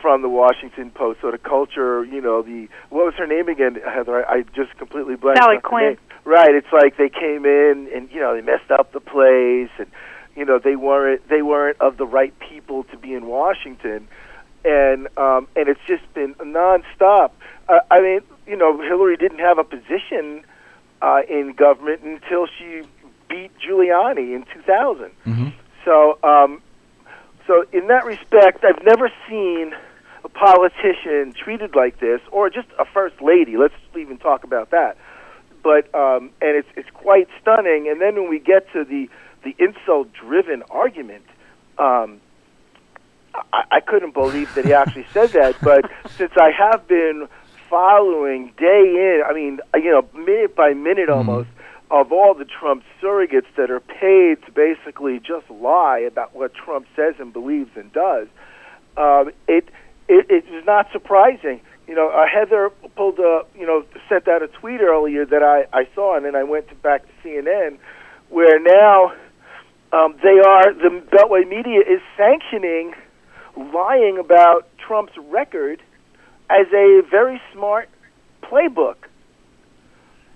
from 0.00 0.22
the 0.22 0.28
Washington 0.28 0.90
Post 0.90 1.20
So 1.20 1.30
the 1.30 1.38
culture. 1.38 2.04
You 2.04 2.20
know, 2.20 2.42
the 2.42 2.68
what 2.90 3.04
was 3.04 3.14
her 3.14 3.26
name 3.26 3.48
again, 3.48 3.76
Heather? 3.76 4.24
I, 4.26 4.38
I 4.38 4.42
just 4.54 4.76
completely 4.78 5.16
blanked. 5.16 5.42
Sally 5.42 5.58
Quinn. 5.62 5.96
Right. 6.24 6.54
It's 6.54 6.72
like 6.72 6.96
they 6.96 7.08
came 7.08 7.44
in 7.46 7.88
and 7.94 8.10
you 8.10 8.20
know 8.20 8.34
they 8.34 8.42
messed 8.42 8.70
up 8.70 8.92
the 8.92 9.00
place, 9.00 9.70
and 9.78 9.86
you 10.36 10.44
know 10.44 10.58
they 10.58 10.76
weren't 10.76 11.26
they 11.28 11.42
weren't 11.42 11.80
of 11.80 11.96
the 11.96 12.06
right 12.06 12.34
people 12.38 12.84
to 12.84 12.96
be 12.96 13.14
in 13.14 13.26
Washington, 13.26 14.08
and 14.64 15.08
um, 15.16 15.48
and 15.56 15.68
it's 15.68 15.80
just 15.86 16.02
been 16.14 16.34
nonstop. 16.34 17.30
Uh, 17.68 17.80
I 17.90 18.00
mean, 18.00 18.20
you 18.46 18.56
know, 18.56 18.80
Hillary 18.80 19.16
didn't 19.16 19.40
have 19.40 19.58
a 19.58 19.64
position 19.64 20.42
uh, 21.02 21.20
in 21.28 21.52
government 21.52 22.02
until 22.02 22.46
she 22.46 22.82
beat 23.28 23.50
Giuliani 23.58 24.34
in 24.34 24.44
2000. 24.54 25.10
Mm-hmm. 25.26 25.48
So, 25.84 26.18
um, 26.22 26.62
so 27.48 27.64
in 27.72 27.88
that 27.88 28.04
respect, 28.04 28.62
I've 28.62 28.84
never 28.84 29.10
seen 29.28 29.74
a 30.22 30.28
politician 30.28 31.32
treated 31.32 31.74
like 31.74 31.98
this, 31.98 32.20
or 32.30 32.50
just 32.50 32.68
a 32.78 32.84
first 32.84 33.20
lady. 33.22 33.56
Let's 33.56 33.74
even 33.98 34.18
talk 34.18 34.44
about 34.44 34.70
that. 34.70 34.98
But 35.64 35.92
um, 35.94 36.30
and 36.40 36.56
it's 36.56 36.68
it's 36.76 36.90
quite 36.92 37.26
stunning. 37.40 37.88
And 37.90 38.00
then 38.00 38.14
when 38.14 38.28
we 38.28 38.38
get 38.38 38.70
to 38.74 38.84
the 38.84 39.08
the 39.42 39.56
insult-driven 39.58 40.62
argument, 40.70 41.24
um, 41.78 42.20
I, 43.34 43.64
I 43.70 43.80
couldn't 43.80 44.12
believe 44.12 44.54
that 44.54 44.64
he 44.64 44.72
actually 44.72 45.06
said 45.14 45.32
that. 45.32 45.54
But 45.62 45.90
since 46.18 46.32
I 46.36 46.50
have 46.50 46.86
been 46.86 47.28
following 47.70 48.52
day 48.58 48.82
in, 49.16 49.22
I 49.26 49.32
mean, 49.32 49.60
you 49.74 49.90
know, 49.90 50.06
minute 50.14 50.54
by 50.54 50.74
minute 50.74 51.08
Mm-hmm. 51.08 51.28
almost, 51.30 51.48
of 51.90 52.12
all 52.12 52.34
the 52.34 52.44
Trump 52.44 52.82
surrogates 53.02 53.46
that 53.56 53.70
are 53.70 53.80
paid 53.80 54.44
to 54.44 54.52
basically 54.52 55.18
just 55.18 55.48
lie 55.50 55.98
about 55.98 56.34
what 56.34 56.52
Trump 56.54 56.86
says 56.94 57.14
and 57.18 57.32
believes 57.32 57.70
and 57.76 57.92
does. 57.92 58.28
Um, 58.96 59.30
it, 59.46 59.68
it 60.08 60.26
it 60.28 60.50
was 60.50 60.64
not 60.66 60.88
surprising. 60.92 61.60
You 61.86 61.94
know, 61.94 62.10
uh, 62.10 62.26
Heather 62.26 62.70
pulled 62.96 63.18
a 63.18 63.42
you 63.58 63.66
know 63.66 63.84
sent 64.08 64.28
out 64.28 64.42
a 64.42 64.48
tweet 64.48 64.80
earlier 64.80 65.24
that 65.24 65.42
I 65.42 65.66
I 65.72 65.88
saw, 65.94 66.16
and 66.16 66.24
then 66.24 66.36
I 66.36 66.42
went 66.42 66.68
to 66.68 66.74
back 66.74 67.02
to 67.06 67.28
CNN, 67.28 67.78
where 68.28 68.60
now 68.60 69.12
um, 69.92 70.14
they 70.22 70.38
are 70.46 70.74
the 70.74 71.02
Beltway 71.10 71.48
media 71.48 71.80
is 71.80 72.00
sanctioning 72.16 72.94
lying 73.56 74.18
about 74.18 74.68
Trump's 74.78 75.16
record 75.30 75.82
as 76.50 76.66
a 76.72 77.02
very 77.10 77.40
smart 77.52 77.88
playbook. 78.42 78.96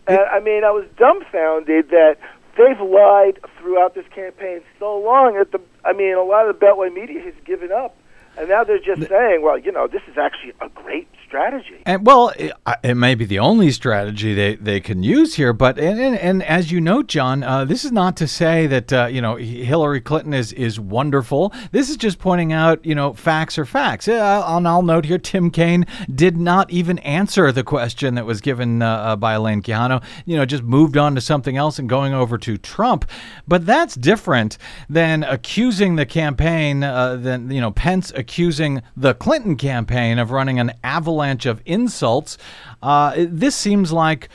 And 0.06 0.18
I 0.18 0.40
mean, 0.40 0.64
I 0.64 0.70
was 0.70 0.86
dumbfounded 0.96 1.90
that 1.90 2.16
they've 2.56 2.80
lied 2.80 3.38
throughout 3.58 3.94
this 3.94 4.06
campaign 4.14 4.62
so 4.78 4.98
long 4.98 5.34
that 5.36 5.52
the 5.52 5.60
I 5.84 5.92
mean, 5.92 6.14
a 6.14 6.22
lot 6.22 6.48
of 6.48 6.58
the 6.58 6.64
Beltway 6.66 6.92
media 6.92 7.20
has 7.22 7.34
given 7.44 7.72
up, 7.72 7.96
and 8.36 8.48
now 8.48 8.64
they're 8.64 8.78
just 8.78 9.08
saying, 9.08 9.42
well, 9.42 9.58
you 9.58 9.72
know, 9.72 9.86
this 9.86 10.02
is 10.08 10.16
actually 10.16 10.52
a 10.60 10.68
great 10.68 11.08
strategy. 11.32 11.82
And 11.86 12.04
well, 12.04 12.28
it, 12.36 12.52
it 12.84 12.94
may 12.94 13.14
be 13.14 13.24
the 13.24 13.38
only 13.38 13.70
strategy 13.70 14.34
they, 14.34 14.56
they 14.56 14.80
can 14.80 15.02
use 15.02 15.36
here, 15.36 15.54
but 15.54 15.78
and, 15.78 15.98
and, 15.98 16.18
and 16.18 16.42
as 16.42 16.70
you 16.70 16.78
note, 16.78 17.06
John, 17.06 17.42
uh, 17.42 17.64
this 17.64 17.86
is 17.86 17.90
not 17.90 18.18
to 18.18 18.28
say 18.28 18.66
that 18.66 18.92
uh, 18.92 19.06
you 19.06 19.22
know 19.22 19.36
Hillary 19.36 20.02
Clinton 20.02 20.34
is 20.34 20.52
is 20.52 20.78
wonderful. 20.78 21.50
This 21.70 21.88
is 21.88 21.96
just 21.96 22.18
pointing 22.18 22.52
out 22.52 22.84
you 22.84 22.94
know 22.94 23.14
facts 23.14 23.58
are 23.58 23.64
facts. 23.64 24.08
Uh, 24.08 24.44
and 24.46 24.68
I'll 24.68 24.82
note 24.82 25.06
here, 25.06 25.16
Tim 25.16 25.50
Kaine 25.50 25.86
did 26.14 26.36
not 26.36 26.70
even 26.70 26.98
answer 26.98 27.50
the 27.50 27.64
question 27.64 28.14
that 28.16 28.26
was 28.26 28.42
given 28.42 28.82
uh, 28.82 28.90
uh, 28.90 29.16
by 29.16 29.32
Elaine 29.32 29.62
Quijano. 29.62 30.02
You 30.26 30.36
know, 30.36 30.44
just 30.44 30.62
moved 30.62 30.98
on 30.98 31.14
to 31.14 31.22
something 31.22 31.56
else 31.56 31.78
and 31.78 31.88
going 31.88 32.12
over 32.12 32.36
to 32.36 32.58
Trump. 32.58 33.10
But 33.48 33.64
that's 33.64 33.94
different 33.94 34.58
than 34.90 35.24
accusing 35.24 35.96
the 35.96 36.04
campaign, 36.04 36.84
uh, 36.84 37.16
than 37.16 37.50
you 37.50 37.62
know 37.62 37.70
Pence 37.70 38.12
accusing 38.14 38.82
the 38.94 39.14
Clinton 39.14 39.56
campaign 39.56 40.18
of 40.18 40.30
running 40.30 40.58
an 40.58 40.72
avalanche 40.84 41.21
of 41.46 41.62
insults. 41.64 42.38
Uh, 42.82 43.14
this 43.16 43.54
seems 43.54 43.92
like 43.92 44.28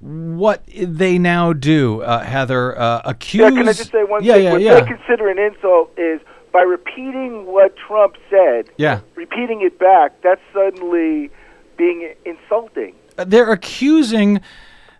what 0.00 0.62
they 0.66 1.18
now 1.18 1.52
do, 1.52 2.02
uh, 2.02 2.24
Heather. 2.24 2.78
Uh, 2.78 3.02
accuse. 3.04 3.42
Yeah, 3.42 3.50
can 3.50 3.68
I 3.68 3.72
just 3.72 3.92
say 3.92 4.04
one 4.04 4.24
yeah, 4.24 4.34
thing? 4.34 4.44
Yeah, 4.44 4.52
what 4.52 4.60
yeah, 4.62 4.80
they 4.80 4.86
consider 4.86 5.28
an 5.28 5.38
insult 5.38 5.96
is 5.96 6.20
by 6.52 6.62
repeating 6.62 7.46
what 7.46 7.74
Trump 7.76 8.16
said, 8.28 8.68
Yeah. 8.76 9.00
repeating 9.14 9.62
it 9.62 9.78
back, 9.78 10.20
that's 10.22 10.40
suddenly 10.52 11.30
being 11.76 12.12
insulting. 12.24 12.94
They're 13.16 13.52
accusing 13.52 14.40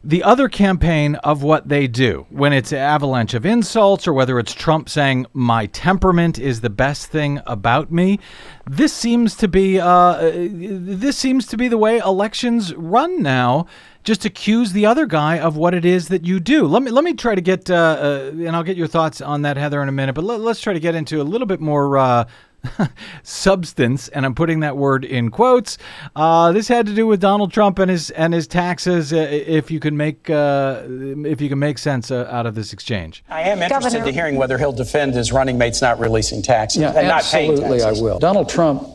the 0.05 0.23
other 0.25 0.49
campaign 0.49 1.15
of 1.17 1.43
what 1.43 1.69
they 1.69 1.87
do 1.87 2.27
when 2.31 2.53
it's 2.53 2.73
an 2.73 2.79
avalanche 2.79 3.35
of 3.35 3.47
insults 3.47 4.09
or 4.09 4.13
whether 4.13 4.39
it's 4.39 4.53
Trump 4.53 4.89
saying 4.89 5.27
my 5.33 5.67
temperament 5.67 6.39
is 6.39 6.61
the 6.61 6.71
best 6.71 7.07
thing 7.07 7.41
about 7.47 7.93
me. 7.93 8.19
This 8.67 8.93
seems 8.93 9.37
to 9.37 9.49
be 9.49 9.79
uh, 9.79 10.31
this 10.33 11.17
seems 11.17 11.47
to 11.47 11.57
be 11.57 11.69
the 11.69 11.79
way 11.79 11.99
elections 11.99 12.75
run 12.75 13.23
now. 13.23 13.67
Just 14.05 14.25
accuse 14.25 14.73
the 14.73 14.87
other 14.87 15.07
guy 15.07 15.39
of 15.39 15.57
what 15.57 15.75
it 15.75 15.85
is 15.85 16.09
that 16.09 16.25
you 16.25 16.41
do. 16.41 16.67
Let 16.67 16.83
me 16.83 16.91
let 16.91 17.05
me 17.05 17.15
try 17.15 17.35
to 17.35 17.41
get 17.41 17.71
uh, 17.71 17.75
uh, 17.75 18.31
and 18.33 18.57
I'll 18.57 18.65
get 18.65 18.77
your 18.77 18.89
thoughts 18.89 19.21
on 19.21 19.43
that, 19.43 19.57
Heather, 19.57 19.83
in 19.83 19.89
a 19.89 19.93
minute. 19.93 20.15
But 20.15 20.25
let, 20.25 20.41
us 20.41 20.61
try 20.61 20.73
to 20.73 20.81
get 20.81 20.95
into 20.95 21.21
a 21.21 21.25
little 21.25 21.47
bit 21.47 21.61
more. 21.61 21.99
Uh, 21.99 22.25
substance, 23.23 24.09
and 24.09 24.25
I'm 24.25 24.35
putting 24.35 24.61
that 24.61 24.77
word 24.77 25.05
in 25.05 25.31
quotes. 25.31 25.79
Uh, 26.15 26.53
this 26.53 26.69
had 26.69 26.87
to 26.87 26.95
do 26.95 27.07
with 27.07 27.21
Donald 27.21 27.53
Trump 27.53 27.79
and 27.79 27.91
his 27.91 28.11
and 28.11 28.33
his 28.33 28.47
taxes. 28.47 29.13
Uh, 29.13 29.17
if 29.17 29.71
you 29.71 29.81
can 29.81 29.97
make 29.97 30.31
uh, 30.31 30.83
if 30.87 31.41
you 31.41 31.49
can 31.49 31.59
make 31.59 31.79
sense 31.79 32.11
uh, 32.11 32.29
out 32.31 32.47
of 32.47 32.55
this 32.55 32.73
exchange, 32.73 33.25
I 33.29 33.43
am 33.43 33.63
interested 33.63 33.91
Governor- 33.91 34.05
to 34.05 34.13
hearing 34.13 34.37
whether 34.37 34.59
he'll 34.59 34.73
defend 34.73 35.15
his 35.15 35.33
running 35.33 35.59
mates 35.59 35.83
not 35.83 35.99
releasing 35.99 36.43
taxes 36.43 36.83
Yeah, 36.83 36.93
and 36.97 37.09
not 37.09 37.25
paying 37.25 37.53
absolutely, 37.53 37.83
I 37.83 37.93
will. 37.93 38.19
Donald 38.19 38.49
Trump 38.49 38.89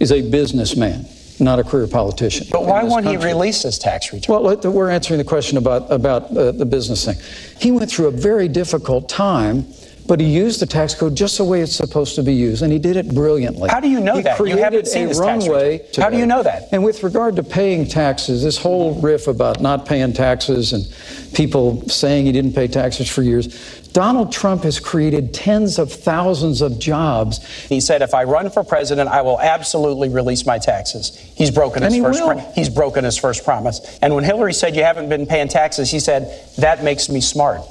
is 0.00 0.12
a 0.12 0.28
businessman. 0.30 1.06
Not 1.40 1.58
a 1.58 1.64
career 1.64 1.86
politician. 1.86 2.46
But 2.50 2.64
why 2.64 2.82
won't 2.82 3.06
he 3.06 3.16
release 3.16 3.62
his 3.62 3.78
tax 3.78 4.12
return? 4.12 4.42
Well, 4.42 4.56
we're 4.72 4.90
answering 4.90 5.18
the 5.18 5.24
question 5.24 5.58
about, 5.58 5.90
about 5.90 6.36
uh, 6.36 6.52
the 6.52 6.66
business 6.66 7.04
thing. 7.04 7.16
He 7.60 7.70
went 7.70 7.90
through 7.90 8.06
a 8.06 8.10
very 8.10 8.48
difficult 8.48 9.08
time, 9.08 9.66
but 10.06 10.20
he 10.20 10.26
used 10.26 10.60
the 10.60 10.66
tax 10.66 10.94
code 10.94 11.14
just 11.14 11.36
the 11.36 11.44
way 11.44 11.60
it's 11.60 11.76
supposed 11.76 12.14
to 12.14 12.22
be 12.22 12.32
used, 12.32 12.62
and 12.62 12.72
he 12.72 12.78
did 12.78 12.96
it 12.96 13.14
brilliantly. 13.14 13.68
How 13.68 13.78
do 13.78 13.88
you 13.88 14.00
know 14.00 14.16
he 14.16 14.22
that? 14.22 14.38
You 14.40 14.56
haven't 14.56 14.86
seen 14.86 15.04
a 15.04 15.08
his 15.08 15.20
tax 15.20 15.46
runway. 15.46 15.78
return. 15.78 16.02
How 16.02 16.10
do 16.10 16.16
you 16.16 16.24
know 16.24 16.42
that? 16.42 16.68
And 16.72 16.82
with 16.82 17.02
regard 17.02 17.36
to 17.36 17.42
paying 17.42 17.86
taxes, 17.86 18.42
this 18.42 18.56
whole 18.56 18.98
riff 19.02 19.28
about 19.28 19.60
not 19.60 19.84
paying 19.84 20.14
taxes 20.14 20.72
and 20.72 20.84
people 21.34 21.86
saying 21.88 22.24
he 22.24 22.32
didn't 22.32 22.54
pay 22.54 22.68
taxes 22.68 23.08
for 23.08 23.22
years, 23.22 23.77
Donald 23.92 24.30
Trump 24.30 24.62
has 24.62 24.78
created 24.78 25.34
tens 25.34 25.78
of 25.78 25.92
thousands 25.92 26.60
of 26.60 26.78
jobs. 26.78 27.44
He 27.68 27.80
said, 27.80 28.02
if 28.02 28.14
I 28.14 28.24
run 28.24 28.50
for 28.50 28.62
president, 28.62 29.08
I 29.10 29.22
will 29.22 29.40
absolutely 29.40 30.08
release 30.08 30.46
my 30.46 30.58
taxes. 30.58 31.16
He's 31.34 31.50
broken 31.50 31.82
his 31.82 31.94
he 31.94 32.00
first 32.00 32.20
pro- 32.20 32.38
he's 32.54 32.68
broken 32.68 33.04
his 33.04 33.16
first 33.16 33.44
promise. 33.44 33.98
And 34.02 34.14
when 34.14 34.24
Hillary 34.24 34.52
said 34.52 34.76
you 34.76 34.82
haven't 34.84 35.08
been 35.08 35.26
paying 35.26 35.48
taxes, 35.48 35.90
he 35.90 36.00
said, 36.00 36.32
that 36.58 36.84
makes 36.84 37.08
me 37.08 37.20
smart. 37.20 37.62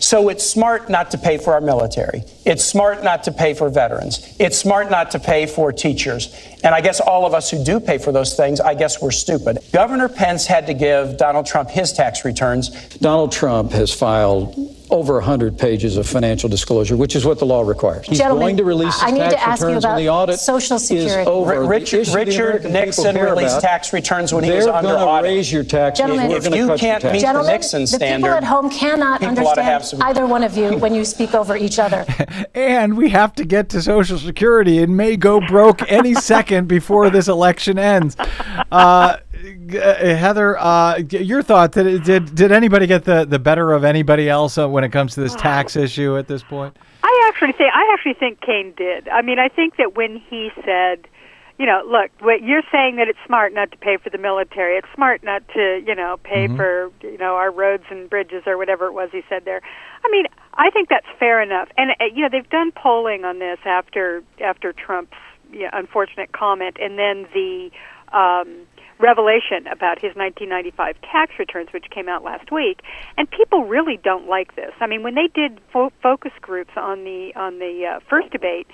So 0.00 0.30
it's 0.30 0.44
smart 0.44 0.90
not 0.90 1.12
to 1.12 1.18
pay 1.18 1.38
for 1.38 1.52
our 1.52 1.60
military. 1.60 2.24
It's 2.44 2.64
smart 2.64 3.04
not 3.04 3.22
to 3.24 3.32
pay 3.32 3.54
for 3.54 3.68
veterans. 3.68 4.34
It's 4.40 4.58
smart 4.58 4.90
not 4.90 5.12
to 5.12 5.20
pay 5.20 5.46
for 5.46 5.70
teachers. 5.70 6.34
And 6.64 6.74
I 6.74 6.80
guess 6.80 6.98
all 7.00 7.24
of 7.24 7.34
us 7.34 7.52
who 7.52 7.64
do 7.64 7.78
pay 7.78 7.98
for 7.98 8.10
those 8.10 8.34
things, 8.36 8.58
I 8.60 8.74
guess 8.74 9.00
we're 9.00 9.12
stupid. 9.12 9.58
Governor 9.72 10.08
Pence 10.08 10.44
had 10.44 10.66
to 10.66 10.74
give 10.74 11.18
Donald 11.18 11.46
Trump 11.46 11.70
his 11.70 11.92
tax 11.92 12.24
returns. 12.24 12.70
Donald 12.96 13.30
Trump 13.30 13.70
has 13.70 13.94
filed 13.94 14.74
over 14.92 15.14
100 15.14 15.58
pages 15.58 15.96
of 15.96 16.06
financial 16.06 16.48
disclosure, 16.50 16.96
which 16.96 17.16
is 17.16 17.24
what 17.24 17.38
the 17.38 17.46
law 17.46 17.62
requires. 17.62 18.06
He's 18.06 18.18
Gentlemen, 18.18 18.42
going 18.44 18.56
to 18.58 18.64
release 18.64 18.94
his 18.94 19.02
I 19.02 19.10
need 19.10 19.18
to 19.20 19.30
tax 19.30 19.42
ask 19.42 19.62
you 19.62 19.68
about 19.78 19.94
when 19.96 20.04
the 20.04 20.10
audit 20.10 20.38
Social 20.38 20.76
is 20.76 20.86
Security. 20.86 21.28
over. 21.30 21.54
The 21.54 21.66
Richard, 21.66 22.08
Richard 22.08 22.64
Nixon 22.70 23.14
care 23.14 23.24
released 23.30 23.52
about, 23.58 23.62
tax 23.62 23.92
returns 23.94 24.34
when 24.34 24.44
he 24.44 24.50
was 24.50 24.66
they're 24.66 24.74
under 24.74 24.92
gonna 24.92 25.04
audit. 25.06 25.30
raise 25.30 25.50
your 25.50 25.64
taxes. 25.64 25.98
Gentlemen, 25.98 26.30
If 26.30 26.44
you 26.54 26.66
can't 26.76 26.80
meet 26.80 26.80
taxes. 27.00 27.12
the 27.12 27.18
Gentlemen, 27.20 27.52
Nixon 27.52 27.80
the 27.80 27.86
standard, 27.86 28.26
people 28.28 28.36
at 28.36 28.44
home 28.44 28.68
cannot 28.70 29.20
people 29.20 29.48
ought 29.48 29.54
to 29.54 29.62
have 29.62 29.76
understand 29.76 30.00
some- 30.02 30.08
either 30.10 30.26
one 30.26 30.44
of 30.44 30.56
you 30.58 30.76
when 30.76 30.94
you 30.94 31.04
speak 31.06 31.34
over 31.34 31.56
each 31.56 31.78
other. 31.78 32.04
And 32.54 32.96
we 32.96 33.08
have 33.10 33.34
to 33.36 33.44
get 33.46 33.70
to 33.70 33.80
Social 33.82 34.18
Security. 34.18 34.78
It 34.78 34.88
may 34.90 35.16
go 35.16 35.40
broke 35.40 35.90
any 35.90 36.14
second 36.14 36.68
before 36.68 37.08
this 37.08 37.26
election 37.28 37.78
ends. 37.78 38.14
Uh, 38.70 39.16
Heather, 39.70 40.58
uh, 40.58 40.98
your 40.98 41.42
thought 41.42 41.72
did, 41.72 42.04
did 42.04 42.34
did 42.34 42.52
anybody 42.52 42.86
get 42.86 43.04
the, 43.04 43.24
the 43.24 43.38
better 43.38 43.72
of 43.72 43.84
anybody 43.84 44.28
else 44.28 44.56
uh, 44.58 44.68
when 44.68 44.84
it 44.84 44.90
comes 44.90 45.14
to 45.14 45.20
this 45.20 45.34
tax 45.34 45.76
issue 45.86 46.16
at 46.16 46.28
this 46.28 46.42
point? 46.42 46.76
I 47.02 47.24
actually 47.28 47.52
think 47.52 47.72
I 47.74 47.90
actually 47.92 48.14
think 48.14 48.40
Kaine 48.40 48.72
did. 48.76 49.08
I 49.08 49.22
mean, 49.22 49.38
I 49.38 49.48
think 49.48 49.76
that 49.76 49.96
when 49.96 50.22
he 50.28 50.50
said, 50.64 51.08
you 51.58 51.66
know, 51.66 51.82
look, 51.86 52.10
what 52.20 52.42
you're 52.42 52.62
saying 52.70 52.96
that 52.96 53.08
it's 53.08 53.18
smart 53.26 53.52
not 53.52 53.70
to 53.72 53.76
pay 53.76 53.96
for 53.96 54.10
the 54.10 54.18
military. 54.18 54.76
It's 54.76 54.88
smart 54.94 55.22
not 55.22 55.46
to, 55.54 55.82
you 55.86 55.94
know, 55.94 56.18
pay 56.22 56.48
for, 56.48 56.90
you 57.02 57.18
know, 57.18 57.34
our 57.36 57.50
roads 57.50 57.84
and 57.90 58.08
bridges 58.08 58.44
or 58.46 58.56
whatever 58.56 58.86
it 58.86 58.92
was 58.92 59.10
he 59.12 59.22
said 59.28 59.44
there. 59.44 59.60
I 60.04 60.10
mean, 60.10 60.26
I 60.54 60.70
think 60.70 60.88
that's 60.88 61.06
fair 61.18 61.40
enough. 61.42 61.68
And 61.76 61.92
uh, 62.00 62.04
you 62.12 62.22
know, 62.22 62.28
they've 62.30 62.48
done 62.48 62.72
polling 62.72 63.24
on 63.24 63.38
this 63.38 63.58
after 63.64 64.22
after 64.40 64.72
Trump's 64.72 65.16
you 65.52 65.64
know, 65.64 65.70
unfortunate 65.72 66.32
comment 66.32 66.78
and 66.80 66.98
then 66.98 67.26
the 67.34 67.70
um 68.12 68.66
revelation 69.02 69.66
about 69.66 69.98
his 69.98 70.14
1995 70.14 70.96
tax 71.02 71.32
returns, 71.38 71.72
which 71.72 71.90
came 71.90 72.08
out 72.08 72.22
last 72.22 72.50
week, 72.50 72.80
and 73.18 73.28
people 73.30 73.64
really 73.64 73.98
don't 74.02 74.28
like 74.28 74.54
this. 74.54 74.72
I 74.80 74.86
mean, 74.86 75.02
when 75.02 75.14
they 75.14 75.28
did 75.34 75.60
fo- 75.72 75.92
focus 76.02 76.32
groups 76.40 76.72
on 76.76 77.04
the 77.04 77.32
on 77.36 77.58
the 77.58 77.96
uh, 77.96 78.00
first 78.08 78.30
debate, 78.30 78.66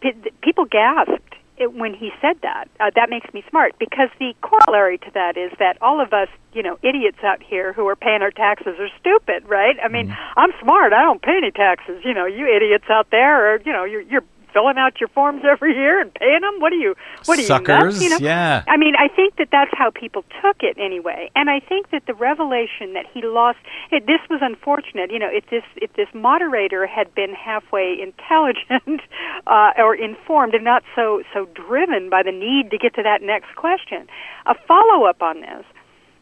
pe- 0.00 0.30
people 0.42 0.64
gasped 0.64 1.36
it, 1.56 1.72
when 1.72 1.94
he 1.94 2.10
said 2.20 2.36
that. 2.42 2.68
Uh, 2.80 2.90
that 2.94 3.08
makes 3.08 3.32
me 3.32 3.42
smart 3.48 3.74
because 3.78 4.08
the 4.18 4.34
corollary 4.42 4.98
to 4.98 5.10
that 5.14 5.36
is 5.36 5.52
that 5.58 5.80
all 5.80 6.00
of 6.00 6.12
us, 6.12 6.28
you 6.52 6.62
know, 6.62 6.78
idiots 6.82 7.18
out 7.22 7.42
here 7.42 7.72
who 7.72 7.86
are 7.88 7.96
paying 7.96 8.22
our 8.22 8.30
taxes 8.30 8.74
are 8.78 8.90
stupid, 9.00 9.48
right? 9.48 9.76
I 9.82 9.88
mean, 9.88 10.14
I'm 10.36 10.50
smart. 10.60 10.92
I 10.92 11.02
don't 11.02 11.22
pay 11.22 11.36
any 11.36 11.50
taxes. 11.50 12.02
You 12.04 12.14
know, 12.14 12.26
you 12.26 12.46
idiots 12.46 12.86
out 12.90 13.08
there 13.10 13.54
are, 13.54 13.60
you 13.64 13.72
know, 13.72 13.84
you're 13.84 14.02
you're 14.02 14.24
filling 14.56 14.78
out 14.78 14.98
your 14.98 15.08
forms 15.08 15.42
every 15.44 15.74
year 15.74 16.00
and 16.00 16.12
paying 16.14 16.40
them. 16.40 16.60
What 16.60 16.72
are 16.72 16.76
you? 16.76 16.94
What 17.26 17.38
are 17.38 17.42
you 17.42 17.46
Suckers, 17.46 18.00
nuts? 18.00 18.02
You 18.02 18.08
know? 18.08 18.16
yeah. 18.20 18.64
I 18.66 18.78
mean, 18.78 18.94
I 18.96 19.08
think 19.14 19.36
that 19.36 19.48
that's 19.52 19.70
how 19.74 19.90
people 19.90 20.24
took 20.40 20.62
it 20.62 20.78
anyway, 20.80 21.30
and 21.36 21.50
I 21.50 21.60
think 21.60 21.90
that 21.90 22.06
the 22.06 22.14
revelation 22.14 22.94
that 22.94 23.04
he 23.12 23.20
lost. 23.22 23.58
It, 23.92 24.06
this 24.06 24.20
was 24.30 24.40
unfortunate. 24.40 25.10
You 25.10 25.18
know, 25.18 25.28
if 25.30 25.44
this 25.50 25.62
if 25.76 25.92
this 25.92 26.08
moderator 26.14 26.86
had 26.86 27.14
been 27.14 27.34
halfway 27.34 27.98
intelligent 28.00 29.02
uh, 29.46 29.72
or 29.76 29.94
informed 29.94 30.54
and 30.54 30.64
not 30.64 30.82
so 30.94 31.22
so 31.34 31.46
driven 31.52 32.08
by 32.08 32.22
the 32.22 32.32
need 32.32 32.70
to 32.70 32.78
get 32.78 32.94
to 32.94 33.02
that 33.02 33.20
next 33.20 33.54
question, 33.56 34.08
a 34.46 34.54
follow 34.66 35.04
up 35.04 35.20
on 35.20 35.42
this 35.42 35.66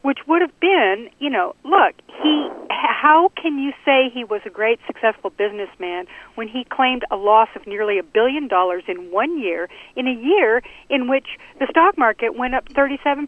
which 0.04 0.18
would 0.28 0.42
have 0.42 0.60
been, 0.60 1.08
you 1.18 1.30
know, 1.30 1.54
look, 1.64 1.94
he 2.22 2.50
how 2.70 3.30
can 3.40 3.58
you 3.58 3.72
say 3.86 4.10
he 4.12 4.22
was 4.22 4.42
a 4.44 4.50
great 4.50 4.78
successful 4.86 5.30
businessman 5.30 6.04
when 6.34 6.46
he 6.46 6.64
claimed 6.64 7.04
a 7.10 7.16
loss 7.16 7.48
of 7.56 7.66
nearly 7.66 7.98
a 7.98 8.02
billion 8.02 8.46
dollars 8.46 8.84
in 8.86 9.10
one 9.10 9.38
year 9.38 9.66
in 9.96 10.06
a 10.06 10.12
year 10.12 10.62
in 10.90 11.08
which 11.08 11.26
the 11.58 11.66
stock 11.70 11.96
market 11.96 12.36
went 12.36 12.54
up 12.54 12.68
37%. 12.68 13.26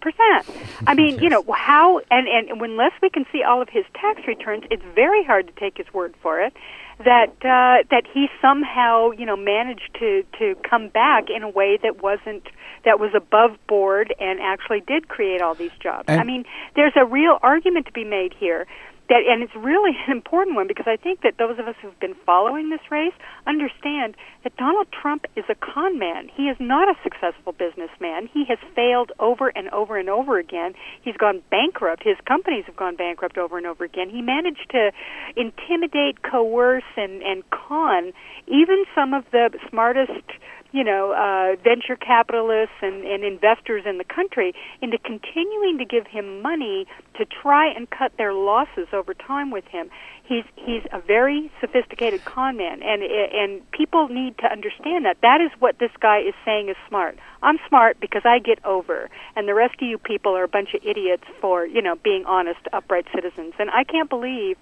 I 0.87 0.95
mean, 0.95 1.19
you 1.19 1.31
know, 1.31 1.43
how 1.51 2.01
and 2.11 2.29
and 2.29 2.61
unless 2.61 2.93
we 3.01 3.09
can 3.09 3.25
see 3.33 3.43
all 3.43 3.63
of 3.63 3.71
his 3.71 3.87
tax 3.95 4.27
returns, 4.27 4.65
it's 4.71 4.85
very 4.95 5.25
hard 5.25 5.47
to 5.47 5.53
take 5.55 5.79
his 5.79 5.93
word 5.95 6.15
for 6.23 6.43
it 6.43 6.53
that 6.99 7.33
uh, 7.45 7.85
that 7.91 8.05
he 8.13 8.29
somehow 8.41 9.11
you 9.11 9.27
know 9.27 9.37
managed 9.37 9.91
to 9.99 10.25
to 10.39 10.55
come 10.69 10.89
back 10.89 11.25
in 11.35 11.43
a 11.43 11.49
way 11.49 11.79
that 11.83 12.03
wasn't 12.03 12.49
that 12.85 12.99
was 12.99 13.11
above 13.15 13.57
board 13.67 14.15
and 14.19 14.41
actually 14.41 14.81
did 14.81 15.09
create 15.09 15.43
all 15.43 15.55
these 15.55 15.73
jobs. 15.83 16.05
And- 16.09 16.21
I 16.21 16.25
mean, 16.25 16.45
there's 16.75 16.95
a 16.97 17.05
real 17.05 17.39
argument 17.43 17.87
to 17.87 17.93
be 17.93 18.05
made 18.05 18.33
here. 18.39 18.67
That, 19.09 19.23
and 19.29 19.43
it's 19.43 19.55
really 19.55 19.93
an 20.07 20.13
important 20.13 20.57
one 20.57 20.67
because 20.67 20.87
I 20.89 20.97
think 20.97 21.23
that 21.23 21.35
those 21.39 21.59
of 21.59 21.69
us 21.69 21.77
who've 21.81 21.99
been 22.01 22.17
following 22.27 22.71
this 22.71 22.81
race 22.91 23.15
understand 23.47 24.17
that 24.43 24.57
Donald 24.57 24.89
Trump 24.91 25.27
is 25.37 25.45
a 25.49 25.55
con 25.55 25.99
man. 25.99 26.29
He 26.35 26.49
is 26.49 26.57
not 26.59 26.89
a 26.89 26.95
successful 27.05 27.53
businessman. 27.53 28.29
He 28.33 28.45
has 28.49 28.59
failed 28.75 29.13
over 29.21 29.49
and 29.55 29.69
over 29.71 29.97
and 29.97 30.09
over 30.09 30.39
again. 30.39 30.75
He's 31.03 31.17
gone 31.17 31.43
bankrupt. 31.51 32.03
His 32.03 32.17
companies 32.27 32.65
have 32.67 32.77
gone 32.77 32.97
bankrupt 32.97 33.39
over 33.39 33.57
and 33.57 33.67
over 33.67 33.85
again. 33.85 34.11
He 34.11 34.23
managed 34.23 34.71
to 34.71 34.91
intimidate, 35.37 36.23
coerce, 36.23 36.83
and, 36.97 37.23
and 37.23 37.49
con 37.51 38.13
even 38.47 38.85
some 38.95 39.15
of 39.15 39.25
the 39.33 39.51
smartest 39.69 40.23
you 40.73 40.85
know, 40.85 41.13
uh, 41.13 41.57
venture 41.63 41.97
capitalists 41.97 42.75
and, 42.83 43.05
and 43.05 43.25
investors 43.25 43.85
in 43.87 43.99
the 43.99 44.05
country 44.05 44.53
into 44.83 44.99
continuing 44.99 45.79
to 45.79 45.85
give 45.85 46.07
him 46.07 46.43
money 46.43 46.87
to 47.17 47.25
try 47.25 47.67
and 47.73 47.89
cut 47.91 48.13
their 48.19 48.33
losses 48.33 48.89
over 48.93 49.15
time 49.15 49.51
with 49.51 49.65
him. 49.67 49.91
He's 50.25 50.45
he's 50.57 50.83
a 50.93 51.01
very 51.01 51.51
sophisticated 51.61 52.25
con 52.25 52.57
man, 52.57 52.83
and 52.83 53.03
and 53.03 53.71
people 53.71 54.09
need 54.09 54.37
to 54.39 54.51
understand 54.51 55.05
that. 55.05 55.19
That 55.23 55.41
is 55.41 55.51
what 55.61 55.79
this 55.79 55.93
guy 56.01 56.19
is 56.19 56.35
saying 56.45 56.69
is 56.69 56.77
smart. 56.89 57.17
I'm 57.43 57.59
smart 57.69 58.01
because 58.01 58.23
I 58.25 58.41
get 58.41 58.65
over, 58.65 59.09
and 59.37 59.47
the 59.47 59.55
rest 59.55 59.75
of 59.81 59.87
you 59.89 59.99
people 59.99 60.37
are 60.37 60.45
a 60.45 60.49
bunch 60.49 60.75
of 60.75 60.85
idiots 60.85 61.25
for 61.41 61.65
you 61.65 61.81
know 61.81 61.95
being 62.03 62.25
honest, 62.27 62.61
upright 62.73 63.07
citizens. 63.15 63.55
And 63.59 63.71
I 63.71 63.85
can't 63.85 64.11
believe 64.11 64.57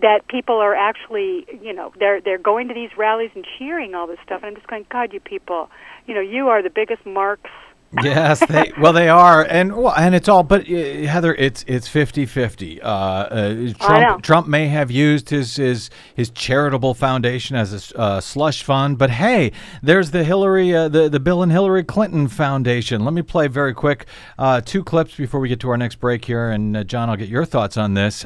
that 0.00 0.26
people 0.28 0.56
are 0.56 0.74
actually, 0.74 1.46
you 1.62 1.72
know, 1.72 1.92
they're 1.98 2.20
they're 2.20 2.38
going 2.38 2.68
to 2.68 2.74
these 2.74 2.90
rallies 2.96 3.30
and 3.34 3.46
cheering 3.58 3.94
all 3.94 4.06
this 4.06 4.18
stuff, 4.24 4.42
and 4.42 4.46
I'm 4.46 4.54
just 4.54 4.66
going, 4.66 4.86
God, 4.90 5.12
you 5.12 5.20
people, 5.20 5.70
you 6.06 6.14
know, 6.14 6.20
you 6.20 6.48
are 6.48 6.62
the 6.62 6.70
biggest 6.70 7.04
marks. 7.04 7.50
yes, 8.02 8.40
they 8.46 8.72
well 8.80 8.94
they 8.94 9.10
are, 9.10 9.44
and 9.44 9.76
well, 9.76 9.92
and 9.94 10.14
it's 10.14 10.26
all. 10.26 10.42
But 10.42 10.62
uh, 10.62 10.74
Heather, 11.06 11.34
it's 11.34 11.62
it's 11.68 11.86
50-50. 11.86 12.82
Uh, 12.82 12.86
uh. 12.86 13.72
Trump 13.74 14.22
Trump 14.22 14.46
may 14.48 14.68
have 14.68 14.90
used 14.90 15.28
his 15.28 15.56
his 15.56 15.90
his 16.14 16.30
charitable 16.30 16.94
foundation 16.94 17.54
as 17.54 17.92
a 17.92 17.98
uh, 17.98 18.20
slush 18.22 18.62
fund, 18.62 18.96
but 18.96 19.10
hey, 19.10 19.52
there's 19.82 20.10
the 20.10 20.24
Hillary 20.24 20.74
uh, 20.74 20.88
the 20.88 21.10
the 21.10 21.20
Bill 21.20 21.42
and 21.42 21.52
Hillary 21.52 21.84
Clinton 21.84 22.28
Foundation. 22.28 23.04
Let 23.04 23.12
me 23.12 23.20
play 23.20 23.46
very 23.46 23.74
quick 23.74 24.06
uh, 24.38 24.62
two 24.62 24.82
clips 24.82 25.14
before 25.14 25.40
we 25.40 25.50
get 25.50 25.60
to 25.60 25.68
our 25.68 25.76
next 25.76 25.96
break 25.96 26.24
here, 26.24 26.48
and 26.48 26.74
uh, 26.74 26.84
John, 26.84 27.10
I'll 27.10 27.16
get 27.16 27.28
your 27.28 27.44
thoughts 27.44 27.76
on 27.76 27.92
this. 27.92 28.24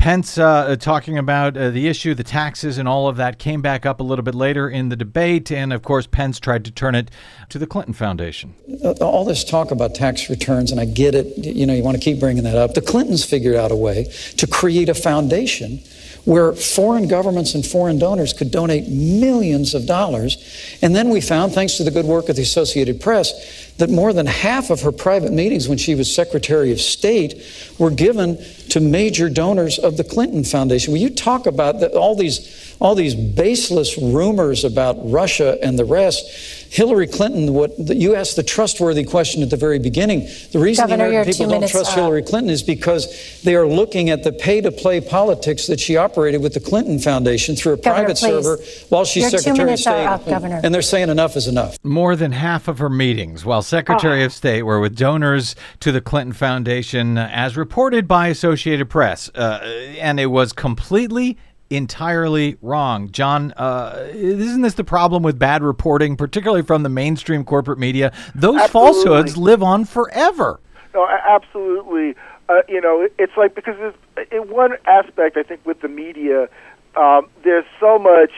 Uh, 0.00 0.02
Pence 0.02 0.38
uh, 0.38 0.76
talking 0.76 1.18
about 1.18 1.56
uh, 1.56 1.70
the 1.70 1.86
issue, 1.86 2.14
the 2.14 2.24
taxes, 2.24 2.78
and 2.78 2.88
all 2.88 3.06
of 3.06 3.16
that 3.18 3.38
came 3.38 3.60
back 3.60 3.84
up 3.84 4.00
a 4.00 4.02
little 4.02 4.22
bit 4.22 4.34
later 4.34 4.68
in 4.68 4.88
the 4.88 4.96
debate. 4.96 5.52
And 5.52 5.72
of 5.72 5.82
course, 5.82 6.06
Pence 6.06 6.40
tried 6.40 6.64
to 6.64 6.70
turn 6.70 6.94
it 6.94 7.10
to 7.50 7.58
the 7.58 7.66
Clinton 7.66 7.92
Foundation. 7.92 8.54
Uh, 8.82 8.92
all 8.92 9.24
this 9.24 9.44
talk 9.44 9.70
about 9.70 9.94
tax 9.94 10.30
returns, 10.30 10.70
and 10.70 10.80
I 10.80 10.86
get 10.86 11.14
it, 11.14 11.26
you 11.44 11.66
know, 11.66 11.74
you 11.74 11.82
want 11.82 11.98
to 11.98 12.02
keep 12.02 12.18
bringing 12.18 12.44
that 12.44 12.56
up. 12.56 12.74
The 12.74 12.80
Clintons 12.80 13.24
figured 13.24 13.56
out 13.56 13.70
a 13.70 13.76
way 13.76 14.10
to 14.38 14.46
create 14.46 14.88
a 14.88 14.94
foundation 14.94 15.82
where 16.24 16.52
foreign 16.52 17.08
governments 17.08 17.54
and 17.54 17.64
foreign 17.64 17.98
donors 17.98 18.32
could 18.32 18.50
donate 18.50 18.88
millions 18.88 19.74
of 19.74 19.86
dollars. 19.86 20.78
And 20.82 20.94
then 20.94 21.08
we 21.08 21.20
found, 21.20 21.52
thanks 21.52 21.76
to 21.76 21.84
the 21.84 21.90
good 21.90 22.06
work 22.06 22.28
of 22.28 22.36
the 22.36 22.42
Associated 22.42 23.00
Press, 23.00 23.72
that 23.78 23.90
more 23.90 24.12
than 24.12 24.26
half 24.26 24.70
of 24.70 24.82
her 24.82 24.92
private 24.92 25.32
meetings 25.32 25.68
when 25.68 25.78
she 25.78 25.94
was 25.94 26.14
Secretary 26.14 26.72
of 26.72 26.80
State 26.80 27.42
were 27.78 27.90
given 27.90 28.38
to 28.68 28.80
major 28.80 29.28
donors 29.28 29.78
of 29.78 29.96
the 29.96 30.04
Clinton 30.04 30.44
Foundation. 30.44 30.92
When 30.92 31.02
you 31.02 31.10
talk 31.10 31.46
about 31.46 31.80
the, 31.80 31.90
all 31.98 32.14
these 32.14 32.70
all 32.80 32.94
these 32.94 33.14
baseless 33.14 33.98
rumors 33.98 34.64
about 34.64 34.96
Russia 35.02 35.58
and 35.62 35.78
the 35.78 35.84
rest, 35.84 36.59
Hillary 36.70 37.08
Clinton, 37.08 37.52
what 37.52 37.76
you 37.78 38.14
asked 38.14 38.36
the 38.36 38.44
trustworthy 38.44 39.02
question 39.02 39.42
at 39.42 39.50
the 39.50 39.56
very 39.56 39.80
beginning. 39.80 40.28
The 40.52 40.60
reason 40.60 40.84
Governor, 40.84 41.04
the 41.04 41.10
American 41.10 41.32
people 41.32 41.50
don't 41.60 41.68
trust 41.68 41.90
up. 41.90 41.96
Hillary 41.96 42.22
Clinton 42.22 42.48
is 42.48 42.62
because 42.62 43.40
they 43.42 43.56
are 43.56 43.66
looking 43.66 44.08
at 44.08 44.22
the 44.22 44.30
pay-to-play 44.30 45.00
politics 45.00 45.66
that 45.66 45.80
she 45.80 45.96
operated 45.96 46.40
with 46.40 46.54
the 46.54 46.60
Clinton 46.60 47.00
Foundation 47.00 47.56
through 47.56 47.72
a 47.72 47.76
Governor, 47.76 48.04
private 48.06 48.18
please. 48.18 48.44
server 48.44 48.58
while 48.88 49.04
she's 49.04 49.32
Your 49.32 49.40
Secretary 49.40 49.72
of 49.72 49.80
State. 49.80 50.06
up, 50.06 50.28
And 50.28 50.72
they're 50.72 50.80
saying 50.80 51.08
enough 51.08 51.36
is 51.36 51.48
enough. 51.48 51.76
More 51.82 52.14
than 52.14 52.30
half 52.30 52.68
of 52.68 52.78
her 52.78 52.88
meetings 52.88 53.44
while 53.44 53.62
Secretary 53.62 54.22
of 54.22 54.32
State 54.32 54.62
were 54.62 54.78
with 54.78 54.96
donors 54.96 55.56
to 55.80 55.90
the 55.90 56.00
Clinton 56.00 56.32
Foundation, 56.32 57.18
as 57.18 57.56
reported 57.56 58.06
by 58.06 58.28
Associated 58.28 58.88
Press. 58.88 59.28
Uh, 59.34 59.58
and 59.98 60.20
it 60.20 60.26
was 60.26 60.52
completely 60.52 61.36
entirely 61.70 62.56
wrong. 62.60 63.10
John, 63.12 63.52
uh, 63.52 64.08
isn't 64.12 64.62
this 64.62 64.74
the 64.74 64.84
problem 64.84 65.22
with 65.22 65.38
bad 65.38 65.62
reporting, 65.62 66.16
particularly 66.16 66.62
from 66.62 66.82
the 66.82 66.88
mainstream 66.88 67.44
corporate 67.44 67.78
media? 67.78 68.12
Those 68.34 68.60
Absolutely. 68.60 68.68
falsehoods 68.68 69.36
live 69.36 69.62
on 69.62 69.84
forever. 69.84 70.60
No, 70.92 71.06
absolutely. 71.08 72.16
Uh, 72.48 72.62
you 72.68 72.80
know, 72.80 73.08
it's 73.18 73.36
like 73.36 73.54
because 73.54 73.94
in 74.32 74.50
one 74.50 74.72
aspect, 74.84 75.36
I 75.36 75.44
think 75.44 75.64
with 75.64 75.80
the 75.80 75.88
media, 75.88 76.48
um, 76.96 77.28
there's 77.44 77.64
so 77.78 77.98
much 77.98 78.32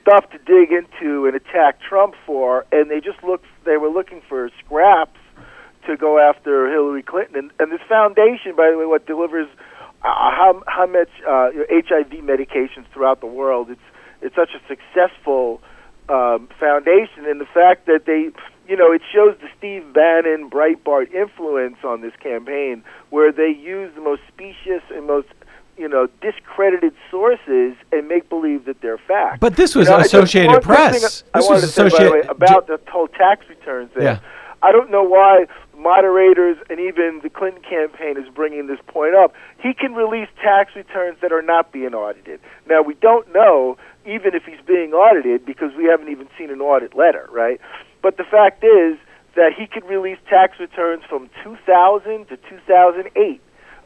stuff 0.00 0.30
to 0.30 0.38
dig 0.38 0.72
into 0.72 1.26
and 1.26 1.36
attack 1.36 1.78
Trump 1.82 2.14
for, 2.24 2.64
and 2.72 2.90
they 2.90 3.00
just 3.00 3.22
looked. 3.22 3.44
They 3.64 3.76
were 3.76 3.90
looking 3.90 4.22
for 4.26 4.50
scraps 4.64 5.20
to 5.86 5.96
go 5.96 6.18
after 6.18 6.70
Hillary 6.70 7.02
Clinton, 7.02 7.36
and, 7.36 7.50
and 7.58 7.70
this 7.70 7.86
foundation, 7.86 8.56
by 8.56 8.70
the 8.70 8.78
way, 8.78 8.86
what 8.86 9.06
delivers 9.06 9.48
how 10.02 10.62
how 10.66 10.86
much 10.86 11.10
uh, 11.26 11.50
HIV 11.70 12.10
medications 12.24 12.86
throughout 12.92 13.20
the 13.20 13.26
world. 13.26 13.70
It's 13.70 13.80
it's 14.22 14.34
such 14.34 14.50
a 14.54 14.60
successful 14.68 15.60
um, 16.08 16.48
foundation, 16.58 17.24
and 17.26 17.40
the 17.40 17.46
fact 17.46 17.86
that 17.86 18.04
they, 18.06 18.30
you 18.68 18.76
know, 18.76 18.92
it 18.92 19.02
shows 19.12 19.36
the 19.40 19.48
Steve 19.56 19.92
Bannon 19.92 20.50
Breitbart 20.50 21.12
influence 21.14 21.76
on 21.84 22.00
this 22.02 22.12
campaign, 22.20 22.82
where 23.10 23.32
they 23.32 23.48
use 23.48 23.92
the 23.94 24.00
most 24.02 24.22
specious 24.28 24.82
and 24.90 25.06
most 25.06 25.28
you 25.78 25.88
know, 25.88 26.06
discredited 26.20 26.92
sources 27.10 27.74
and 27.90 28.06
make 28.06 28.28
believe 28.28 28.66
that 28.66 28.82
they're 28.82 28.98
facts. 28.98 29.38
But 29.40 29.56
this 29.56 29.74
was 29.74 29.88
You 29.88 29.94
know, 29.94 30.00
Associated 30.00 30.48
one 30.48 30.62
quick 30.62 30.76
thing 30.90 31.00
Press. 31.00 31.24
I 31.32 31.38
This 31.38 31.48
wanted 31.48 31.62
was 31.62 31.62
to 31.62 31.68
say, 31.68 31.82
by 31.84 31.88
the 31.88 31.94
Associated- 31.96 32.30
about 32.30 32.66
the 32.66 32.80
whole 32.90 33.08
tax 33.08 33.48
returns 33.48 33.90
thing. 33.92 34.02
Yeah. 34.02 34.18
I 34.62 34.72
don't 34.72 34.90
know 34.90 35.02
why 35.02 35.46
moderators 35.76 36.58
and 36.68 36.78
even 36.78 37.20
the 37.22 37.30
Clinton 37.30 37.62
campaign 37.62 38.16
is 38.18 38.28
bringing 38.34 38.66
this 38.66 38.78
point 38.86 39.14
up. 39.14 39.32
He 39.58 39.72
can 39.72 39.94
release 39.94 40.28
tax 40.42 40.76
returns 40.76 41.18
that 41.22 41.32
are 41.32 41.42
not 41.42 41.72
being 41.72 41.94
audited. 41.94 42.40
Now, 42.68 42.82
we 42.82 42.94
don't 42.94 43.32
know 43.32 43.78
even 44.04 44.34
if 44.34 44.44
he's 44.44 44.60
being 44.66 44.92
audited 44.92 45.46
because 45.46 45.72
we 45.76 45.84
haven't 45.84 46.08
even 46.08 46.28
seen 46.38 46.50
an 46.50 46.60
audit 46.60 46.94
letter, 46.94 47.28
right? 47.32 47.60
But 48.02 48.16
the 48.16 48.24
fact 48.24 48.62
is 48.64 48.98
that 49.36 49.52
he 49.56 49.66
could 49.66 49.84
release 49.84 50.18
tax 50.28 50.58
returns 50.60 51.02
from 51.08 51.30
2000 51.42 52.28
to 52.28 52.36
2008. 52.36 53.40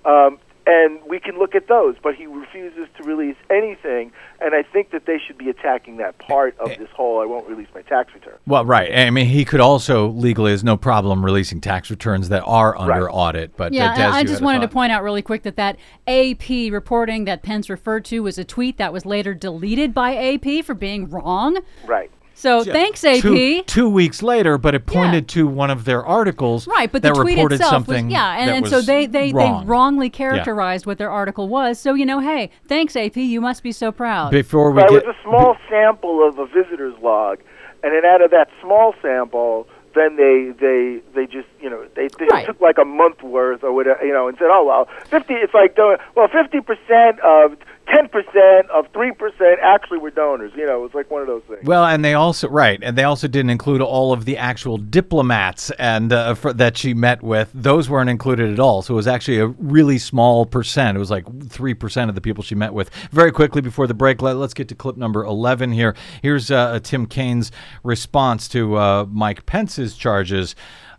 Um, 0.05 0.39
and 0.67 1.01
we 1.07 1.21
can 1.21 1.39
look 1.39 1.55
at 1.55 1.69
those, 1.69 1.97
but 2.03 2.15
he 2.15 2.27
refuses 2.27 2.89
to 2.97 3.03
release 3.03 3.37
anything, 3.51 4.13
and 4.41 4.55
I 4.55 4.63
think 4.63 4.91
that 4.93 5.05
they 5.07 5.19
should 5.19 5.37
be 5.37 5.51
attacking 5.51 5.99
that 5.99 6.19
part 6.19 6.59
of 6.59 6.69
this 6.79 6.89
whole 6.91 7.21
I 7.21 7.27
won't 7.27 7.47
release 7.49 7.69
my 7.75 7.83
tax 7.83 8.15
return. 8.15 8.35
Well, 8.47 8.65
right. 8.65 8.91
I 8.95 9.11
mean, 9.11 9.27
he 9.27 9.45
could 9.45 9.61
also 9.61 10.09
legally 10.09 10.53
has 10.53 10.65
no 10.65 10.77
problem 10.77 11.25
releasing 11.25 11.61
tax 11.61 11.91
returns 11.91 12.31
that 12.31 12.43
are 12.47 12.77
under 12.79 13.05
Right. 13.05 13.11
audit. 13.13 13.57
But 13.57 13.73
Yeah, 13.73 13.93
uh, 13.93 13.97
Des, 13.97 14.03
and 14.03 14.15
I 14.15 14.25
just 14.25 14.43
wanted 14.43 14.63
to 14.63 14.69
point 14.69 14.93
out 14.93 15.03
really 15.03 15.23
quick 15.23 15.43
that 15.43 15.57
that 15.57 15.77
AP 16.07 16.71
reporting 16.71 17.25
that 17.27 17.43
Pence 17.43 17.69
referred 17.69 18.05
to 18.07 18.21
was 18.21 18.39
a 18.39 18.45
tweet 18.45 18.79
that 18.79 18.93
was 18.93 19.05
later 19.05 19.35
deleted 19.35 19.93
by 19.93 20.15
AP 20.15 20.63
for 20.63 20.75
being 20.75 21.11
wrong. 21.11 21.59
Right. 21.87 22.11
So 22.35 22.65
thanks, 22.65 23.05
AP. 23.05 23.23
Two, 23.23 23.63
two 23.63 23.89
weeks 23.89 24.23
later, 24.23 24.59
but 24.59 24.75
it 24.75 24.87
pointed 24.87 25.29
to 25.29 25.47
one 25.47 25.71
of 25.71 25.85
their 25.85 26.05
articles 26.05 26.67
Right, 26.67 26.91
but 26.91 27.03
that 27.03 27.15
the 27.15 27.23
tweet 27.23 27.37
reported 27.37 27.61
itself 27.61 27.89
was 27.89 28.03
yeah, 28.05 28.37
and, 28.37 28.49
that 28.49 28.57
and 28.57 28.69
so 28.69 28.81
they 28.81 29.07
they, 29.07 29.33
wrong. 29.33 29.65
they 29.65 29.67
wrongly 29.69 30.11
characterized 30.11 30.87
what 30.87 30.99
their 30.99 31.11
article 31.11 31.49
was. 31.49 31.79
So 31.79 31.95
you 31.95 32.05
know, 32.05 32.21
hey, 32.21 32.51
thanks, 32.67 32.97
AP. 32.97 33.17
You 33.17 33.41
must 33.41 33.63
be 33.63 33.73
so 33.73 33.93
proud. 33.93 34.31
Before 34.31 34.71
we 34.71 34.83
But 34.83 34.93
it 34.93 35.07
was 35.07 35.17
a 35.17 35.23
small 35.23 35.57
sample 35.69 36.27
of 36.27 36.39
a 36.39 36.47
visitor's 36.47 36.95
log, 37.03 37.41
and 37.83 37.93
then 37.95 38.05
out 38.05 38.23
of 38.23 38.31
that 38.31 38.49
small 38.61 38.95
sample, 39.01 39.69
then 39.95 40.17
they 40.17 40.53
they 40.59 41.01
they 41.15 41.27
just 41.27 41.49
you 41.65 41.71
know 41.71 41.85
they, 41.97 42.09
they 42.19 42.27
Right. 42.31 42.47
took 42.47 42.61
like 42.61 42.79
a 42.79 42.85
month 42.85 43.23
worth 43.23 43.65
or 43.65 43.73
whatever 43.73 44.05
you 44.05 44.13
know 44.13 44.29
and 44.29 44.37
said 44.39 44.49
oh 44.51 44.65
well 44.67 44.89
fifty 45.07 45.35
it's 45.35 45.55
like 45.55 45.75
doing 45.75 45.97
well 46.15 46.29
fifty 46.29 46.61
percent 46.61 47.19
of 47.21 47.57
ten 47.87 48.09
percent 48.09 48.71
of 48.73 48.87
three 48.93 49.13
percent 49.13 49.59
actually 49.63 49.99
were 49.99 50.11
donors 50.11 50.53
you 50.57 50.67
know 50.67 50.79
it 50.79 50.83
was 50.83 50.95
like 50.95 51.11
one 51.11 51.23
of 51.23 51.27
those 51.27 51.43
things. 51.49 51.65
Well, 51.65 51.85
and 51.85 52.05
they 52.05 52.15
also 52.15 52.49
right, 52.49 52.79
and 52.83 52.97
they 52.99 53.05
also 53.05 53.29
didn't 53.29 53.51
include 53.51 53.81
all 53.81 54.13
of 54.13 54.25
the 54.27 54.37
actual 54.37 54.77
diplomats 54.79 55.71
and 55.79 56.13
uh, 56.13 56.35
for, 56.35 56.53
that 56.53 56.77
she 56.77 56.93
met 56.95 57.23
with. 57.23 57.51
Those 57.55 57.89
weren't 57.89 58.11
included 58.11 58.53
at 58.53 58.61
all. 58.61 58.83
So 58.83 58.95
it 58.95 58.97
was 58.97 59.07
actually 59.07 59.39
a 59.39 59.47
really 59.47 59.99
small 59.99 60.45
percent. 60.47 60.97
It 60.97 60.99
was 60.99 61.11
like 61.11 61.25
three 61.49 61.75
percent 61.75 62.09
of 62.09 62.15
the 62.15 62.21
people 62.21 62.43
she 62.43 62.55
met 62.55 62.75
with. 62.75 62.91
Very 63.11 63.33
quickly 63.33 63.63
before 63.63 63.87
the 63.87 63.95
break, 63.95 64.21
let, 64.23 64.37
us 64.37 64.53
get 64.55 64.69
to 64.69 64.75
clip 64.75 64.97
number 64.97 65.25
eleven 65.25 65.73
here. 65.73 65.95
Here's 66.23 66.51
uh, 66.51 66.81
Tim 66.83 67.07
Kaine's 67.07 67.51
response 67.83 68.49
to 68.49 68.77
uh, 68.77 69.07
Mike 69.11 69.47
Pence's 69.47 69.97
charges 69.97 70.55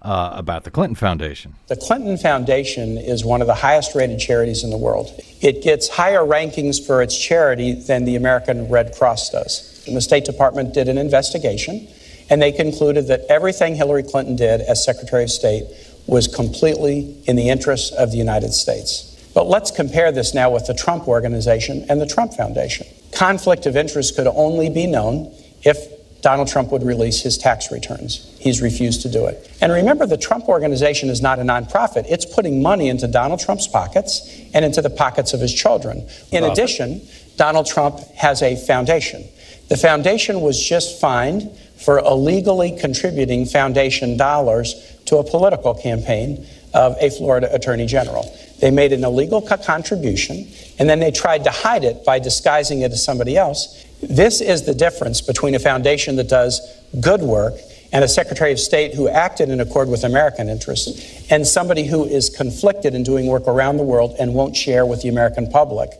uh, 0.05 0.31
about 0.35 0.63
the 0.63 0.71
Clinton 0.71 0.95
Foundation. 0.95 1.55
The 1.67 1.75
Clinton 1.75 2.17
Foundation 2.17 2.97
is 2.97 3.25
one 3.25 3.41
of 3.41 3.47
the 3.47 3.55
highest 3.55 3.95
rated 3.95 4.19
charities 4.19 4.63
in 4.63 4.69
the 4.69 4.77
world. 4.77 5.09
It 5.41 5.63
gets 5.63 5.89
higher 5.89 6.19
rankings 6.19 6.85
for 6.85 7.01
its 7.01 7.17
charity 7.17 7.73
than 7.73 8.05
the 8.05 8.15
American 8.15 8.69
Red 8.69 8.93
Cross 8.95 9.31
does. 9.31 9.83
And 9.87 9.97
the 9.97 10.01
State 10.01 10.23
Department 10.23 10.75
did 10.75 10.87
an 10.89 10.99
investigation, 10.99 11.87
and 12.29 12.39
they 12.39 12.51
concluded 12.51 13.07
that 13.07 13.21
everything 13.29 13.75
Hillary 13.75 14.03
Clinton 14.03 14.35
did 14.35 14.61
as 14.61 14.85
Secretary 14.85 15.23
of 15.23 15.31
State 15.31 15.65
was 16.05 16.27
completely 16.27 17.19
in 17.25 17.35
the 17.35 17.49
interests 17.49 17.91
of 17.91 18.11
the 18.11 18.17
United 18.17 18.53
States. 18.53 19.11
But 19.33 19.47
let's 19.47 19.71
compare 19.71 20.11
this 20.11 20.35
now 20.35 20.51
with 20.51 20.67
the 20.67 20.75
Trump 20.75 21.07
Organization 21.07 21.83
and 21.89 21.99
the 21.99 22.05
Trump 22.05 22.33
Foundation. 22.33 22.85
Conflict 23.11 23.65
of 23.65 23.75
interest 23.75 24.15
could 24.15 24.27
only 24.27 24.69
be 24.69 24.85
known 24.85 25.33
if 25.63 25.94
Donald 26.25 26.47
Trump 26.47 26.71
would 26.71 26.81
release 26.81 27.21
his 27.21 27.37
tax 27.37 27.71
returns. 27.71 28.35
He's 28.39 28.59
refused 28.59 29.03
to 29.03 29.09
do 29.09 29.27
it. 29.27 29.47
And 29.61 29.71
remember, 29.71 30.07
the 30.07 30.17
Trump 30.17 30.49
Organization 30.49 31.09
is 31.09 31.21
not 31.21 31.37
a 31.37 31.43
nonprofit. 31.43 32.07
It's 32.09 32.25
putting 32.25 32.63
money 32.63 32.89
into 32.89 33.07
Donald 33.07 33.39
Trump's 33.39 33.67
pockets 33.67 34.27
and 34.51 34.65
into 34.65 34.81
the 34.81 34.89
pockets 34.89 35.35
of 35.35 35.39
his 35.39 35.53
children. 35.53 36.07
In 36.31 36.43
addition, 36.43 37.07
Donald 37.37 37.67
Trump 37.67 37.99
has 38.15 38.41
a 38.41 38.55
foundation. 38.55 39.23
The 39.69 39.77
foundation 39.77 40.41
was 40.41 40.59
just 40.59 40.99
fined 40.99 41.55
for 41.77 41.99
illegally 41.99 42.75
contributing 42.75 43.45
foundation 43.45 44.17
dollars 44.17 44.73
to 45.05 45.17
a 45.17 45.23
political 45.23 45.75
campaign 45.75 46.47
of 46.73 46.97
a 46.99 47.11
Florida 47.11 47.53
Attorney 47.53 47.85
General. 47.85 48.35
They 48.61 48.71
made 48.71 48.93
an 48.93 49.03
illegal 49.03 49.41
contribution 49.41 50.47
and 50.79 50.89
then 50.89 50.99
they 50.99 51.11
tried 51.11 51.43
to 51.43 51.51
hide 51.51 51.83
it 51.83 52.03
by 52.03 52.17
disguising 52.17 52.81
it 52.81 52.91
as 52.91 53.03
somebody 53.03 53.37
else. 53.37 53.84
This 54.01 54.41
is 54.41 54.63
the 54.63 54.73
difference 54.73 55.21
between 55.21 55.55
a 55.55 55.59
foundation 55.59 56.15
that 56.17 56.29
does 56.29 56.61
good 56.99 57.21
work 57.21 57.53
and 57.91 58.03
a 58.03 58.07
Secretary 58.07 58.51
of 58.51 58.59
State 58.59 58.93
who 58.93 59.07
acted 59.07 59.49
in 59.49 59.59
accord 59.61 59.87
with 59.87 60.03
American 60.03 60.49
interests 60.49 61.31
and 61.31 61.47
somebody 61.47 61.85
who 61.85 62.03
is 62.03 62.29
conflicted 62.29 62.93
in 62.93 63.03
doing 63.03 63.27
work 63.27 63.47
around 63.47 63.77
the 63.77 63.83
world 63.83 64.15
and 64.19 64.33
won't 64.33 64.55
share 64.55 64.85
with 64.85 65.01
the 65.01 65.09
American 65.09 65.49
public 65.49 65.91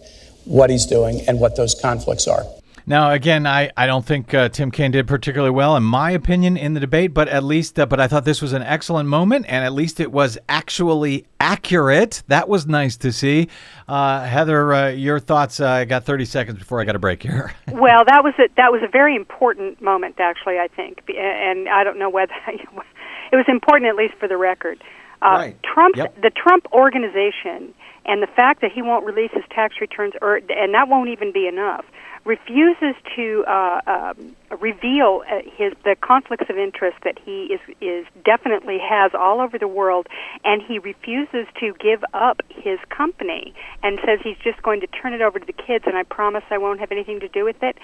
what 0.46 0.70
he's 0.70 0.86
doing 0.86 1.22
and 1.28 1.40
what 1.40 1.56
those 1.56 1.74
conflicts 1.74 2.28
are. 2.28 2.46
Now, 2.88 3.12
again, 3.12 3.48
I, 3.48 3.72
I 3.76 3.88
don't 3.88 4.06
think 4.06 4.32
uh, 4.34 4.50
Tim 4.50 4.70
Kaine 4.70 4.92
did 4.92 5.08
particularly 5.08 5.50
well, 5.52 5.76
in 5.76 5.82
my 5.82 6.12
opinion, 6.12 6.56
in 6.56 6.76
the 6.76 6.80
debate. 6.80 7.16
But 7.16 7.28
at 7.30 7.44
least, 7.44 7.80
uh, 7.80 7.88
but 7.88 8.00
I 8.00 8.08
thought 8.08 8.26
this 8.26 8.44
was 8.44 8.54
an 8.54 8.62
excellent 8.62 9.10
moment, 9.10 9.48
and 9.50 9.66
at 9.66 9.74
least 9.74 10.00
it 10.00 10.12
was 10.12 10.38
actually 10.50 11.26
accurate. 11.40 12.22
That 12.28 12.48
was 12.48 12.68
nice 12.68 12.96
to 12.98 13.12
see. 13.12 13.50
Uh, 13.88 14.24
Heather, 14.26 14.72
uh, 14.74 14.90
your 14.90 15.20
thoughts? 15.20 15.60
Uh, 15.60 15.68
I 15.68 15.86
got 15.86 16.04
30 16.06 16.26
seconds 16.26 16.60
before 16.60 16.80
I 16.80 16.84
got 16.86 16.96
a 16.96 17.00
break 17.00 17.24
here. 17.24 17.54
Well, 17.76 18.04
that 18.08 18.24
was 18.24 18.34
a, 18.40 18.48
that 18.58 18.72
was 18.72 18.82
a 18.84 18.88
very 18.88 19.16
important 19.16 19.82
moment, 19.82 20.16
actually. 20.20 20.60
I 20.60 20.68
think, 20.70 21.00
and 21.10 21.68
I 21.68 21.84
don't 21.84 22.00
know 22.00 22.10
whether 22.10 22.34
it 22.48 23.36
was 23.36 23.46
important, 23.48 23.90
at 23.90 23.96
least 23.96 24.14
for 24.20 24.28
the 24.28 24.38
record. 24.38 24.82
Uh, 25.22 25.26
Right. 25.36 25.64
Trump, 25.64 25.96
Yep. 25.98 26.22
the 26.22 26.30
Trump 26.32 26.66
organization, 26.72 27.74
and 28.06 28.22
the 28.22 28.28
fact 28.28 28.62
that 28.62 28.72
he 28.72 28.82
won't 28.82 29.06
release 29.06 29.32
his 29.34 29.44
tax 29.50 29.76
returns, 29.82 30.14
or 30.22 30.36
and 30.38 30.74
that 30.74 30.88
won't 30.88 31.10
even 31.10 31.32
be 31.32 31.48
enough, 31.48 31.86
refuses 32.26 32.96
to 33.16 33.46
uh, 33.48 33.82
um, 33.88 34.36
reveal 34.60 35.24
uh, 35.30 35.42
his 35.56 35.74
the 35.84 35.96
conflicts 36.02 36.50
of 36.50 36.58
interest 36.58 36.98
that 37.04 37.18
he 37.24 37.54
is 37.54 37.60
is 37.82 38.06
definitely 38.24 38.78
has 38.80 39.12
all 39.14 39.42
over 39.42 39.58
the 39.58 39.68
world, 39.68 40.08
and 40.44 40.62
he 40.62 40.80
refuses 40.80 41.48
to 41.60 41.74
give 41.80 42.04
up 42.14 42.42
his 42.50 42.80
company 42.90 43.54
and 43.84 44.00
says 44.06 44.20
he's 44.24 44.38
just 44.44 44.62
going 44.64 44.82
to 44.82 44.88
turn 44.88 45.14
it 45.14 45.22
over 45.22 45.40
to 45.40 45.46
the 45.46 45.54
kids, 45.54 45.86
and 45.88 45.98
I 45.98 46.04
promise 46.04 46.44
I 46.50 46.58
won't 46.58 46.80
have 46.80 46.92
anything 46.92 47.20
to 47.20 47.28
do 47.28 47.44
with 47.44 47.62
it. 47.62 47.78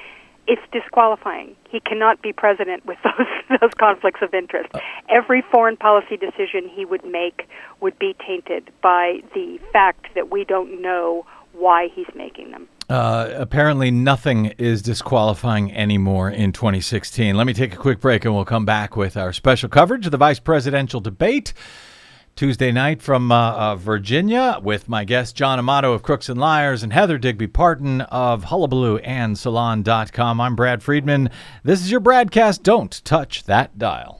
It's 0.47 0.61
disqualifying. 0.71 1.55
He 1.69 1.79
cannot 1.79 2.21
be 2.21 2.33
president 2.33 2.85
with 2.85 2.97
those 3.03 3.59
those 3.59 3.71
conflicts 3.77 4.21
of 4.21 4.33
interest. 4.33 4.69
Every 5.09 5.43
foreign 5.51 5.77
policy 5.77 6.17
decision 6.17 6.69
he 6.69 6.85
would 6.85 7.05
make 7.05 7.47
would 7.79 7.97
be 7.99 8.15
tainted 8.25 8.71
by 8.81 9.21
the 9.33 9.59
fact 9.71 10.07
that 10.15 10.31
we 10.31 10.43
don't 10.45 10.81
know 10.81 11.25
why 11.53 11.89
he's 11.93 12.07
making 12.15 12.51
them. 12.51 12.67
Uh, 12.89 13.29
apparently, 13.35 13.91
nothing 13.91 14.47
is 14.57 14.81
disqualifying 14.81 15.73
anymore 15.73 16.29
in 16.29 16.51
2016. 16.51 17.35
Let 17.35 17.47
me 17.47 17.53
take 17.53 17.73
a 17.73 17.77
quick 17.77 18.01
break 18.01 18.25
and 18.25 18.35
we'll 18.35 18.45
come 18.45 18.65
back 18.65 18.97
with 18.97 19.15
our 19.15 19.31
special 19.31 19.69
coverage 19.69 20.05
of 20.05 20.11
the 20.11 20.17
vice 20.17 20.39
presidential 20.39 20.99
debate. 20.99 21.53
Tuesday 22.35 22.71
night 22.71 23.01
from 23.01 23.31
uh, 23.31 23.51
uh, 23.51 23.75
Virginia 23.75 24.59
with 24.63 24.89
my 24.89 25.03
guest 25.03 25.35
John 25.35 25.59
Amato 25.59 25.93
of 25.93 26.03
Crooks 26.03 26.29
and 26.29 26.39
Liars 26.39 26.83
and 26.83 26.91
Heather 26.91 27.17
Digby 27.17 27.47
Parton 27.47 28.01
of 28.01 28.45
Hullabaloo 28.45 28.97
and 28.97 29.37
Salon.com. 29.37 30.41
I'm 30.41 30.55
Brad 30.55 30.81
Friedman. 30.81 31.29
This 31.63 31.81
is 31.81 31.91
your 31.91 31.99
broadcast. 31.99 32.63
Don't 32.63 33.03
touch 33.03 33.43
that 33.43 33.77
dial. 33.77 34.19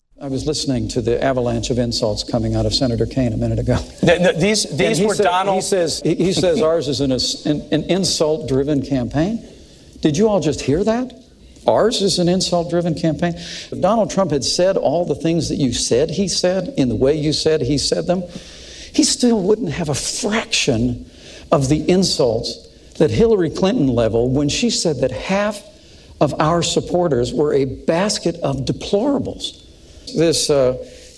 I 0.21 0.27
was 0.27 0.45
listening 0.45 0.87
to 0.89 1.01
the 1.01 1.21
avalanche 1.23 1.71
of 1.71 1.79
insults 1.79 2.23
coming 2.23 2.53
out 2.55 2.67
of 2.67 2.75
Senator 2.75 3.07
Kaine 3.07 3.33
a 3.33 3.37
minute 3.37 3.57
ago. 3.57 3.77
The- 4.01 4.31
the- 4.33 4.39
these 4.39 4.65
these 4.77 4.99
he 4.99 5.05
were 5.07 5.15
said- 5.15 5.23
Donald. 5.23 5.55
He 5.55 5.61
says, 5.61 5.99
he 6.03 6.13
he 6.13 6.31
says 6.31 6.61
ours 6.71 6.87
is 6.87 7.01
an, 7.01 7.11
an, 7.11 7.67
an 7.71 7.83
insult 7.89 8.47
driven 8.47 8.85
campaign. 8.85 9.43
Did 10.01 10.17
you 10.17 10.29
all 10.29 10.39
just 10.39 10.61
hear 10.61 10.83
that? 10.83 11.11
Ours 11.65 12.03
is 12.03 12.19
an 12.19 12.29
insult 12.29 12.69
driven 12.69 12.93
campaign. 12.93 13.33
If 13.35 13.81
Donald 13.81 14.11
Trump 14.11 14.29
had 14.29 14.43
said 14.43 14.77
all 14.77 15.05
the 15.05 15.15
things 15.15 15.49
that 15.49 15.55
you 15.55 15.73
said 15.73 16.11
he 16.11 16.27
said 16.27 16.71
in 16.77 16.87
the 16.89 16.95
way 16.95 17.15
you 17.15 17.33
said 17.33 17.61
he 17.61 17.79
said 17.79 18.05
them, 18.05 18.21
he 18.93 19.03
still 19.03 19.41
wouldn't 19.41 19.71
have 19.71 19.89
a 19.89 19.95
fraction 19.95 21.09
of 21.51 21.67
the 21.67 21.89
insults 21.89 22.67
that 22.99 23.09
Hillary 23.09 23.49
Clinton 23.49 23.87
leveled 23.87 24.35
when 24.35 24.49
she 24.49 24.69
said 24.69 24.97
that 24.99 25.09
half 25.09 25.63
of 26.19 26.39
our 26.39 26.61
supporters 26.61 27.33
were 27.33 27.55
a 27.55 27.65
basket 27.65 28.35
of 28.43 28.57
deplorables. 28.65 29.60
This 30.13 30.49
uh, 30.49 30.77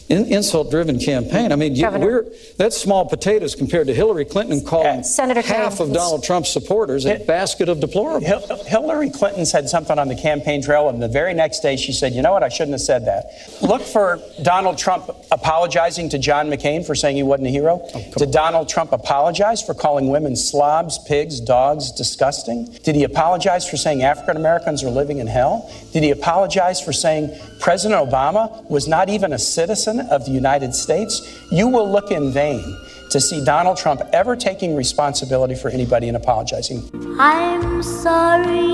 in, 0.10 0.26
insult-driven 0.26 1.00
campaign. 1.00 1.52
I 1.52 1.56
mean, 1.56 1.76
you, 1.76 1.90
we're 1.90 2.26
that's 2.58 2.78
small 2.78 3.06
potatoes 3.06 3.56
compared 3.56 3.88
to 3.88 3.94
Hillary 3.94 4.26
Clinton 4.26 4.64
calling 4.64 5.00
uh, 5.00 5.04
Senator 5.04 5.42
half 5.42 5.80
of 5.80 5.94
Donald 5.94 6.24
Trump's 6.24 6.50
supporters 6.50 7.06
a 7.06 7.20
basket 7.20 7.70
of 7.70 7.80
deplorables. 7.80 8.24
Hil- 8.24 8.64
Hillary 8.66 9.10
Clinton 9.10 9.46
said 9.46 9.70
something 9.70 9.98
on 9.98 10.08
the 10.08 10.16
campaign 10.16 10.62
trail, 10.62 10.90
and 10.90 11.02
the 11.02 11.08
very 11.08 11.34
next 11.34 11.62
day 11.62 11.76
she 11.78 11.92
said, 11.94 12.14
You 12.14 12.22
know 12.22 12.34
what? 12.34 12.44
I 12.44 12.50
shouldn't 12.50 12.74
have 12.74 12.82
said 12.82 13.06
that. 13.06 13.26
Look 13.62 13.82
for 13.82 14.20
Donald 14.42 14.78
Trump 14.78 15.10
apologizing 15.32 16.10
to 16.10 16.18
John 16.20 16.48
McCain 16.50 16.86
for 16.86 16.96
saying 16.96 17.16
he 17.16 17.24
wasn't 17.24 17.48
a 17.48 17.52
hero. 17.52 17.82
Oh, 17.94 18.12
Did 18.18 18.32
Donald 18.32 18.70
Trump 18.70 18.92
apologize 18.92 19.62
for 19.62 19.74
calling 19.74 20.10
women 20.10 20.36
slobs, 20.36 21.00
pigs, 21.08 21.40
dogs 21.40 21.92
disgusting? 21.92 22.66
Did 22.84 22.96
he 22.96 23.04
apologize 23.04 23.70
for 23.70 23.78
saying 23.78 24.04
African 24.04 24.38
Americans 24.38 24.84
are 24.84 24.90
living 24.90 25.20
in 25.20 25.28
hell? 25.28 25.72
Did 25.92 26.04
he 26.04 26.12
apologize 26.12 26.82
for 26.82 26.94
saying 26.94 27.38
President 27.60 28.10
Obama 28.10 28.70
was 28.70 28.88
not 28.88 29.10
even 29.10 29.34
a 29.34 29.40
citizen 29.40 29.93
of 30.02 30.26
the 30.26 30.32
United 30.32 30.74
States? 30.74 31.42
You 31.52 31.68
will 31.68 31.90
look 31.92 32.12
in 32.12 32.32
vain 32.32 32.78
to 33.10 33.22
see 33.22 33.44
Donald 33.44 33.78
Trump 33.78 34.02
ever 34.12 34.36
taking 34.36 34.76
responsibility 34.76 35.56
for 35.56 35.70
anybody 35.70 36.08
and 36.08 36.18
apologizing. 36.18 36.90
I'm 37.20 37.84
sorry, 37.84 38.74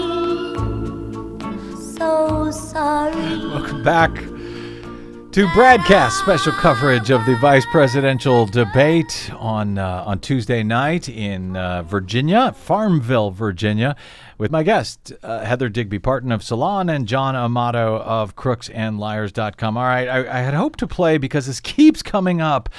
so 1.97 2.49
sorry. 2.51 3.15
Welcome 3.49 3.83
back 3.83 4.13
to 5.31 5.45
BradCast 5.47 6.11
special 6.21 6.53
coverage 6.53 7.11
of 7.11 7.23
the 7.25 7.35
vice 7.35 7.65
presidential 7.67 8.45
debate 8.47 9.29
on 9.37 9.77
uh, 9.77 10.03
on 10.07 10.19
Tuesday 10.19 10.63
night 10.63 11.07
in 11.07 11.55
uh, 11.55 11.83
Virginia, 11.83 12.51
Farmville, 12.53 13.29
Virginia, 13.29 13.95
with 14.39 14.49
my 14.51 14.63
guest 14.63 15.13
uh, 15.21 15.43
Heather 15.43 15.69
Digby 15.69 15.99
Parton 15.99 16.31
of 16.31 16.41
Salon 16.41 16.89
and 16.89 17.07
John 17.07 17.35
Amato 17.35 17.97
of 17.97 18.35
CrooksandLiars.com. 18.35 19.77
All 19.77 19.83
right, 19.83 20.07
I, 20.07 20.39
I 20.39 20.41
had 20.41 20.55
hoped 20.55 20.79
to 20.79 20.87
play 20.87 21.19
because 21.19 21.45
this 21.45 21.59
keeps 21.59 22.01
coming 22.01 22.41
up, 22.41 22.69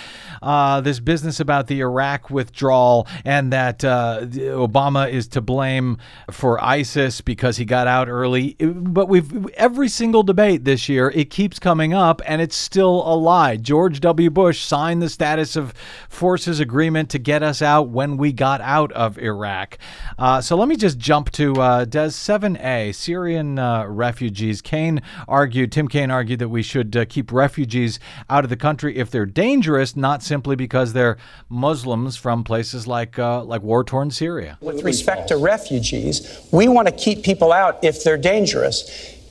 uh, 0.43 0.80
this 0.80 1.01
business 1.01 1.41
about 1.41 1.66
the 1.66 1.80
Iraq 1.80 2.30
withdrawal 2.30 3.07
and 3.24 3.53
that 3.53 3.84
uh, 3.84 4.20
Obama 4.22 5.11
is 5.11 5.28
to 5.28 5.41
blame 5.41 5.99
for 6.30 6.62
ISIS 6.62 7.20
because 7.20 7.57
he 7.57 7.64
got 7.64 7.86
out 7.86 8.09
early. 8.09 8.57
But 8.59 9.09
we've 9.09 9.49
every 9.51 9.88
single 9.88 10.22
debate 10.22 10.64
this 10.64 10.88
year, 10.88 11.11
it 11.11 11.30
keeps 11.30 11.59
coming 11.59 11.93
up, 11.93 12.22
and 12.26 12.41
it's 12.41 12.57
still 12.57 13.03
a 13.07 13.14
lie. 13.14 13.57
George 13.57 14.01
W. 14.01 14.30
Bush 14.30 14.62
signed 14.62 15.03
the 15.03 15.09
status 15.09 15.57
of 15.57 15.74
forces 16.09 16.61
agreement 16.61 17.11
to 17.11 17.18
get 17.18 17.43
us 17.43 17.62
out 17.62 17.88
when 17.88 18.16
we 18.16 18.32
got 18.32 18.61
out 18.61 18.93
of 18.93 19.18
Iraq. 19.18 19.78
Uh, 20.18 20.41
so 20.41 20.57
let 20.57 20.68
me 20.68 20.76
just 20.76 20.99
jump 20.99 21.30
to 21.32 21.55
uh, 21.55 21.84
Des 21.84 22.09
7A, 22.09 22.95
Syrian 22.95 23.59
uh, 23.59 23.86
refugees. 23.86 24.61
Kaine 24.62 25.03
argued, 25.28 25.72
Tim 25.72 25.88
Kaine 25.88 26.11
argued 26.11 26.38
that 26.38 26.49
we 26.49 26.62
should 26.62 26.97
uh, 26.97 27.05
keep 27.05 27.32
refugees 27.32 27.99
out 28.28 28.45
of 28.45 28.51
the 28.51 28.57
country 28.57 28.97
if 28.97 29.11
they're 29.11 29.26
dangerous, 29.26 29.97
not 29.97 30.22
simply 30.31 30.55
because 30.55 30.93
they're 30.93 31.16
Muslims 31.49 32.16
from 32.16 32.45
places 32.45 32.87
like 32.87 33.18
uh, 33.18 33.43
like 33.43 33.62
war 33.62 33.83
torn 33.83 34.11
Syria. 34.12 34.57
With 34.61 34.85
respect 34.85 35.26
to 35.28 35.37
refugees, 35.37 36.14
we 36.53 36.68
want 36.68 36.87
to 36.87 36.95
keep 36.95 37.24
people 37.24 37.53
out 37.53 37.83
if 37.83 38.05
they're 38.05 38.24
dangerous. 38.35 38.76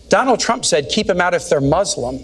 Donald 0.09 0.39
Trump 0.41 0.65
said 0.65 0.89
keep 0.89 1.07
them 1.07 1.21
out 1.21 1.33
if 1.33 1.47
they're 1.49 1.61
Muslim. 1.79 2.19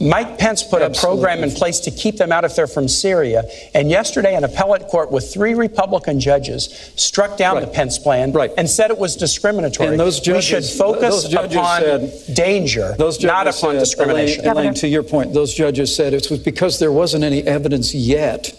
Mike 0.00 0.38
Pence 0.38 0.62
put 0.62 0.80
a 0.80 0.90
program 0.90 1.42
in 1.42 1.50
place 1.50 1.80
to 1.80 1.90
keep 1.90 2.16
them 2.16 2.30
out 2.30 2.44
if 2.44 2.54
they're 2.54 2.66
from 2.68 2.86
Syria. 2.86 3.42
And 3.74 3.90
yesterday, 3.90 4.36
an 4.36 4.44
appellate 4.44 4.86
court 4.88 5.10
with 5.10 5.32
three 5.32 5.54
Republican 5.54 6.20
judges 6.20 6.92
struck 6.94 7.36
down 7.36 7.60
the 7.60 7.66
Pence 7.66 7.98
plan 7.98 8.30
Right. 8.32 8.52
and 8.56 8.70
said 8.70 8.90
it 8.90 8.98
was 8.98 9.16
discriminatory. 9.16 9.88
And 9.88 9.98
those 10.00 10.20
judges, 10.20 10.52
we 10.52 10.62
should 10.62 10.64
focus 10.78 11.22
those 11.24 11.28
judges 11.32 11.56
upon 11.56 11.80
said- 11.82 12.34
danger, 12.34 12.94
Those 12.96 13.20
not 13.22 13.46
judges 13.46 13.60
upon 13.60 13.74
said, 13.74 13.80
discrimination. 13.80 14.44
Elaine, 14.44 14.56
Elaine, 14.56 14.74
to 14.74 14.88
your 14.88 15.02
point, 15.02 15.32
those 15.34 15.52
judges 15.52 15.94
said 15.94 16.14
it 16.14 16.30
was 16.30 16.38
because 16.38 16.78
there 16.78 16.92
wasn't 16.92 17.24
any 17.24 17.42
evidence 17.46 17.94
yet 17.94 18.52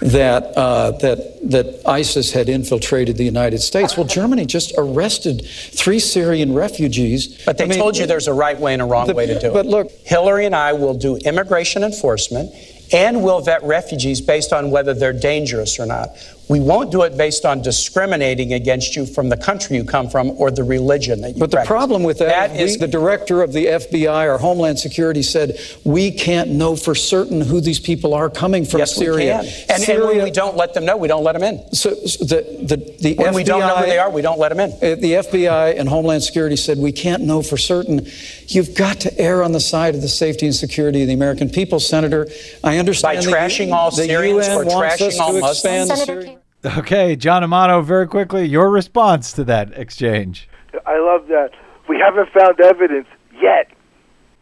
that 0.00 0.56
uh, 0.56 0.92
that 0.98 1.38
that 1.50 1.80
ISIS 1.86 2.32
had 2.32 2.48
infiltrated 2.48 3.16
the 3.16 3.24
United 3.24 3.58
States. 3.58 3.96
Well, 3.96 4.06
Germany 4.06 4.46
just 4.46 4.72
arrested 4.78 5.44
three 5.46 5.98
Syrian 5.98 6.54
refugees. 6.54 7.42
But 7.44 7.58
they 7.58 7.64
I 7.64 7.68
mean, 7.68 7.78
told 7.78 7.96
you 7.96 8.06
there's 8.06 8.28
a 8.28 8.32
right 8.32 8.58
way 8.58 8.72
and 8.72 8.82
a 8.82 8.84
wrong 8.84 9.06
the- 9.06 9.14
way 9.14 9.26
to 9.26 9.38
do 9.38 9.40
but 9.40 9.46
it. 9.48 9.52
But 9.52 9.66
look- 9.66 9.92
Hillary 10.04 10.46
and 10.46 10.56
I 10.56 10.72
will 10.72 10.94
do 10.94 11.16
immigration 11.16 11.82
enforcement 11.82 12.52
and 12.92 13.22
we'll 13.22 13.40
vet 13.40 13.62
refugees 13.62 14.20
based 14.20 14.52
on 14.52 14.70
whether 14.70 14.94
they're 14.94 15.12
dangerous 15.12 15.78
or 15.78 15.86
not. 15.86 16.10
We 16.50 16.58
won't 16.58 16.90
do 16.90 17.02
it 17.02 17.16
based 17.16 17.44
on 17.46 17.62
discriminating 17.62 18.54
against 18.54 18.96
you 18.96 19.06
from 19.06 19.28
the 19.28 19.36
country 19.36 19.76
you 19.76 19.84
come 19.84 20.10
from 20.10 20.30
or 20.32 20.50
the 20.50 20.64
religion 20.64 21.20
that 21.20 21.34
you 21.34 21.38
But 21.38 21.52
the 21.52 21.62
problem 21.64 22.02
with 22.02 22.18
that, 22.18 22.50
that 22.50 22.60
is 22.60 22.72
is 22.72 22.78
the 22.78 22.88
director 22.88 23.40
of 23.40 23.52
the 23.52 23.66
FBI 23.66 24.26
or 24.26 24.36
Homeland 24.36 24.80
Security 24.80 25.22
said 25.22 25.60
we 25.84 26.10
can't 26.10 26.50
know 26.50 26.74
for 26.74 26.96
certain 26.96 27.40
who 27.40 27.60
these 27.60 27.78
people 27.78 28.14
are 28.14 28.28
coming 28.28 28.64
from 28.64 28.78
yes, 28.80 28.96
Syria. 28.96 29.42
we 29.42 29.48
can. 29.48 29.64
And, 29.80 29.88
and 29.88 30.02
when 30.02 30.24
we 30.24 30.32
don't 30.32 30.56
let 30.56 30.74
them 30.74 30.84
know, 30.84 30.96
we 30.96 31.06
don't 31.06 31.22
let 31.22 31.34
them 31.34 31.44
in. 31.44 31.72
so, 31.72 31.94
so 31.94 32.24
the 32.24 32.42
the 32.62 32.76
the 33.00 33.14
When 33.14 33.32
FBI, 33.32 33.34
we 33.36 33.44
don't 33.44 33.60
know 33.60 33.76
who 33.76 33.86
they 33.86 33.98
are, 33.98 34.10
we 34.10 34.20
don't 34.22 34.40
let 34.40 34.48
them 34.48 34.58
in. 34.58 34.70
The 35.00 35.12
FBI 35.12 35.78
and 35.78 35.88
Homeland 35.88 36.24
Security 36.24 36.56
said 36.56 36.78
we 36.78 36.90
can't 36.90 37.22
know 37.22 37.42
for 37.42 37.58
certain. 37.58 38.08
You've 38.48 38.74
got 38.74 38.98
to 39.02 39.20
err 39.20 39.44
on 39.44 39.52
the 39.52 39.60
side 39.60 39.94
of 39.94 40.02
the 40.02 40.08
safety 40.08 40.46
and 40.46 40.54
security 40.54 41.02
of 41.02 41.06
the 41.06 41.14
American 41.14 41.48
people, 41.48 41.78
Senator. 41.78 42.26
I 42.64 42.78
understand 42.78 43.18
By 43.18 43.22
the- 43.24 43.30
trashing 43.30 43.72
all 43.72 43.90
the 43.92 44.02
Syrians 44.02 44.48
UN 44.48 44.56
or 44.56 44.64
trashing 44.64 45.18
all 45.20 45.32
Muslims? 45.34 45.50
expand 45.56 45.90
the 45.90 45.94
Senator 45.94 46.04
Syrian- 46.12 46.26
Kaine. 46.26 46.39
Okay, 46.64 47.16
John 47.16 47.42
Amato, 47.42 47.80
very 47.80 48.06
quickly, 48.06 48.44
your 48.44 48.70
response 48.70 49.32
to 49.32 49.44
that 49.44 49.72
exchange. 49.78 50.48
I 50.86 50.98
love 50.98 51.28
that. 51.28 51.50
We 51.88 51.98
haven't 51.98 52.28
found 52.30 52.60
evidence 52.60 53.08
yet. 53.40 53.70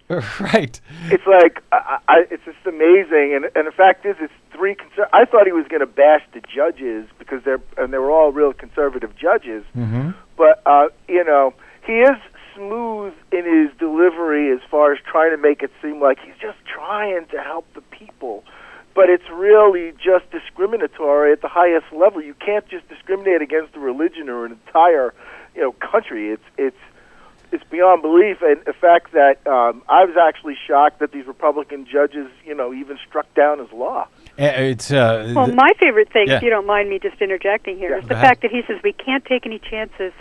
Right. 0.40 0.80
It's 1.10 1.26
like 1.26 1.62
I, 1.70 1.98
I, 2.08 2.24
it's 2.30 2.42
just 2.46 2.56
amazing, 2.64 3.34
and 3.34 3.44
and 3.54 3.66
the 3.66 3.72
fact 3.72 4.06
is, 4.06 4.16
it's 4.20 4.32
three. 4.54 4.74
Conser- 4.74 5.08
I 5.12 5.26
thought 5.26 5.44
he 5.44 5.52
was 5.52 5.66
going 5.68 5.80
to 5.80 5.86
bash 5.86 6.22
the 6.32 6.40
judges 6.40 7.06
because 7.18 7.44
they're 7.44 7.60
and 7.76 7.92
they 7.92 7.98
were 7.98 8.10
all 8.10 8.32
real 8.32 8.54
conservative 8.54 9.14
judges. 9.16 9.64
Mm-hmm. 9.76 10.12
But 10.38 10.62
uh, 10.64 10.88
you 11.08 11.24
know, 11.24 11.52
he 11.86 12.00
is 12.00 12.16
smooth 12.54 13.12
in 13.32 13.44
his 13.44 13.76
delivery 13.78 14.50
as 14.50 14.60
far 14.70 14.92
as 14.92 14.98
trying 15.04 15.30
to 15.30 15.36
make 15.36 15.62
it 15.62 15.70
seem 15.82 16.00
like 16.00 16.18
he's 16.20 16.36
just 16.40 16.58
trying 16.64 17.26
to 17.26 17.42
help 17.42 17.66
the 17.74 17.82
people. 17.82 18.44
But 18.98 19.10
it's 19.10 19.30
really 19.30 19.92
just 19.92 20.28
discriminatory 20.32 21.30
at 21.30 21.40
the 21.40 21.46
highest 21.46 21.86
level. 21.92 22.20
You 22.20 22.34
can't 22.34 22.66
just 22.68 22.88
discriminate 22.88 23.40
against 23.42 23.76
a 23.76 23.78
religion 23.78 24.28
or 24.28 24.44
an 24.44 24.50
entire 24.50 25.14
you 25.54 25.60
know 25.60 25.70
country. 25.70 26.30
It's 26.30 26.42
it's 26.58 26.82
it's 27.52 27.62
beyond 27.70 28.02
belief, 28.02 28.38
and 28.42 28.58
the 28.64 28.72
fact 28.72 29.12
that 29.12 29.36
um, 29.46 29.82
I 29.88 30.04
was 30.04 30.16
actually 30.20 30.56
shocked 30.66 30.98
that 30.98 31.12
these 31.12 31.28
Republican 31.28 31.86
judges, 31.86 32.26
you 32.44 32.56
know, 32.56 32.74
even 32.74 32.98
struck 33.08 33.32
down 33.34 33.60
his 33.60 33.70
law. 33.70 34.08
Eh, 34.36 34.72
It's 34.72 34.90
uh, 34.90 35.32
Well, 35.36 35.46
my 35.46 35.70
favorite 35.78 36.12
thing, 36.12 36.26
Yeah. 36.26 36.38
if 36.38 36.42
you 36.42 36.50
don't 36.50 36.66
mind 36.66 36.90
me 36.90 36.98
just 36.98 37.22
interjecting 37.22 37.78
here, 37.78 37.90
Yeah, 37.90 38.02
is 38.02 38.08
the 38.08 38.16
fact 38.16 38.42
that 38.42 38.50
he 38.50 38.62
says 38.66 38.80
we 38.82 38.92
can't 38.92 39.24
take 39.24 39.46
any 39.46 39.60
chances 39.60 40.12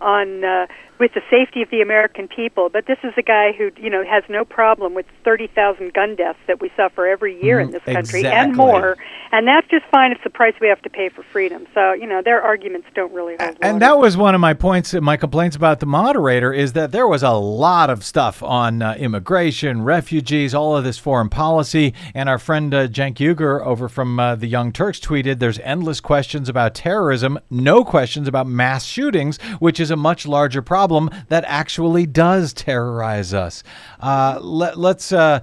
on 0.00 0.42
uh, 0.42 0.66
with 1.04 1.12
the 1.12 1.20
safety 1.30 1.60
of 1.60 1.68
the 1.68 1.82
American 1.82 2.26
people. 2.26 2.70
But 2.72 2.86
this 2.86 2.96
is 3.04 3.12
a 3.18 3.22
guy 3.22 3.52
who, 3.52 3.70
you 3.76 3.90
know, 3.90 4.02
has 4.08 4.24
no 4.30 4.42
problem 4.42 4.94
with 4.94 5.04
30,000 5.22 5.92
gun 5.92 6.16
deaths 6.16 6.38
that 6.46 6.62
we 6.62 6.70
suffer 6.78 7.06
every 7.06 7.38
year 7.44 7.60
in 7.60 7.68
Mm, 7.68 7.72
this 7.72 7.82
country 7.82 8.20
exactly. 8.20 8.30
and 8.40 8.56
more. 8.56 8.96
And 9.30 9.46
that's 9.46 9.66
just 9.68 9.84
fine. 9.90 10.12
It's 10.12 10.24
the 10.24 10.30
price 10.30 10.54
we 10.62 10.68
have 10.68 10.80
to 10.80 10.88
pay 10.88 11.10
for 11.10 11.22
freedom. 11.24 11.66
So, 11.74 11.92
you 11.92 12.06
know, 12.06 12.22
their 12.22 12.40
arguments 12.40 12.86
don't 12.94 13.12
really 13.12 13.36
hold 13.38 13.58
And 13.60 13.74
water. 13.74 13.78
that 13.80 13.98
was 13.98 14.16
one 14.16 14.34
of 14.34 14.40
my 14.40 14.54
points, 14.54 14.94
my 14.94 15.18
complaints 15.18 15.56
about 15.56 15.80
the 15.80 15.86
moderator 15.86 16.54
is 16.54 16.72
that 16.72 16.90
there 16.92 17.06
was 17.06 17.22
a 17.22 17.32
lot 17.32 17.90
of 17.90 18.02
stuff 18.02 18.42
on 18.42 18.80
uh, 18.80 18.94
immigration, 18.98 19.82
refugees, 19.82 20.54
all 20.54 20.74
of 20.74 20.84
this 20.84 20.96
foreign 20.98 21.28
policy. 21.28 21.92
And 22.14 22.30
our 22.30 22.38
friend 22.38 22.72
uh, 22.72 22.88
Cenk 22.88 23.16
Uygur 23.16 23.60
over 23.66 23.90
from 23.90 24.18
uh, 24.18 24.36
the 24.36 24.46
Young 24.46 24.72
Turks 24.72 25.00
tweeted 25.00 25.38
there's 25.38 25.58
endless 25.58 26.00
questions 26.00 26.48
about 26.48 26.74
terrorism, 26.74 27.38
no 27.50 27.84
questions 27.84 28.26
about 28.26 28.46
mass 28.46 28.84
shootings, 28.86 29.36
which 29.58 29.78
is 29.78 29.90
a 29.90 29.96
much 29.96 30.26
larger 30.26 30.62
problem 30.62 30.93
that 31.28 31.44
actually 31.46 32.06
does 32.06 32.52
terrorize 32.52 33.34
us. 33.34 33.62
Uh, 34.00 34.38
let, 34.40 34.78
let's, 34.78 35.12
uh, 35.12 35.40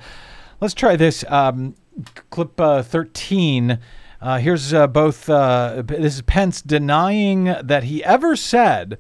let's 0.60 0.74
try 0.74 0.96
this. 0.96 1.24
Um, 1.28 1.76
clip 2.30 2.60
uh, 2.60 2.84
13. 2.84 3.80
Uh, 4.22 4.38
here's 4.38 4.72
both. 4.72 5.26
This 5.26 6.16
is 6.16 6.22
Pence 6.22 6.62
denying 6.62 7.56
that 7.64 7.84
he 7.86 8.04
ever 8.04 8.36
said 8.36 8.98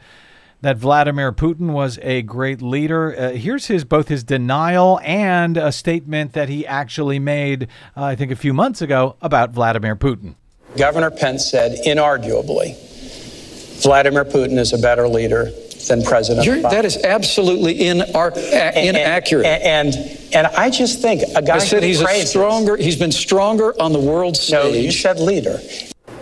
that 0.61 0.77
Vladimir 0.77 1.31
Putin 1.31 1.71
was 1.71 1.99
a 2.01 2.21
great 2.21 2.61
leader. 2.61 3.15
Uh, 3.17 3.31
here's 3.31 3.67
his 3.67 3.83
both 3.83 4.07
his 4.07 4.23
denial 4.23 4.99
and 5.03 5.57
a 5.57 5.71
statement 5.71 6.33
that 6.33 6.49
he 6.49 6.65
actually 6.65 7.19
made, 7.19 7.67
uh, 7.97 8.05
I 8.05 8.15
think, 8.15 8.31
a 8.31 8.35
few 8.35 8.53
months 8.53 8.81
ago 8.81 9.15
about 9.21 9.51
Vladimir 9.51 9.95
Putin. 9.95 10.35
Governor 10.77 11.11
Pence 11.11 11.49
said, 11.49 11.79
inarguably, 11.85 12.77
Vladimir 13.81 14.23
Putin 14.23 14.57
is 14.57 14.71
a 14.71 14.77
better 14.77 15.07
leader 15.07 15.51
than 15.87 16.03
President 16.03 16.45
You're, 16.45 16.57
Biden. 16.57 16.71
that 16.71 16.85
is 16.85 16.97
absolutely 17.03 17.87
inar- 17.87 18.33
a- 18.35 18.87
inaccurate. 18.87 19.45
And, 19.45 19.93
and 19.95 20.17
and 20.33 20.47
I 20.47 20.69
just 20.69 21.01
think 21.01 21.23
a 21.35 21.41
guy 21.41 21.55
I 21.55 21.59
said 21.59 21.83
who 21.83 21.87
he's 21.87 22.01
a 22.01 22.25
stronger. 22.25 22.77
He's 22.77 22.95
been 22.97 23.11
stronger 23.11 23.79
on 23.81 23.91
the 23.91 23.99
world 23.99 24.37
stage. 24.37 24.51
No, 24.53 24.67
you 24.67 24.91
stage. 24.91 25.01
said 25.01 25.19
leader. 25.19 25.59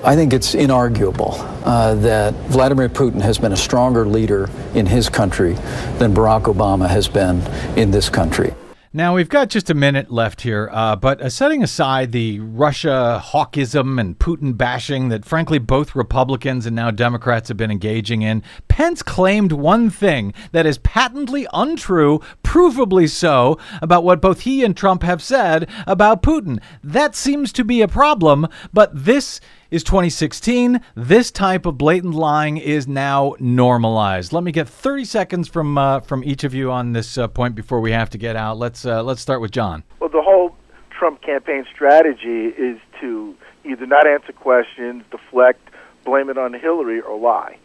I 0.03 0.15
think 0.15 0.31
it's 0.33 0.55
inarguable 0.55 1.35
uh, 1.65 1.93
that 1.95 2.33
Vladimir 2.47 2.87
Putin 2.89 3.21
has 3.21 3.37
been 3.37 3.51
a 3.51 3.57
stronger 3.57 4.05
leader 4.05 4.49
in 4.73 4.85
his 4.85 5.09
country 5.09 5.53
than 5.97 6.13
Barack 6.13 6.43
Obama 6.43 6.87
has 6.87 7.07
been 7.09 7.41
in 7.77 7.91
this 7.91 8.09
country. 8.09 8.53
Now, 8.91 9.13
we've 9.13 9.29
got 9.29 9.49
just 9.49 9.69
a 9.69 9.75
minute 9.75 10.09
left 10.09 10.41
here, 10.41 10.67
uh, 10.73 10.95
but 10.95 11.21
uh, 11.21 11.29
setting 11.29 11.61
aside 11.61 12.11
the 12.11 12.39
Russia 12.39 13.21
hawkism 13.23 14.01
and 14.01 14.17
Putin 14.17 14.57
bashing 14.57 15.09
that, 15.09 15.25
frankly, 15.25 15.59
both 15.59 15.93
Republicans 15.93 16.65
and 16.65 16.75
now 16.75 16.89
Democrats 16.89 17.49
have 17.49 17.57
been 17.57 17.69
engaging 17.69 18.23
in, 18.23 18.41
Pence 18.67 19.03
claimed 19.03 19.51
one 19.51 19.91
thing 19.91 20.33
that 20.53 20.65
is 20.65 20.79
patently 20.79 21.45
untrue, 21.53 22.19
provably 22.43 23.07
so, 23.07 23.59
about 23.79 24.03
what 24.03 24.21
both 24.21 24.39
he 24.39 24.63
and 24.63 24.75
Trump 24.75 25.03
have 25.03 25.21
said 25.21 25.69
about 25.85 26.23
Putin. 26.23 26.59
That 26.83 27.13
seems 27.13 27.53
to 27.53 27.63
be 27.63 27.83
a 27.83 27.87
problem, 27.87 28.47
but 28.73 28.89
this 29.05 29.39
is 29.71 29.83
2016. 29.83 30.81
This 30.95 31.31
type 31.31 31.65
of 31.65 31.77
blatant 31.77 32.13
lying 32.13 32.57
is 32.57 32.87
now 32.87 33.35
normalized. 33.39 34.33
Let 34.33 34.43
me 34.43 34.51
get 34.51 34.67
30 34.67 35.05
seconds 35.05 35.47
from 35.47 35.77
uh, 35.77 35.99
from 36.01 36.23
each 36.23 36.43
of 36.43 36.53
you 36.53 36.71
on 36.71 36.93
this 36.93 37.17
uh, 37.17 37.27
point 37.27 37.55
before 37.55 37.79
we 37.79 37.91
have 37.91 38.09
to 38.11 38.17
get 38.17 38.35
out. 38.35 38.57
Let's 38.57 38.85
uh, 38.85 39.03
let's 39.03 39.21
start 39.21 39.41
with 39.41 39.51
John. 39.51 39.83
Well, 39.99 40.09
the 40.09 40.21
whole 40.21 40.55
Trump 40.89 41.21
campaign 41.21 41.65
strategy 41.73 42.47
is 42.47 42.79
to 42.99 43.35
either 43.63 43.85
not 43.85 44.07
answer 44.07 44.33
questions, 44.33 45.03
deflect, 45.11 45.69
blame 46.03 46.29
it 46.29 46.37
on 46.37 46.53
Hillary, 46.53 47.01
or 47.01 47.17
lie. 47.19 47.57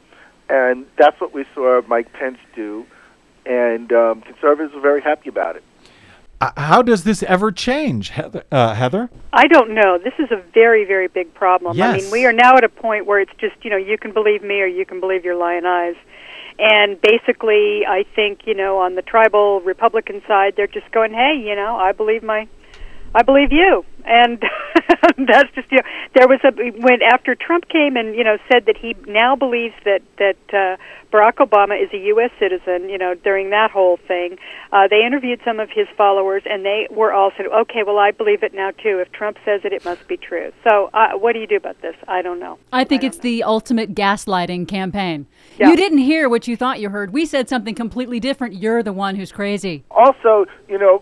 And 0.49 0.87
that's 0.99 1.21
what 1.21 1.33
we 1.33 1.45
saw 1.55 1.81
Mike 1.89 2.13
Pence 2.13 2.39
do. 2.55 2.87
And 3.47 3.93
um, 3.93 4.21
conservatives 4.23 4.75
are 4.75 4.81
very 4.81 5.01
happy 5.01 5.29
about 5.29 5.57
it. 5.57 5.65
Uh, 6.41 6.51
how 6.57 6.83
does 6.83 7.05
this 7.05 7.23
ever 7.23 7.53
change, 7.53 8.11
Heather? 8.11 8.45
Uh, 8.51 8.75
Heather? 8.75 9.09
I 9.33 9.47
don't 9.47 9.71
know. 9.75 9.99
This 9.99 10.15
is 10.19 10.31
a 10.31 10.43
very, 10.53 10.85
very 10.85 11.09
big 11.09 11.33
problem. 11.35 11.77
Yes. 11.77 11.95
I 11.95 11.97
mean, 11.99 12.11
we 12.11 12.27
are 12.27 12.33
now 12.33 12.57
at 12.57 12.65
a 12.65 12.69
point 12.69 13.07
where 13.07 13.21
it's 13.21 13.33
just, 13.39 13.55
you 13.63 13.71
know, 13.71 13.77
you 13.77 13.97
can 13.97 14.13
believe 14.13 14.43
me 14.43 14.61
or 14.61 14.67
you 14.67 14.85
can 14.85 15.01
believe 15.01 15.25
your 15.25 15.37
lying 15.37 15.65
eyes. 15.65 15.97
And 16.59 17.01
basically, 17.01 17.85
I 17.87 18.05
think, 18.15 18.47
you 18.47 18.55
know, 18.55 18.79
on 18.79 18.95
the 18.95 19.03
tribal 19.03 19.61
Republican 19.61 20.23
side, 20.27 20.55
they're 20.57 20.67
just 20.67 20.91
going, 20.93 21.13
hey, 21.13 21.35
you 21.37 21.57
know, 21.57 21.77
I 21.77 21.93
believe 21.93 22.23
my. 22.23 22.49
I 23.15 23.23
believe 23.23 23.53
you, 23.53 23.85
and 24.05 24.43
that's 25.29 25.51
just 25.55 25.71
you 25.71 25.79
know. 25.79 25.85
There 26.15 26.29
was 26.29 26.41
a 26.43 26.51
when 26.51 27.01
after 27.03 27.37
Trump 27.37 27.69
came 27.69 27.97
and 27.97 28.15
you 28.17 28.25
know 28.25 28.39
said 28.53 28.67
that 28.67 28.77
he 28.77 28.97
now 29.07 29.37
believes 29.37 29.75
that 29.85 30.03
that 30.19 30.37
uh, 30.53 30.77
Barack 31.13 31.37
Obama 31.37 31.81
is 31.81 31.91
a 31.93 31.99
U.S. 32.09 32.31
citizen. 32.41 32.89
You 32.89 32.99
know, 32.99 33.15
during 33.15 33.51
that 33.51 33.71
whole 33.71 33.99
thing, 34.09 34.37
uh, 34.73 34.89
they 34.89 35.05
interviewed 35.07 35.41
some 35.45 35.61
of 35.61 35.71
his 35.71 35.87
followers, 35.97 36.43
and 36.45 36.65
they 36.65 36.89
were 36.91 37.13
all 37.13 37.31
said, 37.37 37.47
"Okay, 37.47 37.85
well, 37.87 37.99
I 37.99 38.11
believe 38.11 38.43
it 38.43 38.53
now 38.53 38.73
too. 38.73 38.99
If 38.99 39.13
Trump 39.13 39.39
says 39.45 39.61
it, 39.65 39.73
it 39.73 39.85
must 39.85 40.09
be 40.09 40.17
true." 40.17 40.53
So, 40.69 40.91
uh, 40.93 41.13
what 41.13 41.35
do 41.35 41.39
you 41.39 41.47
do 41.47 41.57
about 41.57 41.81
this? 41.83 41.95
I 42.09 42.21
don't 42.21 42.41
know. 42.41 42.59
I 42.73 42.83
think 42.83 43.05
it's 43.05 43.19
the 43.19 43.45
ultimate 43.45 43.95
gaslighting 43.95 44.67
campaign. 44.67 45.27
Yeah. 45.57 45.69
You 45.69 45.77
didn't 45.77 45.99
hear 45.99 46.29
what 46.29 46.49
you 46.49 46.57
thought 46.57 46.81
you 46.81 46.91
heard. 46.91 47.13
We 47.13 47.27
said 47.27 47.49
something 47.49 47.77
completely 47.77 48.19
different. 48.19 48.55
You're 48.55 48.83
the 48.83 48.93
one 48.93 49.15
who's 49.15 49.31
crazy. 49.31 49.85
Also, 49.93 50.47
you 50.69 50.79
know, 50.79 50.99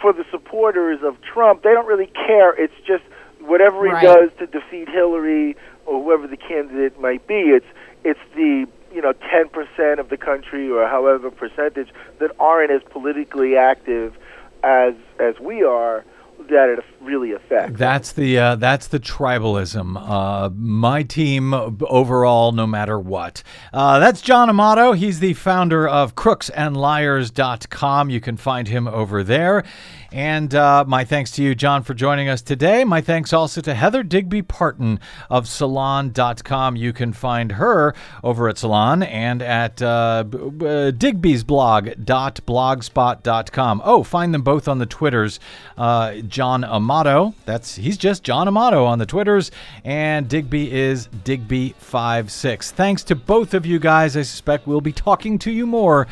for 0.00 0.12
the 0.12 0.24
supporters 0.30 1.00
of 1.02 1.20
Trump, 1.22 1.62
they 1.62 1.70
don't 1.72 1.86
really 1.86 2.06
care. 2.26 2.52
It's 2.54 2.74
just 2.86 3.04
whatever 3.40 3.84
he 3.84 3.92
Right. 3.92 4.02
does 4.02 4.30
to 4.38 4.46
defeat 4.46 4.88
Hillary 4.88 5.56
or 5.86 6.02
whoever 6.02 6.26
the 6.26 6.36
candidate 6.36 7.00
might 7.00 7.26
be. 7.26 7.50
It's 7.50 7.66
it's 8.04 8.20
the 8.34 8.66
you 8.94 9.02
know 9.02 9.12
ten 9.30 9.48
percent 9.48 10.00
of 10.00 10.08
the 10.08 10.16
country 10.16 10.70
or 10.70 10.86
however 10.86 11.30
percentage 11.30 11.88
that 12.18 12.30
aren't 12.38 12.70
as 12.70 12.82
politically 12.90 13.56
active 13.56 14.16
as 14.62 14.94
as 15.18 15.38
we 15.40 15.62
are 15.62 16.04
that 16.48 16.68
it 16.68 16.84
really 17.00 17.32
affects. 17.32 17.78
That's 17.78 18.12
the 18.12 18.38
uh, 18.38 18.54
that's 18.56 18.86
the 18.88 19.00
tribalism. 19.00 19.96
Uh, 19.96 20.50
my 20.54 21.02
team 21.02 21.52
overall, 21.54 22.52
no 22.52 22.66
matter 22.66 22.98
what. 22.98 23.42
Uh, 23.72 23.98
that's 23.98 24.20
John 24.20 24.48
Amato. 24.48 24.92
He's 24.92 25.20
the 25.20 25.34
founder 25.34 25.86
of 25.88 26.14
crooksandliars.com. 26.14 28.10
You 28.10 28.20
can 28.20 28.36
find 28.36 28.68
him 28.68 28.88
over 28.88 29.22
there. 29.22 29.64
And 30.10 30.54
uh, 30.54 30.86
my 30.86 31.04
thanks 31.04 31.32
to 31.32 31.42
you, 31.42 31.54
John, 31.54 31.82
for 31.82 31.92
joining 31.92 32.30
us 32.30 32.40
today. 32.40 32.82
My 32.84 33.02
thanks 33.02 33.34
also 33.34 33.60
to 33.60 33.74
Heather 33.74 34.02
Digby 34.02 34.40
Parton 34.40 35.00
of 35.28 35.46
Salon.com. 35.46 36.76
You 36.76 36.94
can 36.94 37.12
find 37.12 37.52
her 37.52 37.94
over 38.24 38.48
at 38.48 38.56
Salon 38.56 39.02
and 39.02 39.42
at 39.42 39.82
uh, 39.82 40.22
Digby's 40.22 41.44
blog.blogspot.com. 41.44 43.82
Oh, 43.84 44.02
find 44.02 44.32
them 44.32 44.42
both 44.42 44.66
on 44.66 44.78
the 44.78 44.86
Twitters. 44.86 45.40
Uh, 45.76 46.14
John 46.22 46.64
Amato, 46.64 47.34
that's 47.44 47.76
he's 47.76 47.98
just 47.98 48.22
John 48.22 48.48
Amato 48.48 48.86
on 48.86 48.98
the 48.98 49.06
Twitters, 49.06 49.50
and 49.84 50.26
Digby 50.26 50.72
is 50.72 51.08
Digby56. 51.08 52.70
Thanks 52.70 53.04
to 53.04 53.14
both 53.14 53.52
of 53.52 53.66
you 53.66 53.78
guys. 53.78 54.16
I 54.16 54.22
suspect 54.22 54.66
we'll 54.66 54.80
be 54.80 54.92
talking 54.92 55.38
to 55.40 55.50
you 55.50 55.66
more 55.66 56.06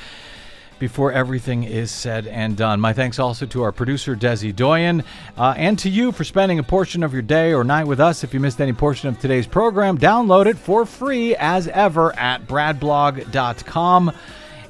before 0.79 1.13
everything 1.13 1.65
is 1.65 1.91
said 1.91 2.27
and 2.27 2.57
done. 2.57 2.81
My 2.81 2.93
thanks 2.93 3.19
also 3.19 3.47
to 3.47 3.63
our 3.63 3.73
producer, 3.73 4.15
Desi 4.17 4.55
Doyen, 4.55 5.03
uh, 5.37 5.55
and 5.57 5.79
to 5.79 5.89
you 5.89 6.13
for 6.13 6.25
spending 6.25 6.59
a 6.59 6.63
portion 6.63 7.03
of 7.03 7.13
your 7.13 7.23
day 7.23 7.53
or 7.53 7.65
night 7.65 7.87
with 7.87 8.01
us. 8.01 8.25
If 8.25 8.35
you 8.35 8.41
missed 8.41 8.61
any 8.61 8.73
portion 8.73 9.09
of 9.09 9.19
today's 9.19 9.47
program, 9.47 9.99
download 9.99 10.47
it 10.47 10.57
for 10.57 10.85
free 10.85 11.35
as 11.37 11.69
ever 11.69 12.15
at 12.19 12.47
bradblog.com. 12.47 14.13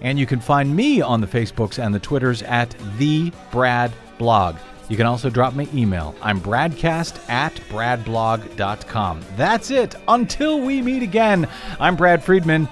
And 0.01 0.19
you 0.19 0.27
can 0.27 0.41
find 0.41 0.75
me 0.75 1.01
on 1.01 1.21
the 1.21 1.27
Facebooks 1.27 1.85
and 1.85 1.95
the 1.95 1.99
Twitters 1.99 2.43
at 2.43 2.75
the 2.99 3.33
Brad 3.51 3.93
Blog. 4.19 4.57
You 4.89 4.97
can 4.97 5.07
also 5.07 5.31
drop 5.31 5.55
me 5.55 5.69
email. 5.75 6.15
I'm 6.23 6.41
bradcast 6.41 7.29
at 7.29 7.55
bradblog.com. 7.69 9.21
That's 9.37 9.71
it. 9.71 9.97
Until 10.07 10.61
we 10.61 10.81
meet 10.81 11.03
again, 11.03 11.49
I'm 11.81 11.97
Brad 11.97 12.23
Friedman. 12.23 12.69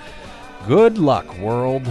Good 0.68 0.97
luck, 0.97 1.37
world. 1.39 1.85